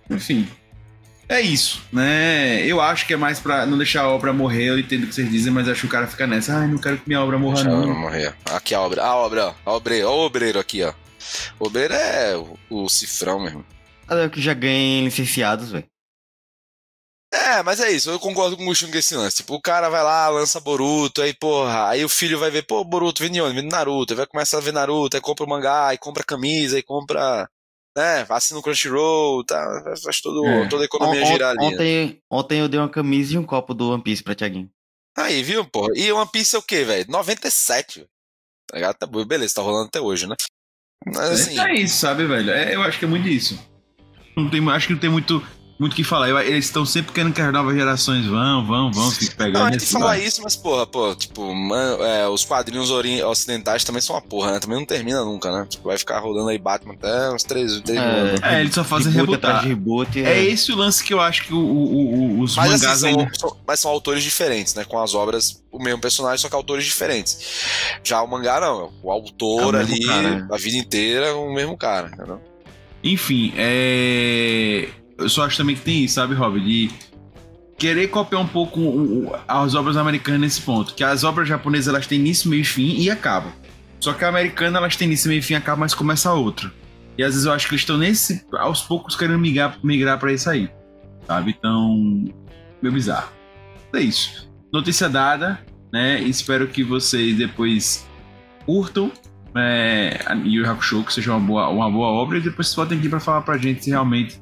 Enfim. 0.09 0.47
É 1.29 1.39
isso, 1.41 1.81
né? 1.91 2.63
Eu 2.65 2.81
acho 2.81 3.07
que 3.07 3.13
é 3.13 3.17
mais 3.17 3.39
pra 3.39 3.65
não 3.65 3.77
deixar 3.77 4.01
a 4.03 4.09
obra 4.09 4.33
morrer, 4.33 4.65
eu 4.69 4.77
entendo 4.77 5.05
o 5.05 5.07
que 5.07 5.15
vocês 5.15 5.29
dizem, 5.31 5.51
mas 5.53 5.67
acho 5.69 5.81
que 5.81 5.88
o 5.88 5.89
cara 5.89 6.05
fica 6.05 6.27
nessa. 6.27 6.57
Ai, 6.57 6.67
não 6.67 6.77
quero 6.77 6.97
que 6.97 7.07
minha 7.07 7.21
obra 7.21 7.39
morra, 7.39 7.63
Deixa 7.63 7.69
não. 7.69 7.99
morrer. 7.99 8.36
Aqui 8.51 8.75
a 8.75 8.81
obra. 8.81 9.03
A 9.03 9.15
obra, 9.15 9.47
ó. 9.47 9.71
A 9.71 9.73
obreiro. 9.75 10.09
Ó 10.09 10.15
o 10.17 10.25
obreiro 10.25 10.59
aqui, 10.59 10.83
ó. 10.83 10.93
O 11.59 11.67
obreiro 11.67 11.93
é 11.93 12.36
o, 12.36 12.57
o 12.69 12.89
cifrão 12.89 13.39
mesmo. 13.39 13.65
Olha 14.09 14.29
que 14.29 14.41
já 14.41 14.53
ganhem 14.53 15.05
licenciados, 15.05 15.71
velho. 15.71 15.86
É, 17.33 17.63
mas 17.63 17.79
é 17.79 17.89
isso, 17.91 18.12
eu 18.12 18.19
concordo 18.19 18.55
com 18.55 18.62
o 18.63 18.65
Gushin 18.67 18.91
com 18.91 18.97
esse 18.97 19.15
lance. 19.15 19.38
Tipo, 19.38 19.55
o 19.55 19.62
cara 19.62 19.89
vai 19.89 20.03
lá, 20.03 20.29
lança 20.29 20.59
Boruto, 20.59 21.19
aí, 21.21 21.33
porra, 21.33 21.89
aí 21.89 22.05
o 22.05 22.09
filho 22.09 22.38
vai 22.38 22.51
ver, 22.51 22.62
pô, 22.63 22.83
Boruto, 22.83 23.23
vem 23.23 23.31
de 23.31 23.41
onde? 23.41 23.55
Vem 23.55 23.63
de 23.63 23.69
Naruto, 23.71 24.13
aí 24.13 24.17
vai 24.17 24.27
começar 24.27 24.57
a 24.57 24.62
ver 24.62 24.71
Naruto, 24.71 25.17
aí 25.17 25.21
compra 25.21 25.43
o 25.43 25.49
mangá, 25.49 25.88
aí 25.88 25.97
compra 25.97 26.23
camisa, 26.23 26.75
aí 26.75 26.83
compra 26.83 27.49
né? 27.95 28.25
Assina 28.29 28.60
o 28.60 28.63
Crunchyroll, 28.63 29.43
tá? 29.45 29.95
Faz 30.03 30.21
todo, 30.21 30.45
É. 30.45 30.67
toda 30.67 30.84
a 30.84 30.86
economia 30.86 31.23
On- 31.23 31.25
girar 31.25 31.51
ali. 31.51 31.60
né? 31.60 31.73
Ontem, 31.73 32.21
ontem 32.32 32.60
eu 32.60 32.67
dei 32.67 32.79
uma 32.79 32.89
camisa 32.89 33.36
e 33.36 33.38
um 33.38 33.45
copo 33.45 33.73
do 33.73 33.89
One 33.91 34.01
Piece 34.03 34.23
pra 34.23 34.36
Tiaguinho. 34.36 34.69
Aí, 35.17 35.43
viu, 35.43 35.63
pô? 35.65 35.91
E 35.95 36.12
One 36.12 36.29
Piece 36.32 36.56
é 36.56 36.60
o 36.60 36.63
quê, 36.63 36.84
velho? 36.84 37.06
97, 37.10 37.99
velho. 37.99 38.10
Tá 38.67 38.77
ligado? 38.77 38.95
Tá 38.97 39.06
bom, 39.06 39.23
Beleza, 39.25 39.53
tá 39.56 39.62
rolando 39.62 39.88
até 39.88 40.01
hoje, 40.01 40.25
né? 40.27 40.36
Mas 41.06 41.29
assim. 41.32 41.60
É 41.60 41.73
isso, 41.75 41.97
sabe, 41.97 42.25
velho? 42.25 42.49
É, 42.49 42.73
eu 42.73 42.82
acho 42.82 42.97
que 42.97 43.06
é 43.06 43.08
muito 43.08 43.27
isso. 43.27 43.60
Não 44.36 44.49
tem, 44.49 44.67
acho 44.71 44.88
que 44.88 44.93
não 44.93 44.99
tem 44.99 45.10
muito 45.10 45.45
muito 45.84 45.93
o 45.93 45.96
que 45.96 46.04
falar. 46.04 46.30
Eu- 46.30 46.39
Eles 46.39 46.65
estão 46.65 46.86
sempre 46.86 47.12
querendo 47.13 47.34
que 47.34 47.41
as 47.41 47.52
novas 47.54 47.76
gerações 47.76 48.26
vão, 48.26 48.65
vão, 48.65 48.91
vão, 48.91 49.12
fiquem 49.12 49.36
pegando. 49.36 49.60
Não, 49.60 49.65
a 49.65 49.69
e 49.69 49.74
gente 49.74 49.84
assim 49.84 49.93
fala 49.93 50.06
vai. 50.06 50.22
isso, 50.24 50.41
mas, 50.43 50.56
porra, 50.56 50.88
pô, 50.88 51.13
tipo, 51.15 51.54
man- 51.54 51.98
é, 52.00 52.28
os 52.28 52.43
quadrinhos 52.46 52.89
ocidentais 52.89 53.84
também 53.84 54.02
são 54.02 54.15
uma 54.15 54.22
porra, 54.22 54.54
né? 54.54 54.60
Também 54.60 54.78
não 54.78 54.86
termina 54.86 55.24
nunca, 55.24 55.52
né? 55.52 55.65
Tipo, 55.69 55.88
vai 55.89 55.98
ficar 55.98 56.19
rodando 56.19 56.50
aí 56.50 56.58
Batman 56.58 56.93
até 56.93 57.32
uns 57.32 57.43
três, 57.43 57.80
três 57.82 58.00
anos. 58.00 58.41
É, 58.41 58.62
eles 58.62 58.74
só 58.74 58.84
fazem 58.84 59.12
reboot 59.12 59.32
rebutar. 59.32 59.63
reboot. 59.65 60.24
É 60.24 60.43
esse 60.43 60.72
o 60.72 60.76
lance 60.76 61.04
que 61.04 61.13
eu 61.13 61.19
acho 61.22 61.43
que 61.46 61.54
o- 61.54 61.58
o- 61.58 62.13
o- 62.39 62.41
os 62.41 62.56
Mas, 62.56 62.72
assim, 62.74 62.82
mangás 62.84 63.00
são, 63.00 63.10
ainda. 63.10 63.32
são- 63.39 63.58
mas 63.67 63.80
são 63.80 63.91
autores 63.91 64.24
diferentes, 64.24 64.74
né? 64.76 64.84
Com 64.86 65.00
as 65.00 65.13
obras, 65.13 65.62
o 65.72 65.78
mesmo 65.82 66.00
personagem, 66.00 66.38
só 66.39 66.50
que 66.50 66.56
autores 66.56 66.86
diferentes. 66.86 67.38
Já 68.04 68.22
o 68.22 68.28
mangá, 68.28 68.60
não. 68.60 68.91
O 69.04 69.12
autor 69.12 69.76
É 69.76 69.78
o 69.78 69.82
ali, 69.82 70.06
cara. 70.06 70.48
a 70.52 70.58
vida 70.58 70.78
inteira, 70.78 71.28
é 71.28 71.34
o 71.34 71.52
mesmo 71.54 71.76
cara, 71.78 72.08
entendeu? 72.13 72.39
Enfim, 73.04 73.54
é. 73.58 74.88
Eu 75.17 75.30
só 75.30 75.45
acho 75.45 75.58
também 75.58 75.76
que 75.76 75.82
tem 75.82 76.04
isso, 76.04 76.15
sabe, 76.15 76.34
Rob? 76.34 76.60
De 76.60 76.89
querer 77.78 78.08
copiar 78.08 78.41
um 78.41 78.47
pouco 78.47 78.80
as 79.47 79.76
obras 79.76 79.97
americanas 79.97 80.41
nesse 80.41 80.62
ponto. 80.62 80.93
Que 80.93 81.04
as 81.04 81.23
obras 81.23 81.47
japonesas 81.47 81.88
elas 81.88 82.08
têm 82.08 82.19
início, 82.19 82.49
meio 82.49 82.62
e 82.62 82.65
fim 82.65 83.02
e 83.02 83.10
acabam. 83.10 83.52
Só 83.99 84.13
que 84.13 84.26
a 84.26 84.30
americana 84.30 84.80
elas 84.80 84.95
têm 84.95 85.08
início, 85.08 85.30
meio 85.30 85.39
e 85.39 85.41
fim 85.41 85.54
e 85.54 85.58
acabam, 85.58 85.82
mas 85.82 85.93
começa 85.93 86.34
outra. 86.34 86.71
E 87.17 87.23
às 87.23 87.32
vezes 87.34 87.45
eu 87.45 87.54
acho 87.54 87.67
que 87.67 87.73
eles 87.73 87.82
estão 87.82 87.97
nesse. 87.97 88.45
aos 88.54 88.82
poucos 88.82 89.15
querendo 89.15 89.39
migrar, 89.39 89.78
migrar 89.84 90.19
pra 90.19 90.34
isso 90.34 90.49
aí. 90.49 90.69
Sabe? 91.28 91.56
Então. 91.58 92.26
Meio 92.82 92.93
bizarro. 92.93 93.32
É 93.93 93.99
isso. 93.99 94.52
Notícia 94.71 95.08
dada, 95.08 95.60
né? 95.91 96.19
Espero 96.21 96.67
que 96.67 96.84
vocês 96.84 97.38
depois 97.38 98.08
curtam 98.65 99.12
é, 99.56 100.17
Yu 100.43 100.69
Hakusho, 100.69 101.04
que 101.04 101.13
seja 101.13 101.32
uma 101.32 101.39
boa, 101.39 101.69
uma 101.69 101.89
boa 101.89 102.08
obra, 102.08 102.38
e 102.38 102.41
depois 102.41 102.67
vocês 102.67 102.76
voltem 102.76 102.97
aqui 102.97 103.10
pra 103.10 103.19
falar 103.19 103.41
pra 103.41 103.58
gente 103.58 103.84
se 103.84 103.89
realmente 103.89 104.41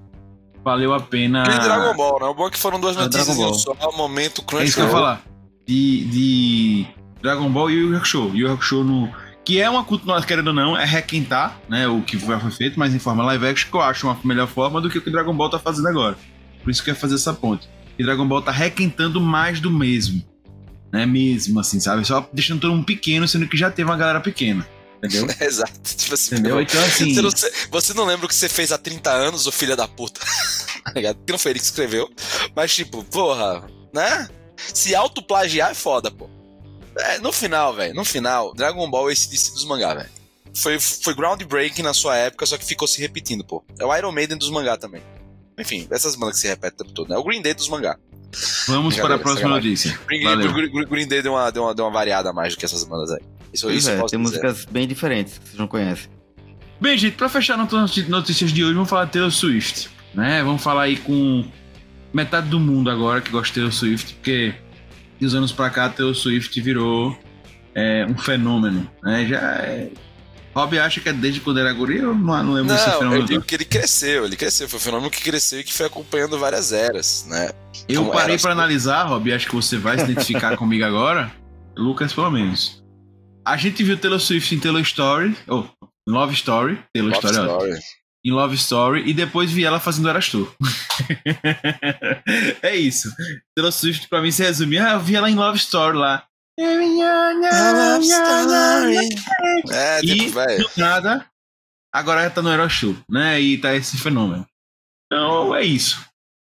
valeu 0.63 0.93
a 0.93 0.99
pena. 0.99 1.43
E 1.43 1.59
Dragon 1.59 1.95
Ball, 1.95 2.19
né? 2.19 2.25
O 2.27 2.33
bom 2.33 2.47
é 2.47 2.51
que 2.51 2.57
foram 2.57 2.79
duas 2.79 2.95
É 2.95 3.01
notícias 3.01 3.25
Dragon 3.27 3.41
Ball. 3.43 3.53
só, 3.53 3.75
momento 3.97 4.43
É 4.57 4.63
isso 4.63 4.75
que 4.75 4.81
eu 4.81 4.85
ia 4.85 4.89
Crunchyroll. 4.89 4.91
falar. 4.91 5.23
De, 5.67 6.05
de 6.05 6.87
Dragon 7.21 7.49
Ball 7.49 7.69
e 7.71 7.73
Yu 7.75 7.95
Hakusho. 7.97 8.31
Yu 8.33 8.51
Hakusho 8.51 8.83
no. 8.83 9.09
Que 9.43 9.59
é 9.59 9.69
uma 9.69 9.83
continuação, 9.83 10.27
querendo 10.27 10.47
ou 10.47 10.53
não, 10.53 10.77
é 10.77 10.85
requentar, 10.85 11.57
né? 11.67 11.87
O 11.87 12.01
que 12.01 12.17
já 12.17 12.39
foi 12.39 12.51
feito, 12.51 12.77
mas 12.77 12.93
em 12.93 12.99
forma 12.99 13.23
live 13.23 13.47
action, 13.47 13.69
que 13.71 13.75
eu 13.75 13.81
acho 13.81 14.07
uma 14.07 14.17
melhor 14.23 14.47
forma 14.47 14.79
do 14.79 14.89
que 14.89 14.99
o 14.99 15.01
que 15.01 15.09
Dragon 15.09 15.33
Ball 15.35 15.49
tá 15.49 15.57
fazendo 15.57 15.87
agora. 15.87 16.15
Por 16.63 16.69
isso 16.69 16.83
que 16.83 16.89
eu 16.91 16.93
ia 16.93 16.99
fazer 16.99 17.15
essa 17.15 17.33
ponte. 17.33 17.67
E 17.97 18.03
Dragon 18.03 18.27
Ball 18.27 18.41
tá 18.41 18.51
requentando 18.51 19.19
mais 19.19 19.59
do 19.59 19.71
mesmo. 19.71 20.23
Né? 20.91 21.05
Mesmo, 21.07 21.59
assim, 21.59 21.79
sabe? 21.79 22.05
Só 22.05 22.27
deixando 22.31 22.59
todo 22.61 22.75
mundo 22.75 22.85
pequeno, 22.85 23.27
sendo 23.27 23.47
que 23.47 23.57
já 23.57 23.71
teve 23.71 23.89
uma 23.89 23.97
galera 23.97 24.19
pequena. 24.19 24.67
Entendeu? 25.03 25.27
Exato. 25.41 25.79
Tipo 25.97 26.13
assim, 26.13 26.35
Entendeu? 26.35 26.55
pô, 26.55 26.61
Então, 26.61 26.83
assim. 26.83 27.13
Você 27.13 27.21
não, 27.21 27.31
você 27.71 27.93
não 27.93 28.05
lembra 28.05 28.25
o 28.25 28.29
que 28.29 28.35
você 28.35 28.47
fez 28.49 28.71
há 28.71 28.77
30 28.77 29.09
anos, 29.11 29.47
ô 29.47 29.51
filho 29.51 29.75
da 29.75 29.87
puta? 29.87 30.19
Tá? 30.83 30.93
Que 30.93 31.31
não 31.31 31.37
foi 31.37 31.51
ele 31.51 31.59
que 31.59 31.65
escreveu. 31.65 32.09
Mas, 32.55 32.73
tipo, 32.73 33.03
porra, 33.03 33.63
né? 33.93 34.27
Se 34.73 34.95
autoplagiar 34.95 35.69
é 35.71 35.73
foda, 35.75 36.09
pô. 36.09 36.27
É, 36.97 37.19
no 37.19 37.31
final, 37.31 37.73
velho, 37.73 37.93
no 37.93 38.03
final, 38.03 38.51
Dragon 38.55 38.89
Ball 38.89 39.09
é 39.09 39.13
esse 39.13 39.29
DC 39.29 39.51
dos 39.51 39.63
mangá, 39.65 39.93
velho. 39.93 40.09
Foi, 40.55 40.79
foi 40.79 41.13
groundbreaking 41.13 41.83
na 41.83 41.93
sua 41.93 42.17
época, 42.17 42.45
só 42.47 42.57
que 42.57 42.65
ficou 42.65 42.87
se 42.87 42.99
repetindo, 42.99 43.43
pô. 43.45 43.63
É 43.79 43.85
o 43.85 43.95
Iron 43.95 44.11
Maiden 44.11 44.37
dos 44.37 44.49
mangá 44.49 44.75
também. 44.75 45.01
Enfim, 45.57 45.87
essas 45.91 46.15
bandas 46.15 46.35
que 46.37 46.41
se 46.41 46.47
repetem 46.47 46.73
o 46.73 46.83
tempo 46.83 46.93
todo, 46.95 47.09
né? 47.09 47.15
É 47.15 47.19
o 47.19 47.23
Green 47.23 47.41
Day 47.43 47.53
dos 47.53 47.69
mangá. 47.69 47.97
Vamos 48.67 48.95
para 48.97 49.15
a 49.15 49.19
próxima 49.19 49.49
notícia. 49.49 49.99
Green- 50.07 50.23
Green- 50.71 50.85
Green 50.89 51.07
Day 51.07 51.21
deu 51.21 51.33
uma, 51.33 51.51
deu, 51.51 51.63
uma, 51.63 51.75
deu 51.75 51.85
uma 51.85 51.91
variada 51.91 52.31
a 52.31 52.33
mais 52.33 52.53
do 52.55 52.59
que 52.59 52.65
essas 52.65 52.83
bandas 52.83 53.11
aí. 53.11 53.21
Isso, 53.53 53.65
Pois 53.65 53.77
isso 53.77 53.89
eu 53.89 53.93
é, 53.93 53.97
tem 53.97 54.05
dizer. 54.05 54.17
músicas 54.17 54.65
bem 54.65 54.87
diferentes 54.87 55.37
que 55.37 55.45
vocês 55.47 55.57
não 55.59 55.67
conhecem. 55.67 56.09
Bem, 56.79 56.97
gente, 56.97 57.15
pra 57.15 57.29
fechar 57.29 57.57
nossas 57.57 58.07
notícias 58.07 58.51
de 58.51 58.63
hoje, 58.63 58.73
vamos 58.73 58.89
falar 58.89 59.05
de 59.05 59.11
Taylor 59.11 59.31
Swift. 59.31 59.89
Né? 60.13 60.43
Vamos 60.43 60.61
falar 60.63 60.83
aí 60.83 60.97
com 60.97 61.45
metade 62.13 62.49
do 62.49 62.59
mundo 62.59 62.89
agora 62.89 63.21
que 63.21 63.29
gosta 63.29 63.47
de 63.47 63.53
Taylor 63.55 63.71
Swift, 63.71 64.13
porque 64.15 64.53
de 65.19 65.25
uns 65.27 65.33
anos 65.35 65.51
pra 65.51 65.69
cá, 65.69 65.87
Taylor 65.89 66.15
Swift 66.15 66.59
virou 66.59 67.15
é, 67.75 68.05
um 68.09 68.17
fenômeno. 68.17 68.89
Né? 69.03 69.25
Já 69.27 69.39
é... 69.39 69.89
Rob 70.53 70.77
acha 70.77 70.99
que 70.99 71.07
é 71.07 71.13
desde 71.13 71.39
quando 71.39 71.59
era 71.61 71.71
guri, 71.71 71.99
eu 71.99 72.13
não, 72.13 72.43
não 72.43 72.53
lembro 72.53 72.73
desse 72.73 72.85
Não, 72.87 72.93
eu 72.93 72.99
fenômeno. 72.99 73.25
digo 73.25 73.41
que 73.43 73.55
ele 73.55 73.63
cresceu, 73.63 74.25
ele 74.25 74.35
cresceu. 74.35 74.67
Foi 74.67 74.79
um 74.79 74.81
fenômeno 74.81 75.09
que 75.09 75.21
cresceu 75.21 75.61
e 75.61 75.63
que 75.63 75.71
foi 75.71 75.85
acompanhando 75.85 76.37
várias 76.37 76.73
eras, 76.73 77.25
né? 77.29 77.51
Eu 77.87 78.01
como 78.01 78.11
parei 78.11 78.33
era 78.33 78.41
pra 78.41 78.51
assim. 78.51 78.59
analisar, 78.59 79.03
Rob, 79.03 79.31
acho 79.31 79.47
que 79.47 79.55
você 79.55 79.77
vai 79.77 79.97
se 79.97 80.03
identificar 80.11 80.57
comigo 80.57 80.83
agora. 80.83 81.31
Lucas, 81.77 82.11
pelo 82.11 82.29
menos. 82.29 82.80
A 83.45 83.57
gente 83.57 83.83
viu 83.83 83.97
Taylor 83.97 84.19
Swift 84.19 84.53
em 84.55 84.59
Taylor 84.59 84.81
Story, 84.81 85.35
ou 85.47 85.69
Love 86.07 86.33
Story, 86.33 86.79
Taylor 86.93 87.13
Love 87.13 87.27
Story, 87.27 87.47
ó, 87.49 87.57
Story. 87.57 87.79
em 88.25 88.31
Love 88.31 88.55
Story 88.55 89.09
e 89.09 89.13
depois 89.13 89.51
vi 89.51 89.63
ela 89.63 89.79
fazendo 89.79 90.09
Eras 90.09 90.29
Tour. 90.29 90.53
é 92.61 92.75
isso. 92.75 93.09
Taylor 93.55 93.71
Swift 93.71 94.07
pra 94.09 94.21
mim 94.21 94.31
se 94.31 94.43
resume. 94.43 94.77
Ah, 94.77 94.93
eu 94.93 94.99
vi 94.99 95.15
ela 95.15 95.29
em 95.29 95.35
Love 95.35 95.57
Story 95.57 95.97
lá. 95.97 96.23
É, 99.71 99.99
E- 100.03 100.15
tipo, 100.15 100.31
velho. 100.33 100.63
Do 100.63 100.69
nada, 100.77 101.25
agora 101.93 102.21
ela 102.21 102.29
tá 102.29 102.41
no 102.41 102.49
Eras 102.49 102.79
Tour, 102.79 102.95
né? 103.09 103.39
E 103.41 103.57
tá 103.57 103.73
esse 103.75 103.97
fenômeno. 103.97 104.45
Então 105.07 105.55
é 105.55 105.63
isso. 105.63 105.99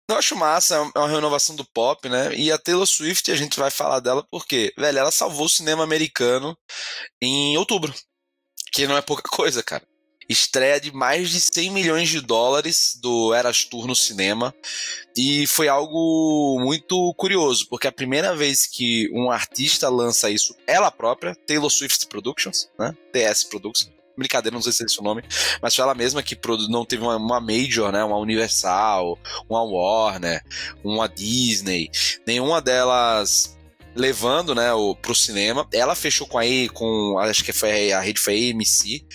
Eu 0.10 0.18
acho 0.18 0.36
massa, 0.36 0.76
é 0.96 1.00
uma 1.00 1.08
renovação 1.08 1.56
do 1.56 1.64
pop, 1.64 2.10
né? 2.10 2.34
E 2.36 2.52
a 2.52 2.58
Taylor 2.58 2.88
Swift, 2.88 3.32
a 3.32 3.36
gente 3.36 3.60
vai 3.60 3.70
falar 3.70 4.00
dela 4.00 4.26
porque, 4.32 4.74
velho, 4.76 4.98
ela 4.98 5.12
salvou 5.12 5.46
o 5.46 5.50
cinema 5.50 5.84
americano 5.84 6.58
em 7.22 7.56
outubro. 7.58 7.94
Que 8.72 8.88
não 8.88 8.98
é 8.98 9.02
pouca 9.02 9.22
coisa, 9.30 9.62
cara. 9.62 9.84
Estreia 10.28 10.80
de 10.80 10.92
mais 10.92 11.30
de 11.30 11.40
100 11.40 11.72
milhões 11.72 12.10
de 12.10 12.22
dólares 12.22 12.98
do 13.00 13.34
Eras 13.36 13.66
Tour 13.66 13.86
no 13.86 13.96
cinema. 13.96 14.54
E 15.16 15.46
foi 15.46 15.68
algo 15.68 16.60
muito 16.60 17.14
curioso, 17.16 17.68
porque 17.70 17.88
a 17.88 17.92
primeira 17.92 18.36
vez 18.36 18.66
que 18.66 19.10
um 19.12 19.30
artista 19.30 19.90
lança 19.90 20.30
isso, 20.30 20.56
ela 20.66 20.90
própria, 20.90 21.36
Taylor 21.36 21.70
Swift 21.70 22.08
Productions, 22.08 22.68
né? 22.80 22.96
TS 23.14 23.44
Productions. 23.44 23.99
Brincadeira, 24.20 24.54
não 24.54 24.62
sei 24.62 24.72
se 24.72 24.84
é 24.84 24.86
esse 24.86 25.00
o 25.00 25.04
nome, 25.04 25.24
mas 25.62 25.74
foi 25.74 25.84
ela 25.84 25.96
mesma 25.96 26.22
que 26.22 26.38
não 26.70 26.86
teve 26.86 27.02
uma, 27.02 27.16
uma 27.16 27.40
major, 27.40 27.92
né? 27.92 28.04
Uma 28.04 28.18
Universal, 28.18 29.18
uma 29.50 29.64
Warner, 29.64 30.44
uma 30.84 31.08
Disney, 31.08 31.90
nenhuma 32.28 32.62
delas 32.62 33.58
levando, 33.96 34.54
né, 34.54 34.72
o, 34.74 34.96
pro 34.96 35.16
cinema. 35.16 35.68
Ela 35.74 35.96
fechou 35.96 36.28
com 36.28 36.38
a, 36.38 36.44
com, 36.74 37.18
acho 37.20 37.44
que 37.44 37.52
foi 37.52 37.92
a 37.92 38.00
rede 38.00 38.20
foi 38.20 38.34
a 38.34 38.54
AMC, 38.54 39.06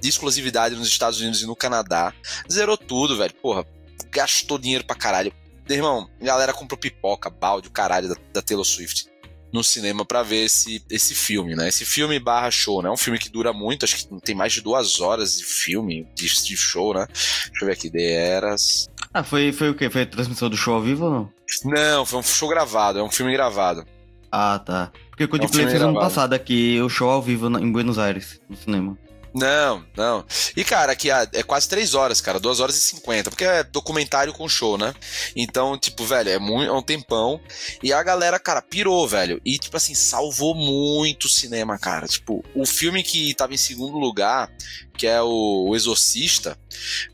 de 0.00 0.08
exclusividade 0.08 0.74
nos 0.74 0.88
Estados 0.88 1.20
Unidos 1.20 1.42
e 1.42 1.46
no 1.46 1.54
Canadá. 1.54 2.12
Zerou 2.50 2.76
tudo, 2.76 3.16
velho. 3.16 3.34
Porra, 3.34 3.66
gastou 4.10 4.58
dinheiro 4.58 4.84
pra 4.84 4.96
caralho. 4.96 5.32
Irmão, 5.68 6.10
galera 6.20 6.52
comprou 6.52 6.78
pipoca, 6.78 7.30
balde, 7.30 7.68
o 7.68 7.70
caralho 7.70 8.08
da, 8.08 8.16
da 8.32 8.42
Taylor 8.42 8.64
Swift 8.64 9.11
no 9.52 9.62
cinema 9.62 10.04
pra 10.04 10.22
ver 10.22 10.44
esse, 10.44 10.82
esse 10.90 11.14
filme, 11.14 11.54
né? 11.54 11.68
Esse 11.68 11.84
filme 11.84 12.18
barra 12.18 12.50
show, 12.50 12.80
né? 12.82 12.88
É 12.88 12.92
um 12.92 12.96
filme 12.96 13.18
que 13.18 13.28
dura 13.28 13.52
muito, 13.52 13.84
acho 13.84 13.96
que 13.96 14.20
tem 14.20 14.34
mais 14.34 14.52
de 14.52 14.60
duas 14.60 15.00
horas 15.00 15.36
de 15.36 15.44
filme, 15.44 16.06
de, 16.14 16.26
de 16.26 16.56
show, 16.56 16.94
né? 16.94 17.06
Deixa 17.06 17.50
eu 17.60 17.66
ver 17.66 17.72
aqui, 17.72 17.90
The 17.90 18.02
Eras. 18.02 18.88
Ah, 19.12 19.22
foi, 19.22 19.52
foi 19.52 19.70
o 19.70 19.74
quê? 19.74 19.90
Foi 19.90 20.02
a 20.02 20.06
transmissão 20.06 20.48
do 20.48 20.56
show 20.56 20.74
ao 20.74 20.80
vivo 20.80 21.04
ou 21.04 21.10
não? 21.10 21.32
Não, 21.64 22.06
foi 22.06 22.20
um 22.20 22.22
show 22.22 22.48
gravado, 22.48 22.98
é 22.98 23.02
um 23.02 23.10
filme 23.10 23.32
gravado. 23.32 23.84
Ah, 24.30 24.58
tá. 24.58 24.90
Porque 25.10 25.24
o 25.24 25.26
É 25.26 25.26
um 25.26 25.38
Coldplay 25.40 25.68
fez 25.68 25.82
ano 25.82 25.94
passado 25.94 26.32
aqui 26.32 26.80
o 26.80 26.88
show 26.88 27.10
ao 27.10 27.20
vivo 27.20 27.46
em 27.58 27.70
Buenos 27.70 27.98
Aires, 27.98 28.40
no 28.48 28.56
cinema. 28.56 28.96
Não, 29.34 29.84
não. 29.96 30.24
E, 30.54 30.62
cara, 30.62 30.92
aqui 30.92 31.10
ah, 31.10 31.26
é 31.32 31.42
quase 31.42 31.68
três 31.68 31.94
horas, 31.94 32.20
cara. 32.20 32.38
duas 32.38 32.60
horas 32.60 32.76
e 32.76 32.80
cinquenta. 32.80 33.30
Porque 33.30 33.44
é 33.44 33.62
documentário 33.62 34.32
com 34.32 34.48
show, 34.48 34.76
né? 34.76 34.94
Então, 35.34 35.78
tipo, 35.78 36.04
velho, 36.04 36.28
é, 36.28 36.38
muito, 36.38 36.68
é 36.68 36.72
um 36.72 36.82
tempão. 36.82 37.40
E 37.82 37.92
a 37.92 38.02
galera, 38.02 38.38
cara, 38.38 38.60
pirou, 38.60 39.08
velho. 39.08 39.40
E, 39.44 39.58
tipo 39.58 39.76
assim, 39.76 39.94
salvou 39.94 40.54
muito 40.54 41.24
o 41.24 41.30
cinema, 41.30 41.78
cara. 41.78 42.06
Tipo, 42.06 42.44
o 42.54 42.66
filme 42.66 43.02
que 43.02 43.34
tava 43.34 43.54
em 43.54 43.58
segundo 43.58 43.98
lugar, 43.98 44.50
que 44.96 45.06
é 45.06 45.22
o, 45.22 45.68
o 45.68 45.76
Exorcista, 45.76 46.58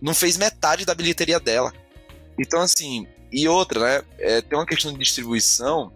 não 0.02 0.14
fez 0.14 0.36
metade 0.36 0.84
da 0.84 0.94
bilheteria 0.94 1.38
dela. 1.38 1.72
Então, 2.38 2.60
assim, 2.60 3.06
e 3.30 3.46
outra, 3.48 3.80
né? 3.80 4.02
é, 4.18 4.40
tem 4.40 4.58
uma 4.58 4.66
questão 4.66 4.92
de 4.92 4.98
distribuição 4.98 5.92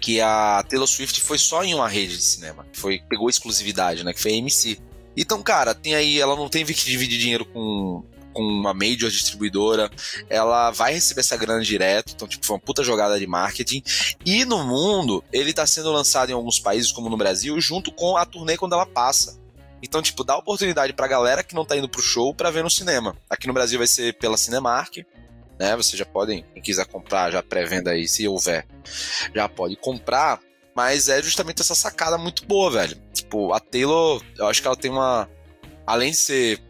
que 0.00 0.20
a 0.20 0.64
Taylor 0.68 0.86
Swift 0.86 1.20
foi 1.20 1.38
só 1.38 1.62
em 1.62 1.74
uma 1.74 1.88
rede 1.88 2.16
de 2.16 2.24
cinema. 2.24 2.66
Foi, 2.72 3.00
pegou 3.08 3.30
exclusividade, 3.30 4.04
né? 4.04 4.12
Que 4.12 4.20
foi 4.20 4.32
a 4.32 4.38
AMC. 4.38 4.80
Então, 5.16 5.42
cara, 5.42 5.74
tem 5.74 5.94
aí, 5.94 6.20
ela 6.20 6.36
não 6.36 6.48
tem 6.48 6.64
que 6.64 6.72
dividir 6.72 7.18
dinheiro 7.18 7.44
com, 7.44 8.04
com 8.32 8.42
uma 8.42 8.72
major 8.72 9.10
distribuidora, 9.10 9.90
ela 10.28 10.70
vai 10.70 10.94
receber 10.94 11.20
essa 11.20 11.36
grana 11.36 11.62
direto, 11.62 12.12
então, 12.14 12.26
tipo, 12.26 12.44
foi 12.44 12.56
uma 12.56 12.62
puta 12.62 12.82
jogada 12.82 13.18
de 13.18 13.26
marketing. 13.26 13.82
E 14.24 14.44
no 14.44 14.64
mundo, 14.64 15.22
ele 15.32 15.52
tá 15.52 15.66
sendo 15.66 15.92
lançado 15.92 16.30
em 16.30 16.34
alguns 16.34 16.58
países, 16.58 16.90
como 16.90 17.08
no 17.08 17.16
Brasil, 17.16 17.60
junto 17.60 17.92
com 17.92 18.16
a 18.16 18.24
turnê 18.24 18.56
quando 18.56 18.74
ela 18.74 18.86
passa. 18.86 19.40
Então, 19.82 20.00
tipo, 20.00 20.22
dá 20.22 20.36
oportunidade 20.36 20.92
pra 20.92 21.08
galera 21.08 21.42
que 21.42 21.54
não 21.54 21.64
tá 21.64 21.76
indo 21.76 21.88
pro 21.88 22.00
show 22.00 22.32
pra 22.32 22.50
ver 22.50 22.62
no 22.62 22.70
cinema. 22.70 23.16
Aqui 23.28 23.48
no 23.48 23.52
Brasil 23.52 23.78
vai 23.78 23.88
ser 23.88 24.14
pela 24.14 24.36
Cinemark, 24.36 24.98
né? 25.58 25.76
Vocês 25.76 25.98
já 25.98 26.06
podem, 26.06 26.44
quem 26.54 26.62
quiser 26.62 26.86
comprar, 26.86 27.32
já 27.32 27.42
pré-venda 27.42 27.90
aí, 27.90 28.06
se 28.06 28.26
houver, 28.28 28.66
já 29.34 29.48
pode 29.48 29.76
comprar. 29.76 30.40
Mas 30.74 31.08
é 31.08 31.22
justamente 31.22 31.60
essa 31.60 31.74
sacada 31.74 32.16
muito 32.16 32.46
boa, 32.46 32.70
velho. 32.70 32.96
Tipo, 33.12 33.52
a 33.52 33.60
Taylor, 33.60 34.22
eu 34.38 34.46
acho 34.46 34.60
que 34.60 34.66
ela 34.66 34.76
tem 34.76 34.90
uma. 34.90 35.28
Além 35.86 36.10
de 36.10 36.16
ser 36.16 36.62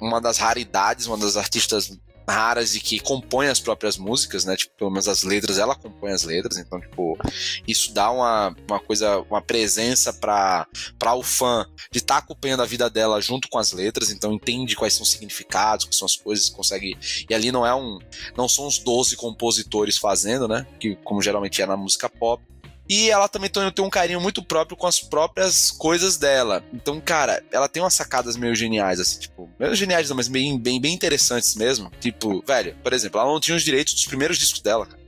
uma 0.00 0.20
das 0.20 0.38
raridades, 0.38 1.06
uma 1.06 1.18
das 1.18 1.36
artistas 1.36 1.90
raras 2.28 2.74
e 2.74 2.80
que 2.80 2.98
compõe 3.00 3.48
as 3.48 3.60
próprias 3.60 3.96
músicas, 3.96 4.44
né? 4.44 4.56
Tipo, 4.56 4.74
pelo 4.76 4.90
menos 4.90 5.08
as 5.08 5.22
letras, 5.22 5.58
ela 5.58 5.74
compõe 5.74 6.10
as 6.12 6.24
letras, 6.24 6.56
então, 6.56 6.80
tipo, 6.80 7.18
isso 7.66 7.92
dá 7.92 8.10
uma, 8.10 8.54
uma 8.68 8.80
coisa, 8.80 9.18
uma 9.30 9.42
presença 9.42 10.12
para 10.12 10.66
o 11.14 11.22
fã 11.22 11.66
de 11.92 11.98
estar 11.98 12.14
tá 12.14 12.20
acompanhando 12.20 12.62
a 12.62 12.66
vida 12.66 12.88
dela 12.88 13.20
junto 13.20 13.48
com 13.48 13.58
as 13.58 13.72
letras, 13.72 14.10
então 14.10 14.32
entende 14.32 14.76
quais 14.76 14.94
são 14.94 15.02
os 15.02 15.10
significados, 15.10 15.84
quais 15.84 15.98
são 15.98 16.06
as 16.06 16.16
coisas, 16.16 16.48
consegue. 16.48 16.96
E 17.28 17.34
ali 17.34 17.52
não 17.52 17.66
é 17.66 17.74
um. 17.74 17.98
Não 18.36 18.48
são 18.48 18.66
os 18.66 18.78
12 18.78 19.16
compositores 19.16 19.98
fazendo, 19.98 20.48
né? 20.48 20.66
Que 20.80 20.96
como 20.96 21.22
geralmente 21.22 21.60
é 21.60 21.66
na 21.66 21.76
música 21.76 22.08
pop. 22.08 22.42
E 22.88 23.10
ela 23.10 23.28
também 23.28 23.48
tem 23.48 23.84
um 23.84 23.90
carinho 23.90 24.20
muito 24.20 24.42
próprio 24.42 24.76
com 24.76 24.86
as 24.86 25.00
próprias 25.00 25.70
coisas 25.70 26.18
dela. 26.18 26.62
Então, 26.72 27.00
cara, 27.00 27.42
ela 27.50 27.68
tem 27.68 27.82
umas 27.82 27.94
sacadas 27.94 28.36
meio 28.36 28.54
geniais, 28.54 29.00
assim, 29.00 29.20
tipo, 29.20 29.50
meio 29.58 29.74
geniais, 29.74 30.08
não, 30.08 30.16
mas 30.16 30.28
bem, 30.28 30.58
bem, 30.58 30.80
bem 30.80 30.92
interessantes 30.92 31.54
mesmo. 31.54 31.90
Tipo, 31.98 32.44
velho, 32.46 32.76
por 32.82 32.92
exemplo, 32.92 33.18
ela 33.18 33.30
não 33.30 33.40
tinha 33.40 33.56
os 33.56 33.62
direitos 33.62 33.94
dos 33.94 34.04
primeiros 34.04 34.38
discos 34.38 34.60
dela, 34.60 34.84
cara. 34.84 35.02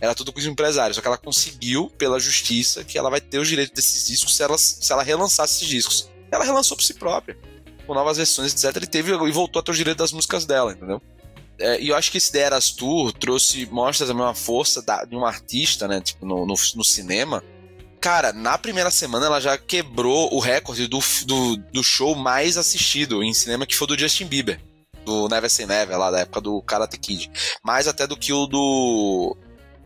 Era 0.00 0.14
tudo 0.14 0.32
com 0.32 0.38
os 0.38 0.46
empresários, 0.46 0.96
só 0.96 1.02
que 1.02 1.08
ela 1.08 1.18
conseguiu, 1.18 1.90
pela 1.98 2.20
justiça, 2.20 2.84
que 2.84 2.96
ela 2.96 3.10
vai 3.10 3.20
ter 3.20 3.38
os 3.38 3.48
direitos 3.48 3.74
desses 3.74 4.06
discos 4.06 4.36
se 4.36 4.42
ela, 4.42 4.56
se 4.56 4.92
ela 4.92 5.02
relançasse 5.02 5.56
esses 5.56 5.68
discos. 5.68 6.08
Ela 6.30 6.44
relançou 6.44 6.76
por 6.76 6.84
si 6.84 6.94
própria, 6.94 7.36
com 7.86 7.94
novas 7.94 8.16
versões, 8.16 8.52
etc. 8.52 8.82
E 8.82 8.86
teve 8.86 9.12
e 9.12 9.32
voltou 9.32 9.60
a 9.60 9.62
ter 9.62 9.72
os 9.72 9.76
direitos 9.76 9.98
das 9.98 10.12
músicas 10.12 10.46
dela, 10.46 10.72
entendeu? 10.72 11.02
É, 11.58 11.80
e 11.80 11.88
eu 11.88 11.96
acho 11.96 12.10
que 12.10 12.18
esse 12.18 12.30
The 12.30 12.38
Eras 12.38 12.70
Tour 12.70 13.12
trouxe, 13.12 13.66
mostra 13.66 14.06
também 14.06 14.22
uma 14.22 14.34
força 14.34 14.80
da, 14.80 15.04
de 15.04 15.16
um 15.16 15.24
artista, 15.24 15.88
né? 15.88 16.00
Tipo, 16.00 16.24
no, 16.24 16.46
no, 16.46 16.54
no, 16.54 16.84
cinema. 16.84 17.42
Cara, 18.00 18.32
na 18.32 18.56
primeira 18.56 18.90
semana 18.90 19.26
ela 19.26 19.40
já 19.40 19.58
quebrou 19.58 20.32
o 20.32 20.38
recorde 20.38 20.86
do, 20.86 21.00
do, 21.26 21.56
do, 21.56 21.82
show 21.82 22.14
mais 22.14 22.56
assistido 22.56 23.24
em 23.24 23.34
cinema, 23.34 23.66
que 23.66 23.74
foi 23.74 23.88
do 23.88 23.98
Justin 23.98 24.26
Bieber. 24.26 24.60
Do 25.04 25.28
Never 25.28 25.50
Say 25.50 25.66
Never, 25.66 25.98
lá 25.98 26.10
da 26.10 26.20
época 26.20 26.40
do 26.40 26.62
Karate 26.62 26.98
Kid. 26.98 27.30
Mais 27.64 27.88
até 27.88 28.06
do 28.06 28.16
que 28.16 28.32
o 28.32 28.46
do. 28.46 29.36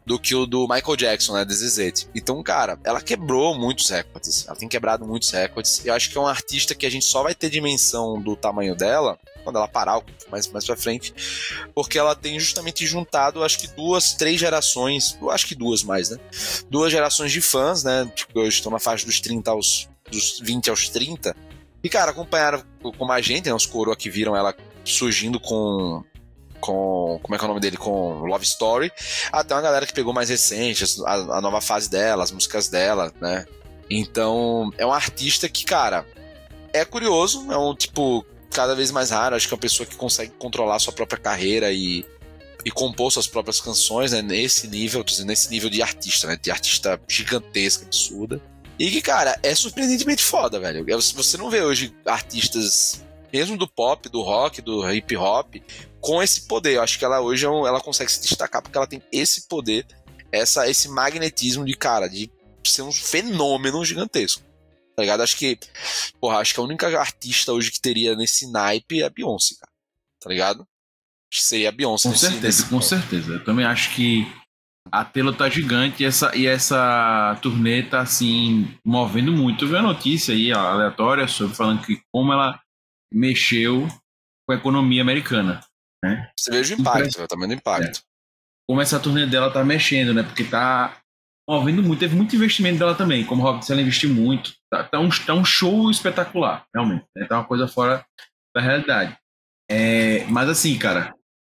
Do 0.05 0.18
que 0.18 0.35
o 0.35 0.47
do 0.47 0.66
Michael 0.68 0.97
Jackson, 0.97 1.35
né? 1.35 1.45
This 1.45 1.61
Is 1.61 1.79
It. 1.79 2.09
Então, 2.12 2.43
cara, 2.43 2.77
ela 2.83 3.01
quebrou 3.01 3.57
muitos 3.57 3.89
recordes. 3.89 4.45
Ela 4.47 4.57
tem 4.57 4.68
quebrado 4.68 5.07
muitos 5.07 5.31
recordes. 5.31 5.87
Eu 5.87 5.95
acho 5.95 6.11
que 6.11 6.18
é 6.18 6.20
um 6.20 6.27
artista 6.27 6.75
que 6.75 6.85
a 6.85 6.91
gente 6.91 7.05
só 7.05 7.23
vai 7.23 7.37
ter 7.37 7.49
dimensão 7.49 8.20
do 8.20 8.35
tamanho 8.35 8.75
dela 8.75 9.16
quando 9.43 9.57
ela 9.57 9.68
parar 9.68 10.03
mais, 10.30 10.47
mais 10.49 10.64
pra 10.64 10.76
frente, 10.76 11.14
porque 11.74 11.99
ela 11.99 12.14
tem 12.14 12.38
justamente 12.38 12.86
juntado, 12.86 13.43
acho 13.43 13.59
que 13.59 13.68
duas, 13.68 14.14
três 14.14 14.38
gerações, 14.38 15.18
acho 15.30 15.47
que 15.47 15.55
duas 15.55 15.82
mais, 15.82 16.11
né? 16.11 16.18
Duas 16.70 16.90
gerações 16.90 17.32
de 17.32 17.40
fãs, 17.40 17.82
né? 17.82 18.11
Tipo, 18.14 18.40
hoje 18.40 18.57
estão 18.57 18.72
na 18.72 18.78
faixa 18.78 19.05
dos 19.07 19.20
30 19.20 19.51
aos. 19.51 19.88
dos 20.11 20.40
20 20.40 20.70
aos 20.70 20.88
30. 20.88 21.34
E, 21.82 21.88
cara, 21.88 22.12
acompanharam 22.12 22.62
como 22.97 23.12
a 23.12 23.20
gente, 23.20 23.47
né? 23.47 23.55
Os 23.55 23.66
coroa 23.66 23.97
que 23.97 24.09
viram 24.09 24.36
ela 24.36 24.55
surgindo 24.84 25.40
com. 25.40 26.05
Com. 26.61 27.18
Como 27.22 27.34
é 27.34 27.38
que 27.38 27.45
é 27.45 27.47
o 27.47 27.49
nome 27.49 27.61
dele? 27.61 27.76
Com 27.76 28.20
Love 28.20 28.45
Story. 28.45 28.93
Até 29.32 29.55
uma 29.55 29.62
galera 29.62 29.86
que 29.86 29.93
pegou 29.93 30.12
mais 30.12 30.28
recente, 30.28 30.84
a, 31.05 31.14
a 31.14 31.40
nova 31.40 31.61
fase 31.61 31.90
dela, 31.90 32.22
as 32.22 32.30
músicas 32.30 32.68
dela, 32.68 33.12
né? 33.20 33.45
Então, 33.90 34.70
é 34.78 34.86
um 34.86 34.93
artista 34.93 35.49
que, 35.49 35.64
cara, 35.64 36.07
é 36.72 36.84
curioso, 36.84 37.51
é 37.53 37.57
um 37.57 37.74
tipo 37.74 38.24
cada 38.53 38.75
vez 38.75 38.91
mais 38.91 39.11
raro. 39.11 39.35
Acho 39.35 39.49
que 39.49 39.55
é 39.55 39.57
uma 39.57 39.61
pessoa 39.61 39.87
que 39.87 39.97
consegue 39.97 40.33
controlar 40.39 40.79
sua 40.79 40.93
própria 40.93 41.19
carreira 41.19 41.73
e, 41.73 42.05
e 42.65 42.71
compor 42.71 43.11
suas 43.11 43.27
próprias 43.27 43.61
canções, 43.61 44.13
né? 44.13 44.23
Nesse 44.23 44.69
nível, 44.69 45.03
dizendo, 45.03 45.29
nesse 45.29 45.51
nível 45.51 45.69
de 45.69 45.83
artista, 45.83 46.27
né? 46.27 46.39
De 46.41 46.51
artista 46.51 47.01
gigantesca, 47.09 47.85
absurda. 47.85 48.41
E 48.79 48.91
que, 48.91 49.01
cara, 49.01 49.39
é 49.43 49.55
surpreendentemente 49.55 50.25
foda, 50.25 50.59
velho. 50.59 50.85
É, 50.89 50.97
você 50.97 51.37
não 51.37 51.51
vê 51.51 51.63
hoje 51.63 51.95
artistas, 52.07 53.05
mesmo 53.33 53.57
do 53.57 53.69
pop, 53.69 54.09
do 54.09 54.23
rock, 54.23 54.61
do 54.61 54.91
hip 54.91 55.17
hop, 55.17 55.57
com 56.01 56.23
esse 56.23 56.43
poder. 56.43 56.77
Eu 56.77 56.83
acho 56.83 56.99
que 56.99 57.05
ela 57.05 57.21
hoje 57.21 57.47
é 57.47 57.49
ela 57.49 57.81
consegue 57.81 58.11
se 58.11 58.21
destacar 58.23 58.63
porque 58.63 58.77
ela 58.77 58.87
tem 58.87 59.03
esse 59.13 59.49
poder, 59.49 59.87
essa, 60.31 60.69
esse 60.69 60.89
magnetismo 60.89 61.65
de, 61.65 61.75
cara, 61.75 62.09
de 62.09 62.31
ser 62.65 62.83
um 62.83 62.93
fenômeno 62.93 63.85
gigantesco. 63.85 64.43
Tá 64.95 65.03
ligado? 65.03 65.22
Acho 65.22 65.36
que, 65.36 65.59
porra, 66.20 66.38
acho 66.38 66.55
que 66.55 66.61
a 66.61 66.64
única 66.64 66.86
artista 66.99 67.53
hoje 67.53 67.70
que 67.70 67.80
teria 67.80 68.14
nesse 68.14 68.51
naipe 68.51 69.01
é 69.01 69.07
a 69.07 69.11
Beyoncé, 69.11 69.55
cara. 69.59 69.72
Tá 70.20 70.28
ligado? 70.28 70.61
Acho 71.32 71.40
que 71.40 71.43
seria 71.43 71.70
a 71.70 71.72
Beyoncé. 71.72 72.09
Com 72.09 72.14
certeza, 72.14 72.66
com 72.68 72.80
certeza. 72.80 73.32
Eu 73.34 73.45
também 73.45 73.64
acho 73.64 73.95
que 73.95 74.26
a 74.90 75.05
tela 75.05 75.32
tá 75.32 75.49
gigante 75.49 76.03
e 76.03 76.07
essa, 76.07 76.36
e 76.36 76.47
essa 76.47 77.38
turnê 77.40 77.82
tá, 77.82 78.01
assim, 78.01 78.76
movendo 78.84 79.32
muito. 79.32 79.64
Eu 79.64 79.68
vi 79.68 79.76
a 79.76 79.82
notícia 79.82 80.34
aí, 80.34 80.53
aleatória, 80.53 81.26
sobre 81.26 81.57
falando 81.57 81.84
que 81.84 82.03
como 82.12 82.32
ela 82.32 82.61
mexeu 83.12 83.88
com 84.47 84.53
a 84.53 84.57
economia 84.57 85.03
americana, 85.03 85.61
né? 86.05 86.30
Você 86.38 86.51
veja 86.51 86.76
o 86.76 86.80
impacto, 86.80 87.22
o 87.22 87.28
tamanho 87.28 87.49
do 87.49 87.55
impacto. 87.55 87.99
É. 87.99 88.03
Como 88.68 88.80
essa 88.80 89.01
turnê 89.01 89.26
dela 89.26 89.53
tá 89.53 89.64
mexendo, 89.64 90.12
né? 90.12 90.22
Porque 90.22 90.45
tá 90.45 91.02
movendo 91.49 91.82
muito. 91.82 92.01
Teve 92.01 92.16
muito 92.16 92.36
investimento 92.36 92.78
dela 92.78 92.95
também. 92.95 93.24
Como 93.24 93.43
o 93.43 93.45
Rob 93.45 93.61
ela 93.68 93.80
investiu 93.80 94.11
muito. 94.11 94.53
Tá, 94.70 94.84
tá, 94.84 95.01
um, 95.01 95.09
tá 95.09 95.34
um 95.34 95.45
show 95.45 95.90
espetacular, 95.90 96.64
realmente. 96.74 97.05
Né? 97.16 97.26
Tá 97.26 97.38
uma 97.38 97.45
coisa 97.45 97.68
fora 97.68 98.05
da 98.55 98.61
realidade. 98.61 99.16
É, 99.70 100.24
mas 100.28 100.49
assim, 100.49 100.76
cara, 100.78 101.14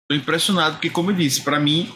tô 0.10 0.16
impressionado, 0.16 0.76
porque, 0.76 0.90
como 0.90 1.12
eu 1.12 1.16
disse, 1.16 1.42
para 1.42 1.60
mim, 1.60 1.94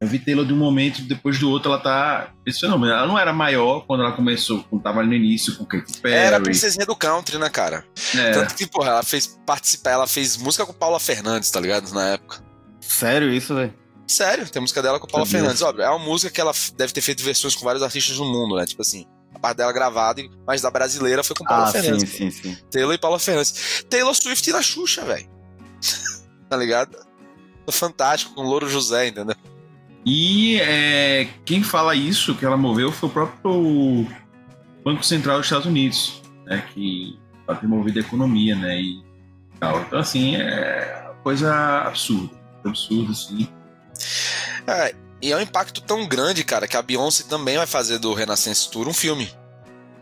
eu 0.00 0.06
vi 0.06 0.18
Taylor 0.18 0.46
de 0.46 0.52
um 0.52 0.56
momento, 0.56 1.02
depois 1.02 1.38
do 1.38 1.50
outro, 1.50 1.72
ela 1.72 1.80
tá. 1.80 2.32
Esse 2.46 2.60
fenômeno. 2.60 2.92
Ela 2.92 3.06
não 3.06 3.18
era 3.18 3.32
maior 3.32 3.84
quando 3.84 4.04
ela 4.04 4.12
começou, 4.12 4.62
quando 4.64 4.82
tava 4.82 5.00
ali 5.00 5.08
no 5.08 5.14
início 5.14 5.56
com 5.56 5.64
Katy 5.64 6.00
Perry. 6.00 6.14
Era 6.14 6.36
a 6.36 6.40
princesinha 6.40 6.86
do 6.86 6.94
country, 6.94 7.36
né, 7.36 7.50
cara? 7.50 7.84
É. 8.16 8.30
Tanto 8.30 8.54
que, 8.54 8.66
porra, 8.66 8.90
ela 8.90 9.02
fez 9.02 9.38
participar, 9.44 9.90
ela 9.90 10.06
fez 10.06 10.36
música 10.36 10.64
com 10.64 10.72
Paula 10.72 11.00
Fernandes, 11.00 11.50
tá 11.50 11.60
ligado? 11.60 11.92
Na 11.92 12.10
época. 12.10 12.42
Sério 12.80 13.32
isso, 13.32 13.54
velho? 13.54 13.74
Sério, 14.08 14.48
tem 14.48 14.60
música 14.62 14.82
dela 14.82 14.98
com 14.98 15.06
a 15.06 15.10
Paula 15.10 15.26
Fernandes. 15.26 15.60
Óbvio, 15.60 15.84
é 15.84 15.90
uma 15.90 15.98
música 15.98 16.32
que 16.32 16.40
ela 16.40 16.52
deve 16.76 16.92
ter 16.92 17.02
feito 17.02 17.22
versões 17.22 17.54
com 17.54 17.64
vários 17.64 17.82
artistas 17.82 18.16
no 18.18 18.24
mundo, 18.24 18.56
né? 18.56 18.64
Tipo 18.64 18.80
assim, 18.80 19.06
a 19.34 19.38
parte 19.38 19.58
dela 19.58 19.72
gravada, 19.72 20.22
mas 20.46 20.62
da 20.62 20.70
brasileira 20.70 21.22
foi 21.22 21.36
com 21.36 21.44
Paula 21.44 21.68
ah, 21.68 21.72
Fernandes. 21.72 22.08
Sim, 22.08 22.30
sim, 22.30 22.54
sim. 22.54 22.58
Taylor 22.70 22.94
e 22.94 22.98
Paula 22.98 23.18
Fernandes. 23.18 23.84
Taylor 23.88 24.14
Swift 24.14 24.50
na 24.50 24.62
Xuxa, 24.62 25.04
velho. 25.04 25.28
tá 26.48 26.56
ligado? 26.56 26.96
Fantástico, 27.70 28.34
com 28.34 28.42
Louro 28.42 28.68
José, 28.68 29.08
entendeu? 29.08 29.36
E 30.06 30.58
é, 30.62 31.28
quem 31.44 31.62
fala 31.62 31.94
isso, 31.94 32.34
que 32.34 32.46
ela 32.46 32.56
moveu, 32.56 32.90
foi 32.90 33.10
o 33.10 33.12
próprio 33.12 34.06
Banco 34.82 35.04
Central 35.04 35.36
dos 35.36 35.46
Estados 35.46 35.66
Unidos, 35.66 36.22
né? 36.46 36.64
Que 36.72 37.18
ela 37.46 37.58
tem 37.58 37.68
movido 37.68 37.98
a 37.98 38.02
economia, 38.02 38.56
né? 38.56 38.80
E 38.80 39.02
tal. 39.60 39.82
Então, 39.82 39.98
assim, 39.98 40.36
é 40.36 41.10
coisa 41.22 41.82
absurda. 41.82 42.30
Absurda, 42.64 43.12
assim. 43.12 43.46
É, 44.66 44.94
e 45.20 45.32
é 45.32 45.36
um 45.36 45.40
impacto 45.40 45.80
tão 45.80 46.06
grande, 46.06 46.44
cara, 46.44 46.68
que 46.68 46.76
a 46.76 46.82
Beyoncé 46.82 47.24
também 47.24 47.56
vai 47.56 47.66
fazer 47.66 47.98
do 47.98 48.14
Renaissance 48.14 48.70
Tour 48.70 48.88
um 48.88 48.94
filme. 48.94 49.30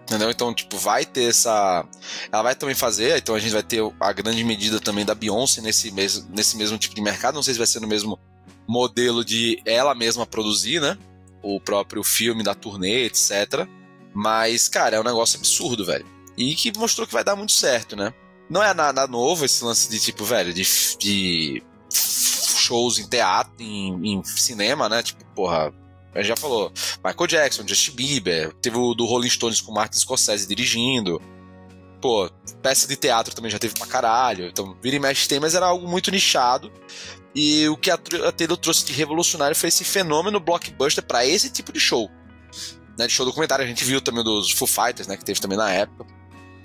Entendeu? 0.02 0.30
Então, 0.30 0.54
tipo, 0.54 0.76
vai 0.76 1.04
ter 1.04 1.30
essa. 1.30 1.84
Ela 2.30 2.42
vai 2.42 2.54
também 2.54 2.76
fazer, 2.76 3.18
então 3.18 3.34
a 3.34 3.40
gente 3.40 3.52
vai 3.52 3.62
ter 3.62 3.82
a 3.98 4.12
grande 4.12 4.44
medida 4.44 4.78
também 4.78 5.04
da 5.04 5.16
Beyoncé 5.16 5.60
nesse 5.60 5.90
mesmo, 5.90 6.28
nesse 6.30 6.56
mesmo 6.56 6.78
tipo 6.78 6.94
de 6.94 7.00
mercado. 7.00 7.34
Não 7.34 7.42
sei 7.42 7.54
se 7.54 7.58
vai 7.58 7.66
ser 7.66 7.80
no 7.80 7.88
mesmo 7.88 8.18
modelo 8.68 9.24
de 9.24 9.60
ela 9.64 9.94
mesma 9.94 10.24
produzir, 10.24 10.80
né? 10.80 10.96
O 11.42 11.60
próprio 11.60 12.04
filme 12.04 12.44
da 12.44 12.54
turnê, 12.54 13.04
etc. 13.04 13.66
Mas, 14.14 14.68
cara, 14.68 14.96
é 14.96 15.00
um 15.00 15.04
negócio 15.04 15.38
absurdo, 15.38 15.84
velho. 15.84 16.06
E 16.36 16.54
que 16.54 16.76
mostrou 16.76 17.06
que 17.06 17.12
vai 17.12 17.24
dar 17.24 17.34
muito 17.34 17.52
certo, 17.52 17.96
né? 17.96 18.14
Não 18.48 18.62
é 18.62 18.72
nada 18.72 19.06
novo 19.06 19.44
esse 19.44 19.64
lance 19.64 19.90
de, 19.90 19.98
tipo, 19.98 20.24
velho, 20.24 20.54
de, 20.54 20.62
de 20.98 21.62
shows 22.66 22.98
em 22.98 23.08
teatro, 23.08 23.54
em, 23.60 24.14
em 24.14 24.24
cinema, 24.24 24.88
né? 24.88 25.02
Tipo, 25.02 25.24
porra, 25.34 25.72
a 26.14 26.18
gente 26.18 26.28
já 26.28 26.36
falou, 26.36 26.72
Michael 27.04 27.26
Jackson, 27.26 27.66
Justin 27.66 27.92
Bieber, 27.92 28.52
teve 28.54 28.76
o 28.76 28.94
do 28.94 29.04
Rolling 29.04 29.28
Stones 29.28 29.60
com 29.60 29.72
Martin 29.72 29.98
Scorsese 29.98 30.46
dirigindo. 30.48 31.20
Pô, 32.00 32.30
peça 32.62 32.86
de 32.86 32.96
teatro 32.96 33.34
também 33.34 33.50
já 33.50 33.58
teve 33.58 33.74
pra 33.74 33.86
caralho. 33.86 34.46
Então, 34.46 34.76
vira 34.82 34.96
e 34.96 34.98
mexe 34.98 35.28
tem, 35.28 35.40
mas 35.40 35.54
era 35.54 35.66
algo 35.66 35.86
muito 35.86 36.10
nichado. 36.10 36.72
E 37.34 37.68
o 37.68 37.76
que 37.76 37.90
a, 37.90 37.98
a 38.26 38.32
Taylor 38.32 38.56
trouxe 38.56 38.86
de 38.86 38.92
revolucionário 38.94 39.54
foi 39.54 39.68
esse 39.68 39.84
fenômeno 39.84 40.40
blockbuster 40.40 41.04
para 41.04 41.26
esse 41.26 41.50
tipo 41.50 41.70
de 41.70 41.78
show. 41.78 42.10
Né, 42.98 43.06
de 43.06 43.12
show 43.12 43.26
documentário, 43.26 43.62
a 43.62 43.68
gente 43.68 43.84
viu 43.84 44.00
também 44.00 44.24
dos 44.24 44.52
Foo 44.52 44.66
Fighters, 44.66 45.06
né, 45.06 45.18
que 45.18 45.24
teve 45.24 45.38
também 45.38 45.58
na 45.58 45.70
época. 45.70 46.06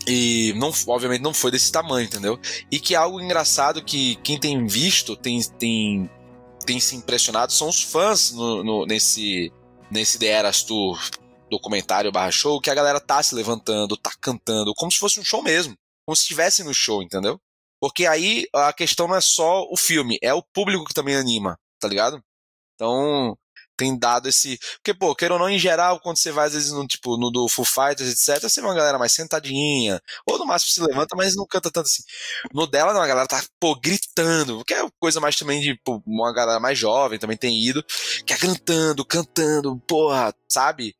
E 0.07 0.53
não, 0.55 0.71
obviamente 0.87 1.21
não 1.21 1.33
foi 1.33 1.51
desse 1.51 1.71
tamanho, 1.71 2.05
entendeu? 2.05 2.39
E 2.71 2.79
que 2.79 2.95
é 2.95 2.97
algo 2.97 3.21
engraçado 3.21 3.83
que 3.83 4.15
quem 4.17 4.39
tem 4.39 4.65
visto 4.65 5.15
tem, 5.15 5.41
tem, 5.59 6.09
tem 6.65 6.79
se 6.79 6.95
impressionado 6.95 7.53
são 7.53 7.69
os 7.69 7.83
fãs 7.83 8.31
no, 8.31 8.63
no, 8.63 8.85
nesse, 8.85 9.51
nesse 9.91 10.17
The 10.17 10.27
Eras 10.27 10.63
Tour 10.63 10.99
documentário 11.51 12.11
barra 12.11 12.31
show, 12.31 12.61
que 12.61 12.69
a 12.69 12.73
galera 12.73 12.99
tá 12.99 13.21
se 13.21 13.35
levantando, 13.35 13.97
tá 13.97 14.11
cantando, 14.21 14.73
como 14.75 14.91
se 14.91 14.97
fosse 14.97 15.19
um 15.19 15.23
show 15.23 15.43
mesmo. 15.43 15.75
Como 16.05 16.15
se 16.15 16.23
estivesse 16.23 16.63
no 16.63 16.73
show, 16.73 17.03
entendeu? 17.03 17.39
Porque 17.79 18.05
aí 18.05 18.47
a 18.53 18.71
questão 18.71 19.07
não 19.07 19.15
é 19.15 19.21
só 19.21 19.67
o 19.69 19.75
filme, 19.75 20.17
é 20.21 20.33
o 20.33 20.41
público 20.41 20.85
que 20.85 20.93
também 20.93 21.15
anima, 21.15 21.59
tá 21.79 21.87
ligado? 21.87 22.23
Então, 22.75 23.37
tem 23.81 23.97
dado 23.97 24.29
esse. 24.29 24.59
Porque, 24.75 24.93
pô, 24.93 25.15
queira 25.15 25.33
ou 25.33 25.39
não, 25.39 25.49
em 25.49 25.57
geral, 25.57 25.99
quando 25.99 26.17
você 26.17 26.31
vai, 26.31 26.45
às 26.45 26.53
vezes, 26.53 26.71
no 26.71 26.85
tipo, 26.85 27.17
no 27.17 27.31
do 27.31 27.47
Full 27.49 27.65
Fighters, 27.65 28.11
etc., 28.11 28.43
você 28.43 28.61
vê 28.61 28.67
uma 28.67 28.75
galera 28.75 28.99
mais 28.99 29.11
sentadinha, 29.11 29.99
ou 30.23 30.37
no 30.37 30.45
máximo 30.45 30.71
se 30.71 30.81
levanta, 30.81 31.15
mas 31.15 31.35
não 31.35 31.47
canta 31.47 31.71
tanto 31.71 31.87
assim. 31.87 32.03
No 32.53 32.67
dela, 32.67 32.93
não, 32.93 33.01
a 33.01 33.07
galera 33.07 33.27
tá, 33.27 33.43
pô, 33.59 33.75
gritando, 33.75 34.63
que 34.63 34.75
é 34.75 34.87
coisa 34.99 35.19
mais 35.19 35.35
também 35.35 35.59
de, 35.59 35.75
pô, 35.83 35.99
uma 36.05 36.31
galera 36.31 36.59
mais 36.59 36.77
jovem 36.77 37.17
também 37.17 37.35
tem 37.35 37.59
ido, 37.59 37.83
que 38.23 38.33
é 38.33 38.37
cantando, 38.37 39.03
cantando, 39.03 39.75
porra, 39.87 40.31
sabe? 40.47 40.95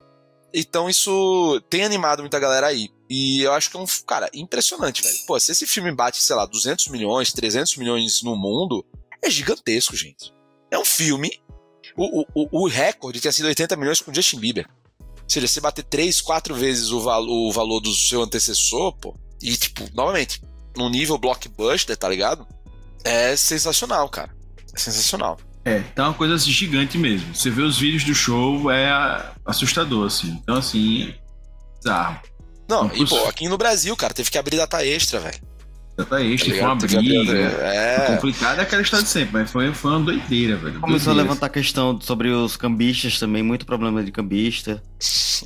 Então 0.51 0.89
isso 0.89 1.61
tem 1.69 1.83
animado 1.83 2.21
muita 2.21 2.39
galera 2.39 2.65
aí. 2.65 2.89
E 3.07 3.41
eu 3.41 3.53
acho 3.53 3.69
que 3.69 3.77
é 3.77 3.79
um, 3.79 3.85
cara, 4.07 4.27
impressionante, 4.33 5.03
velho. 5.03 5.17
Pô, 5.27 5.39
se 5.39 5.51
esse 5.51 5.67
filme 5.67 5.91
bate, 5.91 6.21
sei 6.21 6.35
lá, 6.35 6.47
200 6.47 6.87
milhões, 6.87 7.31
300 7.31 7.77
milhões 7.77 8.23
no 8.23 8.35
mundo, 8.35 8.83
é 9.21 9.29
gigantesco, 9.29 9.95
gente. 9.95 10.33
É 10.71 10.79
um 10.79 10.85
filme 10.85 11.31
o, 11.95 12.25
o, 12.33 12.63
o 12.63 12.67
recorde 12.67 13.19
tinha 13.19 13.31
sido 13.31 13.45
80 13.45 13.75
milhões 13.75 14.01
com 14.01 14.13
Justin 14.13 14.39
Bieber. 14.39 14.67
Ou 14.99 15.29
seja, 15.29 15.47
você 15.47 15.61
bater 15.61 15.83
3, 15.83 16.21
4 16.21 16.53
vezes 16.55 16.91
o, 16.91 16.99
valo, 16.99 17.47
o 17.47 17.51
valor 17.51 17.79
do 17.79 17.93
seu 17.93 18.21
antecessor, 18.21 18.93
pô, 18.93 19.15
e, 19.41 19.55
tipo, 19.55 19.87
novamente, 19.93 20.41
num 20.75 20.89
nível 20.89 21.17
blockbuster, 21.17 21.97
tá 21.97 22.07
ligado? 22.07 22.47
É 23.03 23.35
sensacional, 23.35 24.07
cara. 24.09 24.35
É 24.73 24.79
sensacional. 24.79 25.37
É, 25.63 25.79
tá 25.79 26.07
uma 26.07 26.13
coisa 26.13 26.35
assim, 26.35 26.51
gigante 26.51 26.97
mesmo. 26.97 27.33
Você 27.35 27.49
vê 27.49 27.61
os 27.61 27.77
vídeos 27.77 28.03
do 28.03 28.13
show, 28.13 28.69
é 28.71 28.89
assustador, 29.45 30.07
assim. 30.07 30.39
Então, 30.41 30.57
assim, 30.57 31.13
bizarro. 31.77 32.19
Não, 32.67 32.87
e 32.95 33.05
pô, 33.05 33.25
aqui 33.25 33.49
no 33.49 33.57
Brasil, 33.57 33.95
cara, 33.97 34.13
teve 34.13 34.31
que 34.31 34.37
abrir 34.37 34.57
data 34.57 34.85
extra, 34.85 35.19
velho. 35.19 35.39
Data 35.97 36.23
extra, 36.23 36.53
tá 36.53 36.59
foi 36.59 36.65
uma 36.65 36.75
briga. 36.75 37.37
É... 37.37 38.15
complicado 38.15 38.59
é 38.59 38.61
aquela 38.61 38.81
história 38.81 39.03
de 39.03 39.09
sempre, 39.11 39.33
mas 39.33 39.51
foi, 39.51 39.73
foi 39.73 39.91
uma 39.91 39.99
doideira, 39.99 40.55
velho. 40.57 40.79
Começou 40.79 41.11
a 41.13 41.15
levantar 41.15 41.49
questão 41.49 41.99
sobre 42.01 42.29
os 42.29 42.55
cambistas 42.55 43.19
também, 43.19 43.43
muito 43.43 43.65
problema 43.65 44.03
de 44.03 44.11
cambista. 44.11 44.81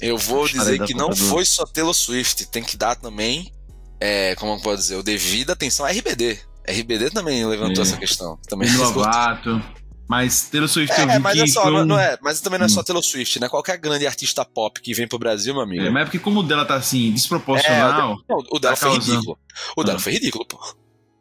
Eu 0.01 0.17
vou 0.17 0.47
dizer 0.47 0.83
que 0.85 0.93
não 0.93 1.15
foi 1.15 1.45
só 1.45 1.65
Taylor 1.65 1.93
Swift, 1.93 2.47
tem 2.47 2.63
que 2.63 2.77
dar 2.77 2.95
também, 2.95 3.51
é, 3.99 4.35
como 4.35 4.61
pode 4.61 4.81
dizer, 4.81 4.95
o 4.95 5.03
devido 5.03 5.51
atenção 5.51 5.85
à 5.85 5.89
RBD. 5.89 6.39
RBD 6.67 7.11
também 7.11 7.45
levantou 7.45 7.83
é. 7.83 7.87
essa 7.87 7.97
questão. 7.97 8.39
Também 8.47 8.71
Novato. 8.73 9.61
Mas 10.07 10.49
Taylor 10.49 10.69
Swift 10.69 10.93
é, 10.93 11.03
eu 11.03 11.07
vi 11.07 11.19
mas 11.19 11.33
que 11.33 11.41
é 11.41 11.47
só, 11.47 11.71
não, 11.71 11.83
não 11.83 11.99
é, 11.99 12.17
mas 12.21 12.39
também 12.39 12.59
não 12.59 12.67
é 12.67 12.69
só 12.69 12.81
hum. 12.81 12.83
Taylor 12.83 13.03
Swift, 13.03 13.39
né? 13.39 13.49
Qualquer 13.49 13.77
grande 13.77 14.05
artista 14.05 14.45
pop 14.45 14.79
que 14.79 14.93
vem 14.93 15.07
pro 15.07 15.17
Brasil, 15.17 15.53
meu 15.53 15.63
amigo. 15.63 15.83
É, 15.83 15.89
mas 15.89 16.03
é 16.03 16.05
porque 16.05 16.19
como 16.19 16.41
o 16.41 16.43
dela 16.43 16.63
tá 16.63 16.75
assim, 16.75 17.11
desproporcional. 17.11 18.15
É, 18.29 18.33
o, 18.33 18.57
o 18.57 18.59
dela 18.59 18.75
tá 18.75 18.81
foi 18.81 18.91
causando. 18.91 19.11
ridículo. 19.13 19.39
O 19.75 19.83
dela 19.83 19.97
ah. 19.97 20.01
foi 20.01 20.13
ridículo, 20.13 20.45
pô. 20.45 20.59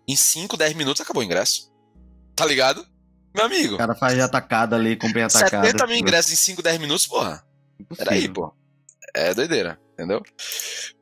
Em 0.06 0.14
5, 0.14 0.56
10 0.56 0.74
minutos 0.74 1.00
acabou 1.00 1.22
o 1.22 1.24
ingresso. 1.24 1.72
Tá 2.36 2.44
ligado? 2.44 2.86
Meu 3.34 3.46
amigo. 3.46 3.74
O 3.74 3.78
cara 3.78 3.94
faz 3.94 4.18
atacada 4.20 4.76
ali, 4.76 4.96
comprei 4.96 5.24
atacada. 5.24 5.66
70 5.66 5.86
mil 5.86 5.96
ingressos 5.96 6.32
em 6.32 6.36
5, 6.36 6.62
10 6.62 6.78
minutos, 6.78 7.06
porra. 7.06 7.42
Peraí, 7.96 8.28
pô. 8.28 8.52
É 9.14 9.32
doideira, 9.32 9.78
entendeu? 9.94 10.22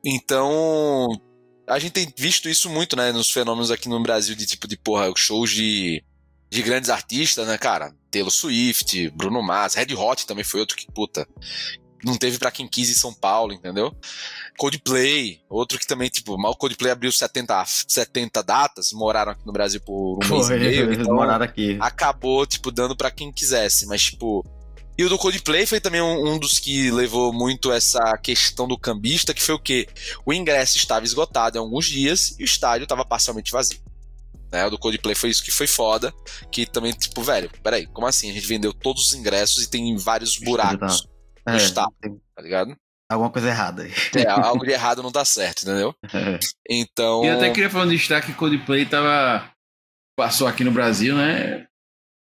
Então, 0.05 1.09
a 1.67 1.79
gente 1.79 1.91
tem 1.91 2.13
visto 2.15 2.47
isso 2.47 2.69
muito, 2.69 2.95
né, 2.95 3.11
nos 3.11 3.31
fenômenos 3.31 3.71
aqui 3.71 3.89
no 3.89 4.01
Brasil 4.01 4.35
de 4.35 4.45
tipo 4.45 4.67
de, 4.67 4.77
porra, 4.77 5.11
shows 5.15 5.51
de 5.51 6.03
de 6.53 6.61
grandes 6.61 6.91
artistas, 6.91 7.47
né, 7.47 7.57
cara? 7.57 7.91
Taylor 8.11 8.31
Swift, 8.31 9.09
Bruno 9.09 9.41
Mars, 9.41 9.73
Red 9.73 9.95
Hot 9.95 10.27
também 10.27 10.43
foi 10.43 10.59
outro 10.59 10.77
que, 10.77 10.85
puta, 10.91 11.27
não 12.05 12.15
teve 12.15 12.37
para 12.37 12.51
quem 12.51 12.67
quis 12.67 12.91
em 12.91 12.93
São 12.93 13.11
Paulo, 13.11 13.53
entendeu? 13.53 13.91
Coldplay, 14.55 15.41
outro 15.49 15.79
que 15.79 15.87
também, 15.87 16.09
tipo, 16.09 16.37
mal 16.37 16.55
Coldplay 16.55 16.91
abriu 16.91 17.11
70, 17.11 17.63
70 17.87 18.43
datas, 18.43 18.91
moraram 18.93 19.31
aqui 19.31 19.43
no 19.47 19.51
Brasil 19.51 19.81
por 19.81 20.19
um 20.23 20.29
mês 20.29 20.49
e 20.49 20.55
meio, 20.57 20.93
então 20.93 21.15
moraram 21.15 21.43
aqui. 21.43 21.75
acabou, 21.81 22.45
tipo, 22.45 22.69
dando 22.71 22.95
para 22.95 23.09
quem 23.09 23.31
quisesse, 23.31 23.87
mas, 23.87 24.03
tipo... 24.03 24.45
E 24.95 25.03
o 25.03 25.09
do 25.09 25.17
Coldplay 25.17 25.65
foi 25.65 25.79
também 25.81 26.03
um, 26.03 26.33
um, 26.33 26.37
dos 26.37 26.59
que 26.59 26.91
levou 26.91 27.33
muito 27.33 27.71
essa 27.71 28.15
questão 28.19 28.67
do 28.67 28.77
cambista, 28.77 29.33
que 29.33 29.41
foi 29.41 29.55
o 29.55 29.59
quê? 29.59 29.87
O 30.23 30.31
ingresso 30.31 30.77
estava 30.77 31.03
esgotado 31.03 31.57
em 31.57 31.59
alguns 31.59 31.87
dias 31.87 32.35
e 32.37 32.43
o 32.43 32.45
estádio 32.45 32.83
estava 32.83 33.03
parcialmente 33.03 33.51
vazio. 33.51 33.79
Né? 34.53 34.63
O 34.67 34.69
do 34.69 34.77
Coldplay 34.77 35.15
foi 35.15 35.31
isso 35.31 35.43
que 35.43 35.49
foi 35.49 35.65
foda. 35.65 36.13
Que 36.51 36.67
também, 36.67 36.93
tipo, 36.93 37.23
velho, 37.23 37.49
peraí, 37.63 37.87
como 37.87 38.05
assim? 38.05 38.29
A 38.29 38.33
gente 38.33 38.45
vendeu 38.45 38.71
todos 38.71 39.07
os 39.07 39.13
ingressos 39.15 39.63
e 39.63 39.69
tem 39.69 39.97
vários 39.97 40.37
buracos 40.37 41.07
no 41.45 41.53
é, 41.53 41.57
estádio, 41.57 42.21
tá 42.35 42.41
ligado? 42.41 42.77
Alguma 43.11 43.31
coisa 43.31 43.49
errada. 43.49 43.87
É, 44.15 44.29
algo 44.29 44.63
de 44.63 44.71
errado 44.71 45.01
não 45.01 45.11
tá 45.11 45.25
certo, 45.25 45.63
entendeu? 45.63 45.95
É. 46.13 46.39
Então. 46.69 47.25
E 47.25 47.27
eu 47.27 47.37
até 47.37 47.49
queria 47.49 47.69
falar 47.69 47.85
um 47.85 47.89
destaque 47.89 48.27
que 48.27 48.37
Coldplay 48.37 48.85
tava. 48.85 49.51
Passou 50.15 50.47
aqui 50.47 50.63
no 50.63 50.71
Brasil, 50.71 51.15
né? 51.15 51.65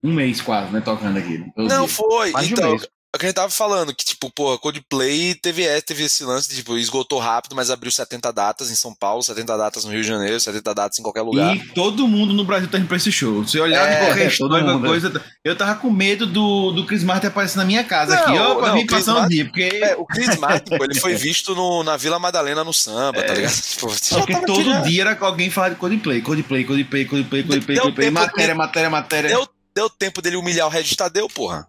Um 0.04 0.12
mês 0.12 0.42
quase, 0.42 0.70
né? 0.70 0.82
Tocando 0.82 1.18
aqui. 1.18 1.42
Não, 1.56 1.88
foi. 1.88 2.30
Mais 2.30 2.50
então, 2.50 2.74
um 2.74 2.78
o 3.14 3.18
que 3.18 3.24
a 3.24 3.28
gente 3.28 3.36
tava 3.36 3.50
falando, 3.50 3.94
que, 3.94 4.04
tipo, 4.04 4.30
pô, 4.30 4.58
Coldplay 4.58 5.34
teve, 5.34 5.64
é, 5.64 5.80
teve 5.80 6.04
esse 6.04 6.22
lance 6.24 6.50
de, 6.50 6.56
tipo, 6.56 6.76
esgotou 6.76 7.18
rápido, 7.18 7.56
mas 7.56 7.70
abriu 7.70 7.90
70 7.90 8.30
datas 8.30 8.70
em 8.70 8.74
São 8.74 8.94
Paulo, 8.94 9.22
70 9.22 9.56
datas 9.56 9.84
no 9.86 9.90
Rio 9.90 10.02
de 10.02 10.08
Janeiro, 10.08 10.38
70 10.38 10.74
datas 10.74 10.98
em 10.98 11.02
qualquer 11.02 11.22
lugar. 11.22 11.56
E 11.56 11.68
todo 11.68 12.06
mundo 12.06 12.34
no 12.34 12.44
Brasil 12.44 12.68
tá 12.68 12.78
indo 12.78 12.86
pra 12.86 12.98
esse 12.98 13.10
show. 13.10 13.46
Se 13.46 13.58
olhar 13.58 13.88
é, 13.88 13.94
de 13.94 14.06
qualquer 14.06 14.26
é, 14.26 14.78
coisa, 14.78 15.24
eu 15.42 15.56
tava 15.56 15.76
com 15.76 15.90
medo 15.90 16.26
do, 16.26 16.70
do 16.72 16.84
Chris 16.84 17.02
Martin 17.02 17.28
aparecer 17.28 17.56
na 17.56 17.64
minha 17.64 17.82
casa 17.82 18.14
não, 18.14 18.22
aqui, 18.22 18.38
ó, 18.38 18.54
pra 18.56 18.74
mim 18.74 18.86
passar 18.86 19.22
um 19.22 19.28
dia, 19.28 19.46
porque... 19.46 19.62
É, 19.62 19.96
o 19.96 20.04
Chris 20.04 20.36
Martin, 20.36 20.76
pô, 20.76 20.84
ele 20.84 21.00
foi 21.00 21.14
visto 21.16 21.54
no, 21.54 21.82
na 21.82 21.96
Vila 21.96 22.18
Madalena 22.18 22.62
no 22.62 22.74
samba, 22.74 23.22
tá 23.22 23.32
é. 23.32 23.36
ligado? 23.36 23.54
Tipo, 23.54 23.86
porque 23.86 24.46
todo 24.46 24.82
dia 24.82 25.00
era 25.00 25.18
alguém 25.18 25.48
falar 25.48 25.70
de 25.70 25.76
Coldplay, 25.76 26.20
Coldplay, 26.20 26.64
Coldplay, 26.64 27.06
Coldplay, 27.06 27.42
Coldplay, 27.42 27.78
Coldplay, 27.78 28.10
matéria, 28.10 28.54
matéria, 28.54 28.90
matéria. 28.90 29.30
Deu, 29.30 29.48
deu 29.74 29.88
tempo 29.88 30.20
dele 30.20 30.36
humilhar 30.36 30.66
o 30.66 30.70
Regis 30.70 30.94
Tadeu, 30.94 31.26
porra. 31.26 31.66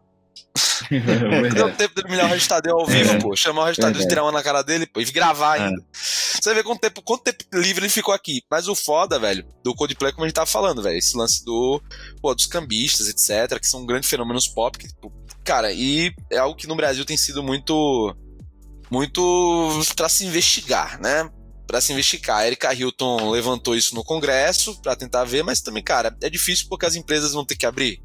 É 0.92 1.50
Deu 1.50 1.76
tempo 1.76 1.96
dele 1.96 2.08
humilhar 2.08 2.26
o 2.26 2.30
Registadeu 2.30 2.78
ao 2.78 2.86
vivo, 2.86 3.12
é. 3.12 3.20
pô. 3.20 3.36
Chamar 3.36 3.62
o 3.62 3.66
Registadeu, 3.66 4.08
tirar 4.08 4.24
uma 4.24 4.32
na 4.32 4.42
cara 4.42 4.62
dele, 4.62 4.88
pô, 4.88 5.02
e 5.02 5.06
gravar 5.06 5.58
é. 5.58 5.66
ainda. 5.66 5.84
Você 5.94 6.54
vê 6.54 6.64
quanto 6.64 6.80
tempo, 6.80 7.02
quanto 7.02 7.24
tempo 7.24 7.44
livre 7.54 7.86
ele 7.86 7.92
ficou 7.92 8.14
aqui. 8.14 8.42
Mas 8.50 8.68
o 8.68 8.76
foda, 8.76 9.20
velho, 9.20 9.46
do 9.64 9.76
Coldplay, 9.76 10.12
como 10.12 10.24
a 10.24 10.28
gente 10.28 10.36
tava 10.36 10.50
falando, 10.50 10.82
velho, 10.82 10.98
esse 10.98 11.18
lance 11.18 11.44
do, 11.44 11.82
pô, 12.22 12.34
dos 12.34 12.46
cambistas, 12.46 13.08
etc., 13.10 13.60
que 13.60 13.68
são 13.68 13.86
grandes 13.86 14.10
fenômenos 14.10 14.48
pop, 14.48 14.78
que, 14.78 14.88
tipo, 14.88 15.12
cara, 15.44 15.72
e 15.72 16.14
é 16.32 16.38
algo 16.38 16.56
que 16.56 16.68
no 16.68 16.76
Brasil 16.76 17.06
tem 17.06 17.18
sido 17.18 17.44
muito, 17.44 18.16
muito 18.90 19.82
para 19.96 20.10
se 20.10 20.26
investigar, 20.26 21.00
né? 21.00 21.30
Para 21.68 21.82
se 21.82 21.92
investigar. 21.92 22.38
A 22.38 22.48
Erika 22.48 22.74
Hilton 22.74 23.30
levantou 23.30 23.76
isso 23.76 23.94
no 23.94 24.04
Congresso 24.04 24.82
para 24.82 24.96
tentar 24.96 25.24
ver, 25.26 25.44
mas 25.44 25.62
também, 25.62 25.84
cara, 25.84 26.16
é 26.22 26.30
difícil 26.30 26.68
porque 26.70 26.86
as 26.86 26.96
empresas 26.96 27.34
vão 27.34 27.46
ter 27.46 27.56
que 27.56 27.66
abrir 27.66 28.02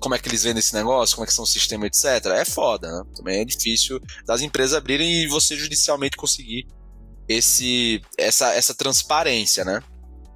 como 0.00 0.14
é 0.14 0.18
que 0.18 0.28
eles 0.28 0.42
vendem 0.42 0.58
esse 0.58 0.74
negócio, 0.74 1.14
como 1.14 1.24
é 1.24 1.26
que 1.26 1.34
são 1.34 1.44
o 1.44 1.48
sistema, 1.48 1.86
etc. 1.86 2.26
É 2.34 2.44
foda, 2.44 2.90
né? 2.90 3.02
Também 3.14 3.40
é 3.40 3.44
difícil 3.44 4.00
das 4.26 4.40
empresas 4.40 4.74
abrirem 4.74 5.22
e 5.22 5.28
você 5.28 5.56
judicialmente 5.56 6.16
conseguir 6.16 6.66
esse, 7.28 8.02
essa, 8.18 8.52
essa 8.54 8.74
transparência, 8.74 9.64
né? 9.64 9.82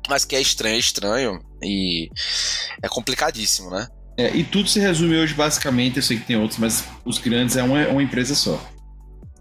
Mas 0.08 0.24
que 0.24 0.36
é 0.36 0.40
estranho, 0.40 0.76
é 0.76 0.78
estranho 0.78 1.40
e 1.62 2.10
é 2.82 2.88
complicadíssimo, 2.88 3.70
né? 3.70 3.88
É, 4.16 4.36
e 4.36 4.44
tudo 4.44 4.68
se 4.68 4.78
resume 4.78 5.16
hoje 5.16 5.34
basicamente, 5.34 5.96
eu 5.96 6.02
sei 6.02 6.18
que 6.18 6.26
tem 6.26 6.36
outros, 6.36 6.60
mas 6.60 6.84
os 7.04 7.18
grandes 7.18 7.56
é 7.56 7.62
uma, 7.62 7.88
uma 7.88 8.02
empresa 8.02 8.34
só. 8.34 8.60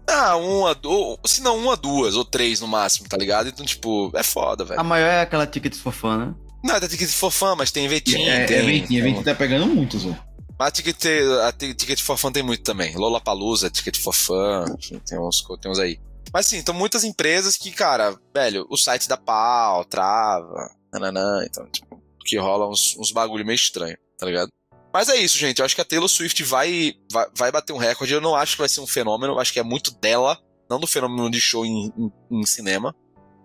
Ah, 0.06 0.36
uma, 0.36 0.76
ou, 0.84 1.18
se 1.24 1.42
não 1.42 1.56
uma, 1.58 1.76
duas, 1.76 2.16
ou 2.16 2.24
três 2.24 2.60
no 2.60 2.68
máximo, 2.68 3.08
tá 3.08 3.16
ligado? 3.16 3.48
Então, 3.48 3.64
tipo, 3.64 4.10
é 4.14 4.22
foda, 4.22 4.64
velho. 4.64 4.80
A 4.80 4.84
maior 4.84 5.06
é 5.06 5.20
aquela 5.22 5.46
Tickets 5.46 5.78
for 5.78 5.92
Fun, 5.92 6.16
né? 6.16 6.34
Não, 6.64 6.80
tem 6.80 6.88
Ticket 6.88 7.10
for 7.10 7.30
Fun, 7.30 7.54
mas 7.56 7.70
tem 7.70 7.86
Vetinho. 7.86 8.26
É, 8.26 8.46
tem, 8.46 8.56
é 8.56 8.86
tem... 8.86 9.02
Vetinho 9.02 9.22
tá 9.22 9.34
pegando 9.34 9.66
muito, 9.66 9.98
Zé. 9.98 10.18
Mas 10.58 10.68
a 10.68 10.70
Ticket, 10.70 11.04
a 11.42 11.52
Ticket 11.52 12.00
for 12.00 12.16
Fun 12.16 12.32
tem 12.32 12.42
muito 12.42 12.62
também. 12.62 12.96
Lola 12.96 13.20
Palusa, 13.20 13.68
Ticket 13.68 13.98
for 13.98 14.14
Fun, 14.14 14.64
tem 15.06 15.18
uns, 15.18 15.44
tem 15.60 15.70
uns 15.70 15.78
aí. 15.78 16.00
Mas 16.32 16.46
sim, 16.46 16.56
então 16.56 16.74
muitas 16.74 17.04
empresas 17.04 17.58
que, 17.58 17.70
cara, 17.70 18.18
velho, 18.34 18.66
o 18.70 18.78
site 18.78 19.06
da 19.06 19.16
pau, 19.18 19.84
trava, 19.84 20.70
nananã, 20.90 21.44
então, 21.44 21.66
tipo, 21.66 22.02
que 22.24 22.38
rola 22.38 22.66
uns, 22.66 22.96
uns 22.98 23.12
bagulho 23.12 23.44
meio 23.44 23.56
estranho, 23.56 23.98
tá 24.18 24.24
ligado? 24.24 24.48
Mas 24.90 25.10
é 25.10 25.16
isso, 25.16 25.36
gente. 25.36 25.58
Eu 25.58 25.66
acho 25.66 25.74
que 25.74 25.82
a 25.82 25.84
Taylor 25.84 26.08
Swift 26.08 26.42
vai, 26.44 26.94
vai, 27.12 27.26
vai 27.36 27.52
bater 27.52 27.74
um 27.74 27.78
recorde. 27.78 28.14
Eu 28.14 28.20
não 28.22 28.34
acho 28.34 28.52
que 28.52 28.62
vai 28.62 28.68
ser 28.68 28.80
um 28.80 28.86
fenômeno. 28.86 29.34
Eu 29.34 29.40
acho 29.40 29.52
que 29.52 29.58
é 29.58 29.62
muito 29.62 29.90
dela, 29.90 30.38
não 30.70 30.80
do 30.80 30.86
fenômeno 30.86 31.28
de 31.28 31.40
show 31.40 31.66
em, 31.66 31.92
em, 31.98 32.12
em 32.30 32.46
cinema 32.46 32.94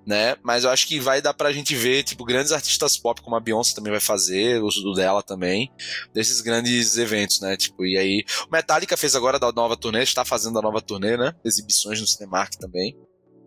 né? 0.09 0.35
Mas 0.41 0.63
eu 0.63 0.71
acho 0.71 0.87
que 0.87 0.99
vai 0.99 1.21
dar 1.21 1.35
pra 1.35 1.53
gente 1.53 1.75
ver, 1.75 2.01
tipo, 2.01 2.25
grandes 2.25 2.51
artistas 2.51 2.97
pop, 2.97 3.21
como 3.21 3.35
a 3.35 3.39
Beyoncé 3.39 3.75
também 3.75 3.91
vai 3.91 3.99
fazer, 3.99 4.59
o 4.59 4.65
uso 4.65 4.93
dela 4.93 5.21
também, 5.21 5.71
desses 6.11 6.41
grandes 6.41 6.97
eventos, 6.97 7.39
né? 7.41 7.55
Tipo, 7.55 7.85
e 7.85 7.95
aí. 7.95 8.25
O 8.47 8.51
Metallica 8.51 8.97
fez 8.97 9.15
agora 9.15 9.37
da 9.37 9.51
nova 9.51 9.77
turnê, 9.77 10.01
está 10.01 10.25
fazendo 10.25 10.57
a 10.57 10.63
nova 10.63 10.81
turnê, 10.81 11.15
né? 11.15 11.35
Exibições 11.45 12.01
no 12.01 12.07
Cinemark 12.07 12.55
também. 12.55 12.97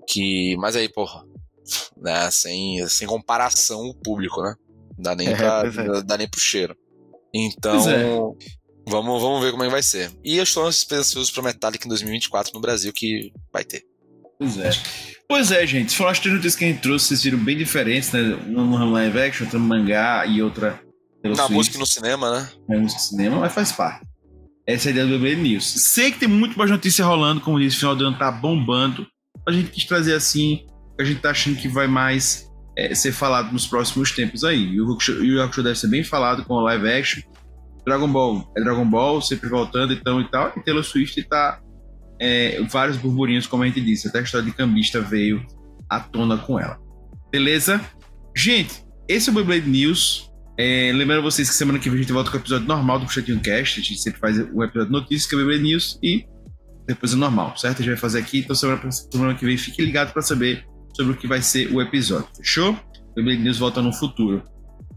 Que. 0.06 0.56
Mas 0.58 0.76
aí, 0.76 0.88
porra. 0.88 1.24
Né? 1.96 2.30
Sem, 2.30 2.86
sem 2.86 3.08
comparação 3.08 3.80
o 3.80 3.94
público, 3.94 4.40
né? 4.40 4.54
Não 4.96 5.02
dá 5.02 5.16
nem, 5.16 5.30
é, 5.30 5.34
pra, 5.34 5.64
é. 5.66 6.02
dá 6.04 6.16
nem 6.16 6.28
pro 6.28 6.38
cheiro. 6.38 6.76
Então. 7.34 7.90
É. 7.90 8.52
Vamos, 8.88 9.20
vamos 9.20 9.42
ver 9.42 9.50
como 9.50 9.64
é 9.64 9.66
que 9.66 9.72
vai 9.72 9.82
ser. 9.82 10.12
E 10.24 10.36
eu 10.36 10.44
estou 10.44 10.64
ansioso 10.64 11.32
pra 11.32 11.42
Metallica 11.42 11.86
em 11.86 11.88
2024 11.88 12.52
no 12.54 12.60
Brasil, 12.60 12.92
que 12.92 13.32
vai 13.52 13.64
ter. 13.64 13.84
Pois 14.42 14.58
é. 14.58 14.70
Pois 15.28 15.52
é, 15.52 15.66
gente. 15.66 15.96
Foram 15.96 16.10
as 16.10 16.18
três 16.18 16.34
notícias 16.34 16.56
que 16.56 16.64
a 16.64 16.68
gente 16.68 16.80
trouxe, 16.80 17.06
vocês 17.06 17.22
viram 17.22 17.38
bem 17.38 17.56
diferentes, 17.56 18.10
né? 18.12 18.20
Uma 18.46 18.80
no 18.80 18.90
live 18.90 19.20
action, 19.20 19.44
outra 19.44 19.58
no 19.58 19.66
mangá 19.66 20.26
e 20.26 20.42
outra 20.42 20.80
pelo 21.22 21.36
Na 21.36 21.44
Switch, 21.44 21.56
música 21.56 21.76
e 21.76 21.80
no 21.80 21.86
cinema, 21.86 22.30
né? 22.30 22.48
na 22.68 22.80
música 22.80 23.00
e 23.00 23.04
cinema, 23.04 23.36
mas 23.38 23.52
faz 23.52 23.70
parte. 23.70 24.04
Essa 24.66 24.88
é 24.88 24.90
a 24.90 24.92
ideia 24.92 25.06
do 25.06 25.18
Beyblade 25.18 25.48
News. 25.48 25.64
Sei 25.64 26.10
que 26.10 26.18
tem 26.18 26.28
muito 26.28 26.58
mais 26.58 26.70
notícia 26.70 27.04
rolando, 27.04 27.40
como 27.40 27.60
disse, 27.60 27.76
o 27.76 27.80
final 27.80 27.96
do 27.96 28.06
ano 28.06 28.18
tá 28.18 28.30
bombando. 28.30 29.06
A 29.48 29.52
gente 29.52 29.70
quis 29.70 29.84
trazer 29.84 30.14
assim, 30.14 30.66
a 31.00 31.04
gente 31.04 31.20
tá 31.20 31.30
achando 31.30 31.56
que 31.56 31.68
vai 31.68 31.86
mais 31.86 32.48
é, 32.76 32.94
ser 32.94 33.12
falado 33.12 33.52
nos 33.52 33.66
próximos 33.66 34.10
tempos 34.10 34.44
aí. 34.44 34.74
E 34.74 34.80
o 34.80 34.92
Hakusho 35.42 35.62
deve 35.62 35.78
ser 35.78 35.88
bem 35.88 36.02
falado 36.02 36.44
com 36.44 36.54
o 36.54 36.60
live 36.60 36.88
action. 36.88 37.22
Dragon 37.86 38.08
Ball 38.08 38.52
é 38.56 38.60
Dragon 38.60 38.84
Ball, 38.84 39.20
sempre 39.22 39.48
voltando 39.48 39.92
então 39.92 40.20
e 40.20 40.28
tal. 40.28 40.52
E 40.56 40.62
Taylor 40.62 40.84
Swift 40.84 41.22
tá 41.24 41.60
é, 42.22 42.62
vários 42.70 42.96
burburinhos, 42.96 43.48
como 43.48 43.64
a 43.64 43.66
gente 43.66 43.80
disse. 43.80 44.06
Até 44.06 44.20
a 44.20 44.22
história 44.22 44.46
de 44.46 44.52
cambista 44.52 45.00
veio 45.00 45.44
à 45.90 45.98
tona 45.98 46.38
com 46.38 46.58
ela. 46.58 46.78
Beleza? 47.32 47.80
Gente, 48.36 48.84
esse 49.08 49.28
é 49.28 49.32
o 49.32 49.34
Beyblade 49.34 49.68
News. 49.68 50.30
É, 50.56 50.92
lembrando 50.94 51.22
vocês 51.22 51.48
que 51.48 51.54
semana 51.56 51.80
que 51.80 51.90
vem 51.90 51.98
a 51.98 52.02
gente 52.02 52.12
volta 52.12 52.30
com 52.30 52.36
o 52.36 52.40
episódio 52.40 52.68
normal 52.68 53.00
do 53.00 53.06
Puxadinho 53.06 53.40
Cast. 53.40 53.80
A 53.80 53.82
gente 53.82 54.00
sempre 54.00 54.20
faz 54.20 54.38
o 54.38 54.62
episódio 54.62 54.86
de 54.86 54.92
notícias, 54.92 55.26
que 55.26 55.34
é 55.34 55.38
o 55.38 55.40
Beyblade 55.40 55.64
News, 55.64 55.98
e 56.00 56.24
depois 56.86 57.12
o 57.12 57.16
normal, 57.16 57.56
certo? 57.56 57.78
A 57.80 57.82
gente 57.82 57.88
vai 57.94 57.96
fazer 57.96 58.20
aqui. 58.20 58.38
Então 58.38 58.54
semana, 58.54 58.90
semana 58.92 59.34
que 59.34 59.44
vem 59.44 59.56
fique 59.56 59.82
ligado 59.82 60.12
para 60.12 60.22
saber 60.22 60.64
sobre 60.94 61.14
o 61.14 61.16
que 61.16 61.26
vai 61.26 61.42
ser 61.42 61.72
o 61.72 61.82
episódio. 61.82 62.28
Fechou? 62.36 62.72
O 62.72 63.14
Beyblade 63.16 63.42
News 63.42 63.58
volta 63.58 63.82
no 63.82 63.92
futuro. 63.92 64.44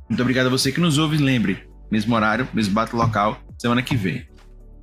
Muito 0.07 0.21
obrigado 0.21 0.45
a 0.45 0.49
você 0.49 0.71
que 0.71 0.79
nos 0.79 0.99
ouve. 0.99 1.17
Lembre, 1.17 1.67
mesmo 1.91 2.13
horário, 2.13 2.47
mesmo 2.53 2.75
bate 2.75 2.95
local, 2.95 3.41
semana 3.57 3.81
que 3.81 3.95
vem. 3.95 4.27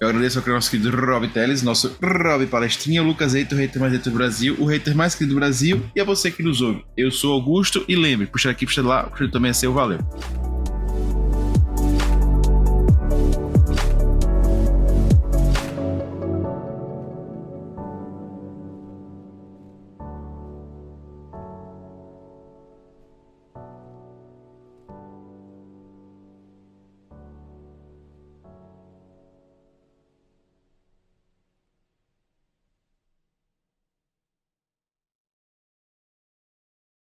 Eu 0.02 0.08
agradeço 0.08 0.40
ao 0.40 0.54
nosso 0.54 0.68
querido 0.68 0.90
Rob 0.90 1.28
Teles, 1.28 1.62
nosso 1.62 1.96
Rob 2.02 2.44
Palestrinha, 2.46 3.04
o 3.04 3.06
Lucas 3.06 3.36
Eito, 3.36 3.54
o 3.54 3.58
hater 3.58 3.80
mais 3.80 3.92
hater 3.92 4.12
do 4.12 4.18
Brasil, 4.18 4.56
o 4.58 4.64
hater 4.64 4.96
mais 4.96 5.14
querido 5.14 5.32
do 5.32 5.38
Brasil, 5.38 5.80
e 5.94 6.00
a 6.00 6.04
você 6.04 6.28
que 6.28 6.42
nos 6.42 6.60
ouve. 6.60 6.84
Eu 6.96 7.12
sou 7.12 7.32
Augusto 7.32 7.84
e 7.86 7.94
lembre, 7.94 8.26
puxa 8.26 8.50
aqui, 8.50 8.66
puxa 8.66 8.82
lá, 8.82 9.04
puxa 9.04 9.30
também 9.30 9.52
é 9.52 9.54
seu, 9.54 9.72
valeu. 9.72 10.00